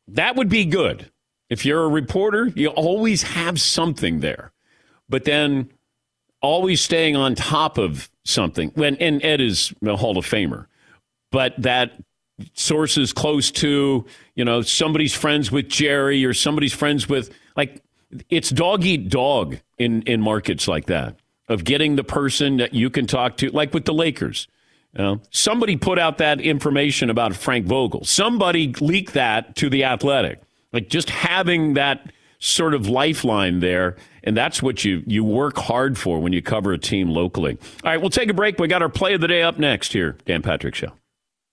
That 0.08 0.36
would 0.36 0.48
be 0.48 0.64
good. 0.64 1.10
If 1.50 1.66
you're 1.66 1.84
a 1.84 1.88
reporter, 1.88 2.46
you 2.54 2.68
always 2.68 3.22
have 3.22 3.60
something 3.60 4.20
there. 4.20 4.52
But 5.08 5.24
then 5.24 5.70
always 6.40 6.80
staying 6.80 7.16
on 7.16 7.34
top 7.34 7.76
of 7.76 8.08
something. 8.24 8.70
When 8.74 8.96
and 8.96 9.22
Ed 9.24 9.40
is 9.40 9.74
a 9.84 9.96
Hall 9.96 10.16
of 10.16 10.24
Famer, 10.24 10.66
but 11.32 11.54
that 11.58 11.92
sources 12.54 13.12
close 13.12 13.50
to 13.50 14.04
you 14.34 14.44
know 14.44 14.62
somebody's 14.62 15.14
friends 15.14 15.50
with 15.50 15.68
Jerry 15.68 16.24
or 16.24 16.34
somebody's 16.34 16.74
friends 16.74 17.08
with 17.08 17.30
like 17.56 17.82
it's 18.28 18.50
dog 18.50 18.84
eat 18.84 19.08
dog 19.08 19.58
in 19.78 20.02
in 20.02 20.20
markets 20.20 20.68
like 20.68 20.86
that 20.86 21.18
of 21.48 21.64
getting 21.64 21.96
the 21.96 22.04
person 22.04 22.56
that 22.56 22.74
you 22.74 22.90
can 22.90 23.06
talk 23.06 23.36
to, 23.38 23.50
like 23.50 23.72
with 23.72 23.84
the 23.84 23.94
Lakers. 23.94 24.48
You 24.96 25.04
know, 25.04 25.20
somebody 25.30 25.76
put 25.76 25.98
out 25.98 26.18
that 26.18 26.40
information 26.40 27.10
about 27.10 27.36
Frank 27.36 27.66
Vogel. 27.66 28.04
Somebody 28.04 28.72
leaked 28.80 29.12
that 29.14 29.54
to 29.56 29.68
the 29.68 29.84
Athletic. 29.84 30.40
Like 30.72 30.88
just 30.88 31.10
having 31.10 31.74
that 31.74 32.12
sort 32.38 32.74
of 32.74 32.88
lifeline 32.88 33.60
there, 33.60 33.96
and 34.24 34.36
that's 34.36 34.62
what 34.62 34.84
you 34.84 35.02
you 35.06 35.22
work 35.22 35.56
hard 35.58 35.96
for 35.98 36.20
when 36.20 36.32
you 36.32 36.42
cover 36.42 36.72
a 36.72 36.78
team 36.78 37.10
locally. 37.10 37.58
All 37.84 37.90
right, 37.90 38.00
we'll 38.00 38.10
take 38.10 38.28
a 38.30 38.34
break. 38.34 38.58
We 38.58 38.68
got 38.68 38.82
our 38.82 38.88
play 38.88 39.14
of 39.14 39.20
the 39.20 39.28
day 39.28 39.42
up 39.42 39.58
next 39.58 39.92
here, 39.92 40.16
Dan 40.24 40.42
Patrick 40.42 40.74
Show. 40.74 40.92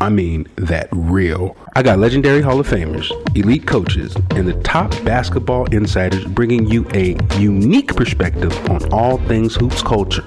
I 0.00 0.08
mean 0.10 0.46
that 0.56 0.88
real. 0.92 1.56
I 1.74 1.82
got 1.82 1.98
legendary 1.98 2.40
Hall 2.40 2.60
of 2.60 2.68
Famers, 2.68 3.10
elite 3.36 3.66
coaches, 3.66 4.14
and 4.30 4.46
the 4.46 4.54
top 4.62 4.90
basketball 5.04 5.64
insiders 5.74 6.24
bringing 6.24 6.66
you 6.66 6.86
a 6.94 7.16
unique 7.38 7.94
perspective 7.96 8.56
on 8.70 8.92
all 8.92 9.18
things 9.26 9.56
hoops 9.56 9.82
culture 9.82 10.22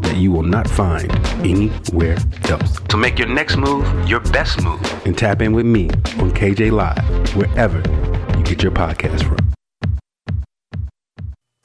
that 0.00 0.16
you 0.16 0.32
will 0.32 0.42
not 0.42 0.66
find 0.68 1.10
anywhere 1.46 2.16
else. 2.48 2.80
To 2.88 2.96
make 2.96 3.18
your 3.18 3.28
next 3.28 3.56
move 3.56 3.86
your 4.08 4.20
best 4.20 4.62
move 4.62 4.80
and 5.06 5.16
tap 5.16 5.42
in 5.42 5.52
with 5.52 5.66
me 5.66 5.90
on 6.18 6.30
KJ 6.30 6.72
Live, 6.72 7.36
wherever 7.36 7.78
you 8.38 8.44
get 8.44 8.62
your 8.62 8.72
podcast 8.72 9.24
from. 9.24 9.36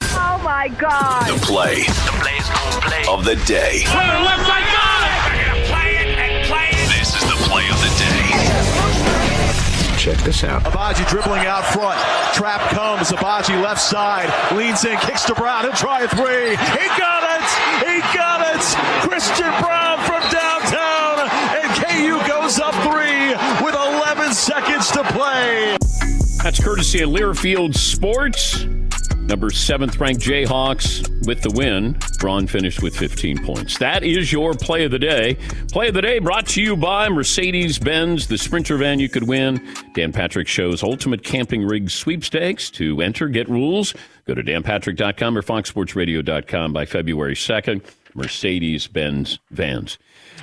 Oh 0.02 0.38
my 0.44 0.68
God. 0.78 1.28
The 1.28 1.46
play 1.46 1.82
The 1.84 2.18
play's 2.20 2.48
gonna 2.48 2.80
play. 2.82 3.04
of 3.08 3.24
the 3.24 3.36
day. 3.46 3.84
left 3.86 4.46
side, 4.46 4.97
Check 10.08 10.24
this 10.24 10.42
out. 10.42 10.62
Agbaji 10.64 11.06
dribbling 11.06 11.44
out 11.44 11.66
front. 11.66 12.00
Trap 12.32 12.62
comes. 12.70 13.10
Agbaji 13.10 13.62
left 13.62 13.78
side. 13.78 14.32
Leans 14.56 14.82
in. 14.86 14.96
Kicks 15.00 15.24
to 15.24 15.34
Brown. 15.34 15.64
He'll 15.64 15.74
try 15.74 16.00
a 16.00 16.08
three. 16.08 16.56
He 16.56 16.88
got 16.96 17.24
it. 17.28 17.86
He 17.86 18.00
got 18.16 18.40
it. 18.40 18.62
Christian 19.06 19.52
Braun 19.60 19.98
from 20.06 20.22
downtown. 20.30 21.28
And 21.60 21.68
KU 21.84 22.26
goes 22.26 22.58
up 22.58 22.72
three 22.88 23.34
with 23.62 23.74
11 23.74 24.32
seconds 24.32 24.90
to 24.92 25.04
play. 25.12 25.76
That's 26.42 26.58
courtesy 26.58 27.02
of 27.02 27.10
Learfield 27.10 27.76
Sports. 27.76 28.64
Number 29.28 29.50
seventh 29.50 30.00
ranked 30.00 30.22
Jayhawks 30.22 31.06
with 31.26 31.42
the 31.42 31.50
win. 31.50 31.98
Braun 32.18 32.46
finished 32.46 32.82
with 32.82 32.96
15 32.96 33.44
points. 33.44 33.76
That 33.76 34.02
is 34.02 34.32
your 34.32 34.54
play 34.54 34.86
of 34.86 34.90
the 34.90 34.98
day. 34.98 35.36
Play 35.70 35.88
of 35.88 35.94
the 35.94 36.00
day 36.00 36.18
brought 36.18 36.46
to 36.48 36.62
you 36.62 36.74
by 36.74 37.10
Mercedes 37.10 37.78
Benz, 37.78 38.26
the 38.26 38.38
sprinter 38.38 38.78
van 38.78 39.00
you 39.00 39.10
could 39.10 39.28
win. 39.28 39.60
Dan 39.92 40.12
Patrick 40.12 40.48
Show's 40.48 40.82
Ultimate 40.82 41.22
Camping 41.22 41.62
Rig 41.62 41.90
Sweepstakes. 41.90 42.70
To 42.70 43.02
enter, 43.02 43.28
get 43.28 43.50
rules. 43.50 43.92
Go 44.24 44.32
to 44.32 44.42
danpatrick.com 44.42 45.36
or 45.36 45.42
foxsportsradio.com 45.42 46.72
by 46.72 46.86
February 46.86 47.34
2nd. 47.34 47.82
Mercedes 48.14 48.86
Benz 48.86 49.38
vans. 49.50 49.98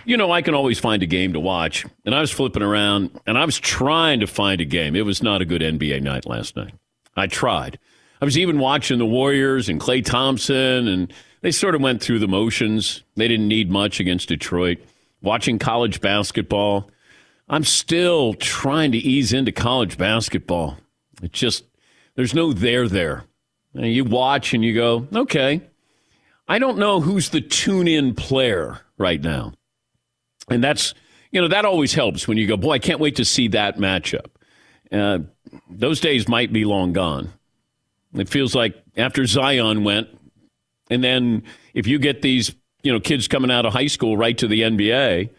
You 0.06 0.16
know, 0.16 0.32
I 0.32 0.44
can 0.44 0.54
always 0.54 0.78
find 0.78 1.02
a 1.02 1.08
game 1.08 1.34
to 1.34 1.40
watch. 1.40 1.88
And 2.06 2.14
I 2.14 2.22
was 2.22 2.30
flipping 2.30 2.62
around 2.62 3.20
and 3.26 3.36
I 3.36 3.46
was 3.46 3.60
trying 3.60 4.20
to 4.20 4.28
find 4.28 4.62
a 4.62 4.66
game. 4.66 4.96
It 4.96 5.06
was 5.08 5.24
not 5.24 5.42
a 5.42 5.46
good 5.46 5.64
NBA 5.64 6.04
night 6.04 6.28
last 6.28 6.56
night. 6.56 6.76
I 7.18 7.26
tried. 7.26 7.80
I 8.26 8.34
was 8.34 8.40
even 8.40 8.58
watching 8.58 8.98
the 8.98 9.06
Warriors 9.06 9.70
and 9.70 9.80
Klay 9.80 10.04
Thompson, 10.04 10.88
and 10.88 11.14
they 11.42 11.52
sort 11.52 11.76
of 11.76 11.82
went 11.82 12.02
through 12.02 12.18
the 12.18 12.28
motions. 12.28 13.04
They 13.16 13.28
didn't 13.28 13.48
need 13.48 13.70
much 13.70 14.00
against 14.00 14.30
Detroit. 14.30 14.80
Watching 15.22 15.60
college 15.60 16.02
basketball. 16.02 16.90
I'm 17.50 17.64
still 17.64 18.34
trying 18.34 18.94
to 18.94 18.98
ease 18.98 19.32
into 19.32 19.52
college 19.52 20.00
basketball. 20.00 20.80
It 21.22 21.34
just, 21.34 21.66
there's 22.16 22.34
no 22.34 22.52
there 22.52 22.88
there. 22.88 23.26
And 23.76 23.94
you 23.94 24.04
watch 24.04 24.56
and 24.56 24.66
you 24.66 24.74
go, 24.74 25.08
okay, 25.14 25.62
I 26.48 26.58
don't 26.58 26.80
know 26.80 27.02
who's 27.02 27.30
the 27.30 27.42
tune 27.42 27.88
in 27.88 28.16
player 28.16 28.80
right 28.98 29.22
now. 29.22 29.54
And 30.50 30.64
that's, 30.64 30.96
you 31.30 31.40
know, 31.40 31.50
that 31.50 31.64
always 31.64 31.94
helps 31.94 32.28
when 32.28 32.40
you 32.40 32.48
go, 32.48 32.58
boy, 32.58 32.72
I 32.72 32.80
can't 32.80 33.00
wait 33.00 33.18
to 33.18 33.24
see 33.24 33.50
that 33.50 33.78
matchup. 33.78 34.32
Uh, 34.92 35.20
those 35.70 36.00
days 36.00 36.28
might 36.28 36.52
be 36.52 36.66
long 36.66 36.92
gone. 36.92 37.32
It 38.16 38.30
feels 38.30 38.56
like 38.56 38.76
after 38.98 39.26
Zion 39.26 39.84
went, 39.84 40.08
and 40.90 41.04
then 41.04 41.44
if 41.74 41.88
you 41.88 42.00
get 42.00 42.22
these, 42.22 42.56
you 42.84 42.92
know, 42.92 43.00
kids 43.00 43.28
coming 43.28 43.52
out 43.52 43.66
of 43.66 43.74
high 43.74 43.88
school 43.88 44.18
right 44.18 44.38
to 44.38 44.48
the 44.48 44.62
NBA, 44.62 45.30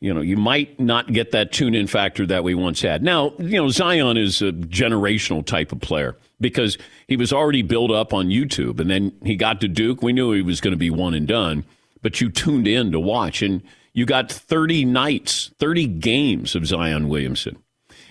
you 0.00 0.12
know, 0.12 0.20
you 0.20 0.36
might 0.36 0.78
not 0.78 1.12
get 1.12 1.32
that 1.32 1.52
tune 1.52 1.74
in 1.74 1.86
factor 1.86 2.26
that 2.26 2.44
we 2.44 2.54
once 2.54 2.82
had. 2.82 3.02
Now, 3.02 3.32
you 3.38 3.56
know, 3.56 3.68
Zion 3.70 4.16
is 4.16 4.42
a 4.42 4.52
generational 4.52 5.44
type 5.44 5.72
of 5.72 5.80
player 5.80 6.16
because 6.40 6.76
he 7.08 7.16
was 7.16 7.32
already 7.32 7.62
built 7.62 7.90
up 7.90 8.12
on 8.12 8.28
YouTube 8.28 8.80
and 8.80 8.90
then 8.90 9.12
he 9.22 9.36
got 9.36 9.60
to 9.62 9.68
Duke. 9.68 10.02
We 10.02 10.12
knew 10.12 10.32
he 10.32 10.42
was 10.42 10.60
going 10.60 10.72
to 10.72 10.78
be 10.78 10.90
one 10.90 11.14
and 11.14 11.26
done, 11.26 11.64
but 12.02 12.20
you 12.20 12.28
tuned 12.28 12.68
in 12.68 12.92
to 12.92 13.00
watch 13.00 13.40
and 13.40 13.62
you 13.94 14.04
got 14.04 14.30
30 14.30 14.84
nights, 14.84 15.52
30 15.58 15.86
games 15.86 16.54
of 16.54 16.66
Zion 16.66 17.08
Williamson. 17.08 17.56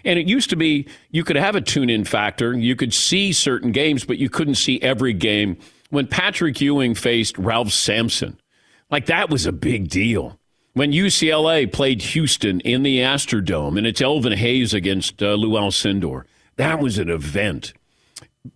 And 0.06 0.20
it 0.20 0.28
used 0.28 0.50
to 0.50 0.56
be 0.56 0.88
you 1.12 1.24
could 1.24 1.36
have 1.36 1.56
a 1.56 1.62
tune 1.62 1.90
in 1.90 2.04
factor. 2.06 2.54
You 2.54 2.76
could 2.76 2.94
see 2.94 3.32
certain 3.34 3.72
games, 3.72 4.06
but 4.06 4.18
you 4.18 4.30
couldn't 4.30 4.56
see 4.56 4.82
every 4.82 5.14
game. 5.14 5.58
When 5.90 6.08
Patrick 6.08 6.60
Ewing 6.60 6.96
faced 6.96 7.38
Ralph 7.38 7.72
Sampson, 7.72 8.40
like 8.90 9.06
that 9.06 9.30
was 9.30 9.46
a 9.46 9.52
big 9.52 9.90
deal. 9.90 10.40
When 10.74 10.92
UCLA 10.92 11.72
played 11.72 12.02
Houston 12.02 12.60
in 12.62 12.82
the 12.82 12.98
Astrodome 12.98 13.78
and 13.78 13.86
it's 13.86 14.02
Elvin 14.02 14.34
Hayes 14.34 14.74
against 14.74 15.22
uh, 15.22 15.34
Lew 15.34 15.52
Alcindor, 15.52 16.24
that 16.56 16.80
was 16.80 16.98
an 16.98 17.10
event. 17.10 17.74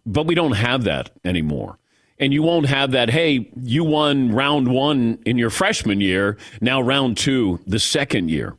But 0.06 0.26
we 0.26 0.36
don't 0.36 0.54
have 0.54 0.84
that 0.86 1.12
anymore. 1.24 1.78
And 2.20 2.34
you 2.34 2.42
won't 2.42 2.66
have 2.66 2.92
that, 2.92 3.12
hey, 3.12 3.52
you 3.62 3.84
won 3.84 4.32
round 4.32 4.68
one 4.68 5.20
in 5.26 5.38
your 5.38 5.52
freshman 5.52 6.02
year, 6.02 6.38
now 6.60 6.82
round 6.82 7.18
two 7.18 7.60
the 7.68 7.80
second 7.80 8.30
year 8.30 8.58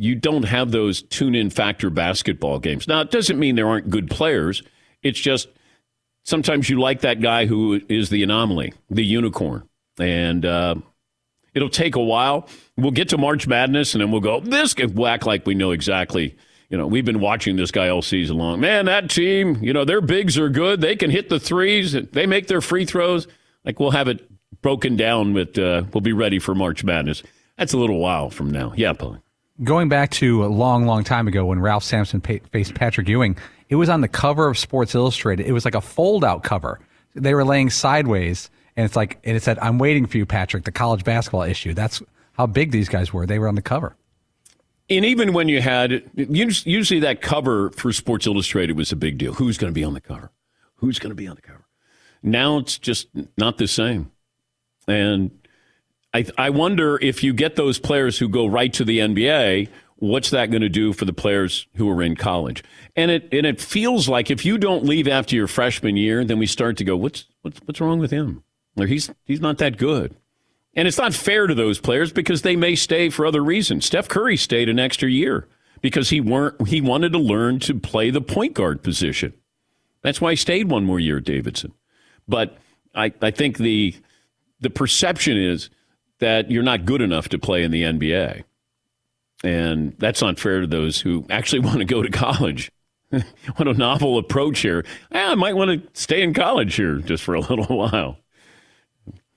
you 0.00 0.14
don't 0.14 0.44
have 0.44 0.70
those 0.70 1.02
tune 1.02 1.34
in 1.34 1.50
factor 1.50 1.90
basketball 1.90 2.58
games. 2.58 2.88
Now, 2.88 3.02
it 3.02 3.10
doesn't 3.10 3.38
mean 3.38 3.54
there 3.54 3.68
aren't 3.68 3.90
good 3.90 4.08
players. 4.08 4.62
It's 5.02 5.20
just 5.20 5.48
sometimes 6.24 6.70
you 6.70 6.80
like 6.80 7.02
that 7.02 7.20
guy 7.20 7.44
who 7.44 7.82
is 7.86 8.08
the 8.08 8.22
anomaly, 8.22 8.72
the 8.88 9.04
unicorn. 9.04 9.68
And 9.98 10.46
uh, 10.46 10.76
it'll 11.52 11.68
take 11.68 11.96
a 11.96 12.02
while. 12.02 12.48
We'll 12.78 12.92
get 12.92 13.10
to 13.10 13.18
March 13.18 13.46
Madness 13.46 13.94
and 13.94 14.00
then 14.00 14.10
we'll 14.10 14.22
go, 14.22 14.40
this 14.40 14.72
can 14.72 14.98
act 15.04 15.26
like 15.26 15.44
we 15.44 15.54
know 15.54 15.70
exactly. 15.72 16.34
You 16.70 16.78
know, 16.78 16.86
we've 16.86 17.04
been 17.04 17.20
watching 17.20 17.56
this 17.56 17.70
guy 17.70 17.90
all 17.90 18.00
season 18.00 18.38
long. 18.38 18.58
Man, 18.58 18.86
that 18.86 19.10
team, 19.10 19.58
you 19.60 19.74
know, 19.74 19.84
their 19.84 20.00
bigs 20.00 20.38
are 20.38 20.48
good. 20.48 20.80
They 20.80 20.96
can 20.96 21.10
hit 21.10 21.28
the 21.28 21.38
threes, 21.38 21.92
they 21.92 22.24
make 22.24 22.46
their 22.46 22.62
free 22.62 22.86
throws. 22.86 23.28
Like 23.66 23.78
we'll 23.78 23.90
have 23.90 24.08
it 24.08 24.26
broken 24.62 24.96
down, 24.96 25.34
but 25.34 25.58
uh, 25.58 25.82
we'll 25.92 26.00
be 26.00 26.14
ready 26.14 26.38
for 26.38 26.54
March 26.54 26.84
Madness. 26.84 27.22
That's 27.58 27.74
a 27.74 27.78
little 27.78 27.98
while 27.98 28.30
from 28.30 28.50
now. 28.50 28.72
Yeah, 28.74 28.94
Paul 28.94 29.18
going 29.62 29.88
back 29.88 30.10
to 30.12 30.44
a 30.44 30.48
long, 30.48 30.86
long 30.86 31.04
time 31.04 31.28
ago 31.28 31.46
when 31.46 31.60
Ralph 31.60 31.84
Sampson 31.84 32.20
pa- 32.20 32.38
faced 32.50 32.74
Patrick 32.74 33.08
Ewing, 33.08 33.36
it 33.68 33.76
was 33.76 33.88
on 33.88 34.00
the 34.00 34.08
cover 34.08 34.48
of 34.48 34.58
Sports 34.58 34.94
Illustrated. 34.94 35.46
It 35.46 35.52
was 35.52 35.64
like 35.64 35.74
a 35.74 35.80
fold 35.80 36.24
out 36.24 36.42
cover. 36.42 36.80
They 37.14 37.34
were 37.34 37.44
laying 37.44 37.70
sideways, 37.70 38.50
and 38.76 38.84
it's 38.84 38.96
like, 38.96 39.18
and 39.24 39.36
it 39.36 39.42
said, 39.42 39.58
I'm 39.58 39.78
waiting 39.78 40.06
for 40.06 40.16
you, 40.16 40.26
Patrick, 40.26 40.64
the 40.64 40.72
college 40.72 41.04
basketball 41.04 41.42
issue. 41.42 41.74
That's 41.74 42.02
how 42.32 42.46
big 42.46 42.70
these 42.70 42.88
guys 42.88 43.12
were. 43.12 43.26
They 43.26 43.38
were 43.38 43.48
on 43.48 43.54
the 43.54 43.62
cover. 43.62 43.96
And 44.88 45.04
even 45.04 45.32
when 45.32 45.48
you 45.48 45.60
had, 45.60 46.02
usually 46.16 47.00
that 47.00 47.20
cover 47.20 47.70
for 47.70 47.92
Sports 47.92 48.26
Illustrated 48.26 48.76
was 48.76 48.90
a 48.90 48.96
big 48.96 49.18
deal. 49.18 49.34
Who's 49.34 49.56
going 49.56 49.72
to 49.72 49.74
be 49.74 49.84
on 49.84 49.94
the 49.94 50.00
cover? 50.00 50.32
Who's 50.76 50.98
going 50.98 51.10
to 51.10 51.16
be 51.16 51.28
on 51.28 51.36
the 51.36 51.42
cover? 51.42 51.66
Now 52.22 52.58
it's 52.58 52.76
just 52.76 53.08
not 53.36 53.58
the 53.58 53.68
same. 53.68 54.10
And 54.88 55.30
I, 56.12 56.26
I 56.36 56.50
wonder 56.50 56.98
if 57.00 57.22
you 57.22 57.32
get 57.32 57.56
those 57.56 57.78
players 57.78 58.18
who 58.18 58.28
go 58.28 58.46
right 58.46 58.72
to 58.72 58.84
the 58.84 58.98
NBA, 58.98 59.68
what's 59.96 60.30
that 60.30 60.50
going 60.50 60.62
to 60.62 60.68
do 60.68 60.92
for 60.92 61.04
the 61.04 61.12
players 61.12 61.66
who 61.76 61.88
are 61.90 62.02
in 62.02 62.16
college? 62.16 62.64
And 62.96 63.10
it 63.10 63.28
and 63.32 63.46
it 63.46 63.60
feels 63.60 64.08
like 64.08 64.30
if 64.30 64.44
you 64.44 64.58
don't 64.58 64.84
leave 64.84 65.06
after 65.06 65.36
your 65.36 65.46
freshman 65.46 65.96
year, 65.96 66.24
then 66.24 66.38
we 66.38 66.46
start 66.46 66.76
to 66.78 66.84
go, 66.84 66.96
what's 66.96 67.26
what's 67.42 67.60
what's 67.64 67.80
wrong 67.80 68.00
with 68.00 68.10
him? 68.10 68.42
Or 68.76 68.86
he's 68.86 69.10
he's 69.24 69.40
not 69.40 69.58
that 69.58 69.76
good. 69.76 70.16
And 70.74 70.86
it's 70.86 70.98
not 70.98 71.14
fair 71.14 71.46
to 71.46 71.54
those 71.54 71.80
players 71.80 72.12
because 72.12 72.42
they 72.42 72.56
may 72.56 72.76
stay 72.76 73.10
for 73.10 73.26
other 73.26 73.42
reasons. 73.42 73.86
Steph 73.86 74.08
Curry 74.08 74.36
stayed 74.36 74.68
an 74.68 74.78
extra 74.78 75.10
year 75.10 75.48
because 75.80 76.10
he 76.10 76.20
weren't 76.20 76.68
he 76.68 76.80
wanted 76.80 77.12
to 77.12 77.18
learn 77.18 77.60
to 77.60 77.74
play 77.74 78.10
the 78.10 78.20
point 78.20 78.54
guard 78.54 78.82
position. 78.82 79.32
That's 80.02 80.20
why 80.20 80.30
he 80.30 80.36
stayed 80.36 80.70
one 80.70 80.84
more 80.84 80.98
year 80.98 81.18
at 81.18 81.24
Davidson. 81.24 81.72
But 82.26 82.56
I, 82.94 83.12
I 83.20 83.30
think 83.30 83.58
the 83.58 83.94
the 84.60 84.70
perception 84.70 85.36
is 85.36 85.70
that 86.20 86.50
you're 86.50 86.62
not 86.62 86.84
good 86.84 87.02
enough 87.02 87.28
to 87.30 87.38
play 87.38 87.62
in 87.62 87.70
the 87.70 87.82
NBA. 87.82 88.44
And 89.42 89.94
that's 89.98 90.20
not 90.20 90.38
fair 90.38 90.60
to 90.60 90.66
those 90.66 91.00
who 91.00 91.26
actually 91.30 91.60
want 91.66 91.78
to 91.78 91.84
go 91.84 92.02
to 92.02 92.10
college. 92.10 92.70
what 93.10 93.66
a 93.66 93.74
novel 93.74 94.18
approach 94.18 94.60
here. 94.60 94.84
I 95.10 95.34
might 95.34 95.56
want 95.56 95.82
to 95.82 96.00
stay 96.00 96.22
in 96.22 96.32
college 96.32 96.76
here 96.76 96.96
just 96.98 97.24
for 97.24 97.34
a 97.34 97.40
little 97.50 97.76
while. 97.76 98.18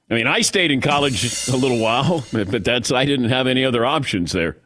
I 0.10 0.16
mean, 0.16 0.28
I 0.28 0.42
stayed 0.42 0.70
in 0.70 0.82
college 0.82 1.48
a 1.48 1.58
little 1.58 1.80
while, 1.80 2.24
but 2.32 2.64
that's 2.64 2.92
I 2.92 3.06
didn't 3.06 3.30
have 3.30 3.48
any 3.48 3.66
other 3.66 3.86
options 3.86 4.32
there. 4.32 4.58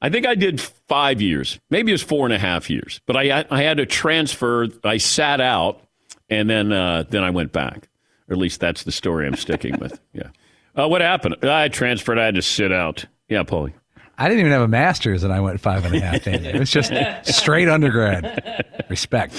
I 0.00 0.10
think 0.10 0.26
I 0.26 0.34
did 0.34 0.60
five 0.60 1.20
years, 1.20 1.58
maybe 1.70 1.90
it 1.90 1.94
was 1.94 2.02
four 2.02 2.26
and 2.26 2.32
a 2.32 2.38
half 2.38 2.70
years, 2.70 3.00
but 3.06 3.16
I 3.16 3.44
I 3.50 3.62
had 3.62 3.78
to 3.78 3.86
transfer. 3.86 4.68
I 4.84 4.98
sat 4.98 5.40
out, 5.40 5.82
and 6.28 6.48
then 6.48 6.72
uh, 6.72 7.04
then 7.08 7.24
I 7.24 7.30
went 7.30 7.52
back. 7.52 7.88
Or 8.28 8.34
at 8.34 8.38
least 8.38 8.60
that's 8.60 8.84
the 8.84 8.92
story 8.92 9.26
I'm 9.26 9.36
sticking 9.36 9.78
with. 9.78 10.00
Yeah. 10.12 10.28
Uh, 10.78 10.88
what 10.88 11.00
happened? 11.00 11.36
I 11.42 11.68
transferred. 11.68 12.18
I 12.18 12.26
had 12.26 12.34
to 12.34 12.42
sit 12.42 12.72
out. 12.72 13.06
Yeah, 13.28 13.42
Paulie. 13.42 13.72
I 14.18 14.28
didn't 14.28 14.40
even 14.40 14.52
have 14.52 14.62
a 14.62 14.68
master's, 14.68 15.24
and 15.24 15.32
I 15.32 15.40
went 15.40 15.60
five 15.60 15.84
and 15.84 15.94
a 15.94 16.00
half. 16.00 16.24
Daniel. 16.24 16.54
It 16.54 16.58
was 16.58 16.70
just 16.70 16.92
straight 17.24 17.68
undergrad. 17.68 18.64
Respect. 18.88 19.34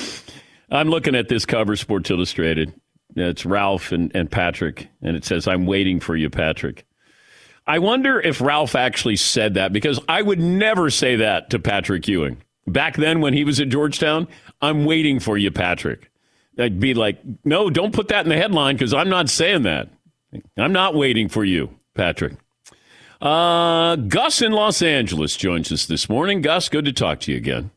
I'm 0.70 0.90
looking 0.90 1.16
at 1.16 1.30
this 1.30 1.46
cover, 1.46 1.76
Sports 1.76 2.12
Illustrated. 2.12 2.74
It's 3.16 3.46
Ralph 3.46 3.92
and, 3.92 4.16
and 4.16 4.30
Patrick, 4.30 4.90
and 5.02 5.16
it 5.16 5.26
says, 5.26 5.48
I'm 5.48 5.66
waiting 5.66 6.00
for 6.00 6.16
you, 6.16 6.30
Patrick. 6.30 6.86
I 7.66 7.80
wonder 7.80 8.20
if 8.20 8.40
Ralph 8.40 8.76
actually 8.76 9.16
said 9.16 9.56
that 9.56 9.74
because 9.74 10.00
I 10.08 10.22
would 10.22 10.40
never 10.40 10.90
say 10.90 11.18
that 11.18 11.50
to 11.50 11.60
Patrick 11.60 12.08
Ewing. 12.08 12.38
Back 12.68 12.96
then, 12.98 13.20
when 13.20 13.34
he 13.34 13.44
was 13.44 13.60
at 13.60 13.70
Georgetown, 13.70 14.28
I'm 14.62 14.86
waiting 14.86 15.20
for 15.20 15.38
you, 15.38 15.52
Patrick. 15.52 16.12
I'd 16.60 16.80
be 16.80 16.94
like, 16.94 17.20
no, 17.44 17.70
don't 17.70 17.94
put 17.94 18.10
that 18.10 18.26
in 18.26 18.30
the 18.30 18.38
headline 18.38 18.76
because 18.76 18.94
I'm 18.94 19.10
not 19.10 19.30
saying 19.30 19.64
that. 19.64 19.90
I'm 20.58 20.74
not 20.74 20.96
waiting 20.96 21.30
for 21.30 21.44
you, 21.44 21.80
Patrick. 21.94 22.34
Uh, 23.22 23.96
Gus 23.96 24.42
in 24.42 24.52
Los 24.52 24.82
Angeles 24.82 25.36
joins 25.36 25.72
us 25.72 25.86
this 25.86 26.08
morning. 26.10 26.42
Gus, 26.42 26.70
good 26.70 26.86
to 26.86 26.94
talk 26.94 27.20
to 27.22 27.32
you 27.32 27.38
again. 27.38 27.72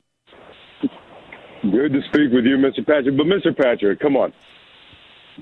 Good 1.63 1.93
to 1.93 2.01
speak 2.09 2.33
with 2.33 2.45
you, 2.45 2.57
Mr. 2.57 2.87
Patrick. 2.87 3.17
But, 3.17 3.27
Mr. 3.27 3.57
Patrick, 3.57 4.01
come 4.01 4.17
on. 4.17 4.33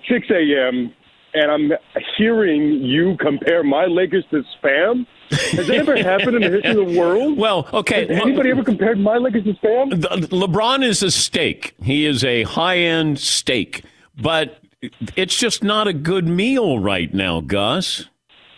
6 0.09 0.27
a.m., 0.31 0.93
and 1.35 1.51
I'm 1.51 1.73
hearing 2.17 2.63
you 2.83 3.17
compare 3.19 3.63
my 3.63 3.85
Lakers 3.85 4.25
to 4.31 4.43
spam? 4.57 5.07
Has 5.31 5.67
that 5.67 5.77
ever 5.77 5.97
happened 5.97 6.37
in 6.37 6.43
the 6.43 6.51
history 6.51 6.71
of 6.71 6.89
the 6.89 6.99
world? 6.99 7.37
Well, 7.37 7.69
okay. 7.73 8.07
Has 8.07 8.23
anybody 8.23 8.51
ever 8.51 8.65
compared 8.65 8.99
my 8.99 9.19
Lakers 9.19 9.45
to 9.45 9.53
spam? 9.55 9.91
The, 10.01 10.09
LeBron 10.29 10.83
is 10.83 11.03
a 11.03 11.11
steak. 11.11 11.75
He 11.83 12.07
is 12.07 12.25
a 12.25 12.45
high 12.45 12.79
end 12.79 13.19
steak, 13.19 13.85
but 14.21 14.59
it's 15.17 15.37
just 15.37 15.63
not 15.63 15.89
a 15.89 15.93
good 15.93 16.27
meal 16.27 16.79
right 16.79 17.13
now, 17.13 17.41
Gus. 17.41 18.07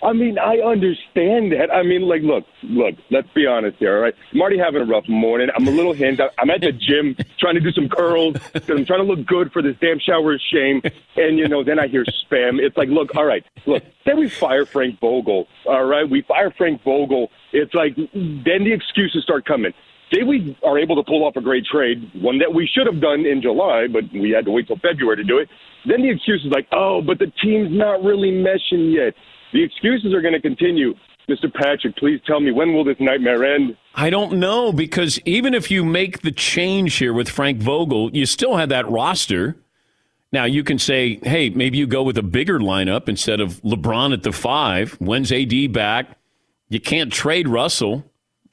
I 0.02 0.14
mean, 0.14 0.38
I 0.38 0.56
understand 0.60 1.52
that. 1.52 1.70
I 1.70 1.82
mean, 1.82 2.02
like, 2.02 2.22
look, 2.22 2.44
look. 2.62 2.94
Let's 3.10 3.28
be 3.34 3.46
honest 3.46 3.76
here, 3.78 3.96
all 3.96 4.02
right? 4.02 4.14
I'm 4.32 4.40
already 4.40 4.56
having 4.58 4.80
a 4.80 4.86
rough 4.86 5.06
morning. 5.08 5.48
I'm 5.54 5.68
a 5.68 5.70
little 5.70 5.92
hinged. 5.92 6.22
I'm 6.38 6.48
at 6.48 6.62
the 6.62 6.72
gym 6.72 7.16
trying 7.38 7.54
to 7.56 7.60
do 7.60 7.70
some 7.72 7.88
curls 7.88 8.36
because 8.52 8.70
I'm 8.70 8.86
trying 8.86 9.06
to 9.06 9.12
look 9.12 9.26
good 9.26 9.52
for 9.52 9.60
this 9.60 9.76
damn 9.80 9.98
shower 9.98 10.34
of 10.34 10.40
shame. 10.50 10.80
And 11.16 11.38
you 11.38 11.48
know, 11.48 11.62
then 11.62 11.78
I 11.78 11.86
hear 11.86 12.04
spam. 12.04 12.60
It's 12.60 12.78
like, 12.78 12.88
look, 12.88 13.14
all 13.14 13.26
right, 13.26 13.44
look. 13.66 13.82
Then 14.06 14.18
we 14.18 14.30
fire 14.30 14.64
Frank 14.64 14.98
Vogel. 15.00 15.46
All 15.66 15.84
right, 15.84 16.08
we 16.08 16.22
fire 16.22 16.50
Frank 16.56 16.82
Vogel. 16.82 17.30
It's 17.52 17.74
like 17.74 17.94
then 17.96 18.64
the 18.64 18.72
excuses 18.72 19.22
start 19.22 19.44
coming. 19.44 19.74
Say 20.12 20.24
we 20.24 20.56
are 20.64 20.78
able 20.78 20.96
to 20.96 21.04
pull 21.04 21.24
off 21.24 21.36
a 21.36 21.40
great 21.40 21.64
trade, 21.64 22.10
one 22.20 22.38
that 22.38 22.52
we 22.52 22.66
should 22.66 22.86
have 22.86 23.00
done 23.00 23.26
in 23.26 23.40
July, 23.40 23.86
but 23.86 24.04
we 24.12 24.30
had 24.30 24.44
to 24.44 24.50
wait 24.50 24.66
till 24.66 24.78
February 24.78 25.16
to 25.16 25.24
do 25.24 25.38
it. 25.38 25.48
Then 25.86 26.02
the 26.02 26.10
excuse 26.10 26.44
is 26.44 26.50
like, 26.50 26.66
oh, 26.72 27.00
but 27.00 27.18
the 27.18 27.32
team's 27.42 27.70
not 27.70 28.02
really 28.02 28.32
meshing 28.32 28.92
yet. 28.92 29.14
The 29.52 29.62
excuses 29.62 30.12
are 30.12 30.20
going 30.20 30.34
to 30.34 30.40
continue. 30.40 30.94
Mr. 31.28 31.52
Patrick, 31.52 31.96
please 31.96 32.20
tell 32.26 32.40
me 32.40 32.50
when 32.50 32.74
will 32.74 32.82
this 32.82 32.96
nightmare 32.98 33.44
end? 33.44 33.76
I 33.94 34.10
don't 34.10 34.38
know 34.40 34.72
because 34.72 35.20
even 35.24 35.54
if 35.54 35.70
you 35.70 35.84
make 35.84 36.22
the 36.22 36.32
change 36.32 36.96
here 36.96 37.12
with 37.12 37.28
Frank 37.28 37.58
Vogel, 37.58 38.10
you 38.12 38.26
still 38.26 38.56
have 38.56 38.68
that 38.70 38.90
roster. 38.90 39.56
Now 40.32 40.44
you 40.44 40.64
can 40.64 40.78
say, 40.78 41.20
hey, 41.22 41.50
maybe 41.50 41.78
you 41.78 41.86
go 41.86 42.02
with 42.02 42.18
a 42.18 42.22
bigger 42.22 42.58
lineup 42.58 43.08
instead 43.08 43.40
of 43.40 43.62
LeBron 43.62 44.12
at 44.12 44.24
the 44.24 44.32
five. 44.32 44.92
When's 44.94 45.30
AD 45.30 45.72
back? 45.72 46.16
You 46.68 46.80
can't 46.80 47.12
trade 47.12 47.48
Russell. 47.48 48.09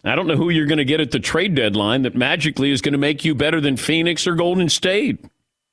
I 0.10 0.16
don't 0.16 0.28
know 0.28 0.36
who 0.36 0.50
you're 0.50 0.66
going 0.66 0.78
to 0.78 0.86
get 0.86 1.00
at 1.00 1.12
the 1.12 1.20
trade 1.20 1.56
deadline 1.56 2.04
that 2.04 2.16
magically 2.16 2.72
is 2.72 2.82
going 2.82 2.94
to 2.94 2.98
make 3.00 3.26
you 3.26 3.36
better 3.36 3.60
than 3.60 3.78
Phoenix 3.78 4.28
or 4.28 4.36
Golden 4.36 4.70
State. 4.70 5.24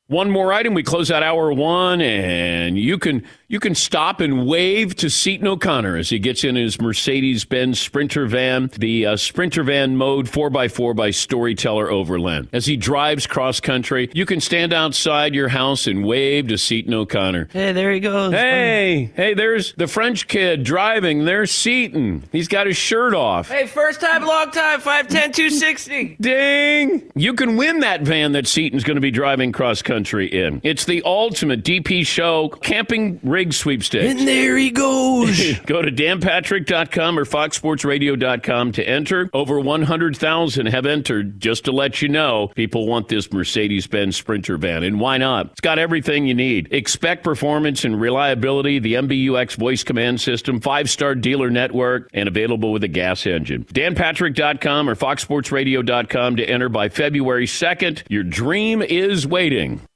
One 0.06 0.30
more 0.30 0.52
item. 0.52 0.74
We 0.74 0.82
close 0.82 1.10
out 1.10 1.22
hour 1.22 1.52
one, 1.52 2.00
and 2.02 2.78
you 2.78 2.98
can 2.98 3.24
you 3.54 3.60
can 3.60 3.76
stop 3.76 4.20
and 4.20 4.48
wave 4.48 4.96
to 4.96 5.08
Seton 5.08 5.46
O'Connor 5.46 5.96
as 5.96 6.10
he 6.10 6.18
gets 6.18 6.42
in 6.42 6.56
his 6.56 6.80
Mercedes 6.80 7.44
Benz 7.44 7.78
Sprinter 7.78 8.26
van, 8.26 8.68
the 8.80 9.06
uh, 9.06 9.16
Sprinter 9.16 9.62
van 9.62 9.96
mode 9.96 10.26
4x4 10.26 10.96
by 10.96 11.12
Storyteller 11.12 11.88
Overland. 11.88 12.48
As 12.52 12.66
he 12.66 12.76
drives 12.76 13.28
cross 13.28 13.60
country, 13.60 14.10
you 14.12 14.26
can 14.26 14.40
stand 14.40 14.72
outside 14.72 15.36
your 15.36 15.46
house 15.46 15.86
and 15.86 16.04
wave 16.04 16.48
to 16.48 16.58
Seton 16.58 16.92
O'Connor. 16.94 17.46
Hey, 17.52 17.70
there 17.70 17.92
he 17.92 18.00
goes. 18.00 18.32
Hey, 18.32 19.12
hey, 19.14 19.34
there's 19.34 19.72
the 19.74 19.86
French 19.86 20.26
kid 20.26 20.64
driving. 20.64 21.24
There's 21.24 21.52
Seton. 21.52 22.24
He's 22.32 22.48
got 22.48 22.66
his 22.66 22.76
shirt 22.76 23.14
off. 23.14 23.50
Hey, 23.50 23.68
first 23.68 24.00
time, 24.00 24.26
long 24.26 24.50
time, 24.50 24.80
5'10, 24.80 25.32
260. 25.32 26.16
Ding! 26.20 27.08
You 27.14 27.34
can 27.34 27.56
win 27.56 27.78
that 27.80 28.00
van 28.00 28.32
that 28.32 28.48
Seton's 28.48 28.82
going 28.82 28.96
to 28.96 29.00
be 29.00 29.12
driving 29.12 29.52
cross 29.52 29.80
country 29.80 30.26
in. 30.26 30.60
It's 30.64 30.86
the 30.86 31.02
ultimate 31.04 31.62
DP 31.62 32.04
show 32.04 32.48
camping 32.48 33.20
rig 33.22 33.43
sweepstakes. 33.52 34.18
And 34.20 34.26
there 34.26 34.56
he 34.56 34.70
goes. 34.70 35.58
Go 35.66 35.82
to 35.82 35.90
danpatrick.com 35.90 37.18
or 37.18 37.24
foxsportsradio.com 37.24 38.72
to 38.72 38.88
enter. 38.88 39.28
Over 39.32 39.60
100,000 39.60 40.66
have 40.66 40.86
entered. 40.86 41.40
Just 41.40 41.64
to 41.66 41.72
let 41.72 42.00
you 42.02 42.08
know, 42.08 42.48
people 42.54 42.86
want 42.86 43.08
this 43.08 43.32
Mercedes 43.32 43.86
Benz 43.86 44.16
Sprinter 44.16 44.56
van. 44.56 44.82
And 44.82 45.00
why 45.00 45.18
not? 45.18 45.46
It's 45.52 45.60
got 45.60 45.78
everything 45.78 46.26
you 46.26 46.34
need. 46.34 46.72
Expect 46.72 47.24
performance 47.24 47.84
and 47.84 48.00
reliability, 48.00 48.78
the 48.78 48.94
MBUX 48.94 49.56
voice 49.56 49.82
command 49.82 50.20
system, 50.20 50.60
five 50.60 50.88
star 50.88 51.14
dealer 51.14 51.50
network, 51.50 52.08
and 52.14 52.28
available 52.28 52.72
with 52.72 52.84
a 52.84 52.88
gas 52.88 53.26
engine. 53.26 53.64
danpatrick.com 53.64 54.88
or 54.88 54.94
foxsportsradio.com 54.94 56.36
to 56.36 56.44
enter 56.44 56.68
by 56.68 56.88
February 56.88 57.46
2nd. 57.46 58.02
Your 58.08 58.22
dream 58.22 58.82
is 58.82 59.26
waiting. 59.26 59.86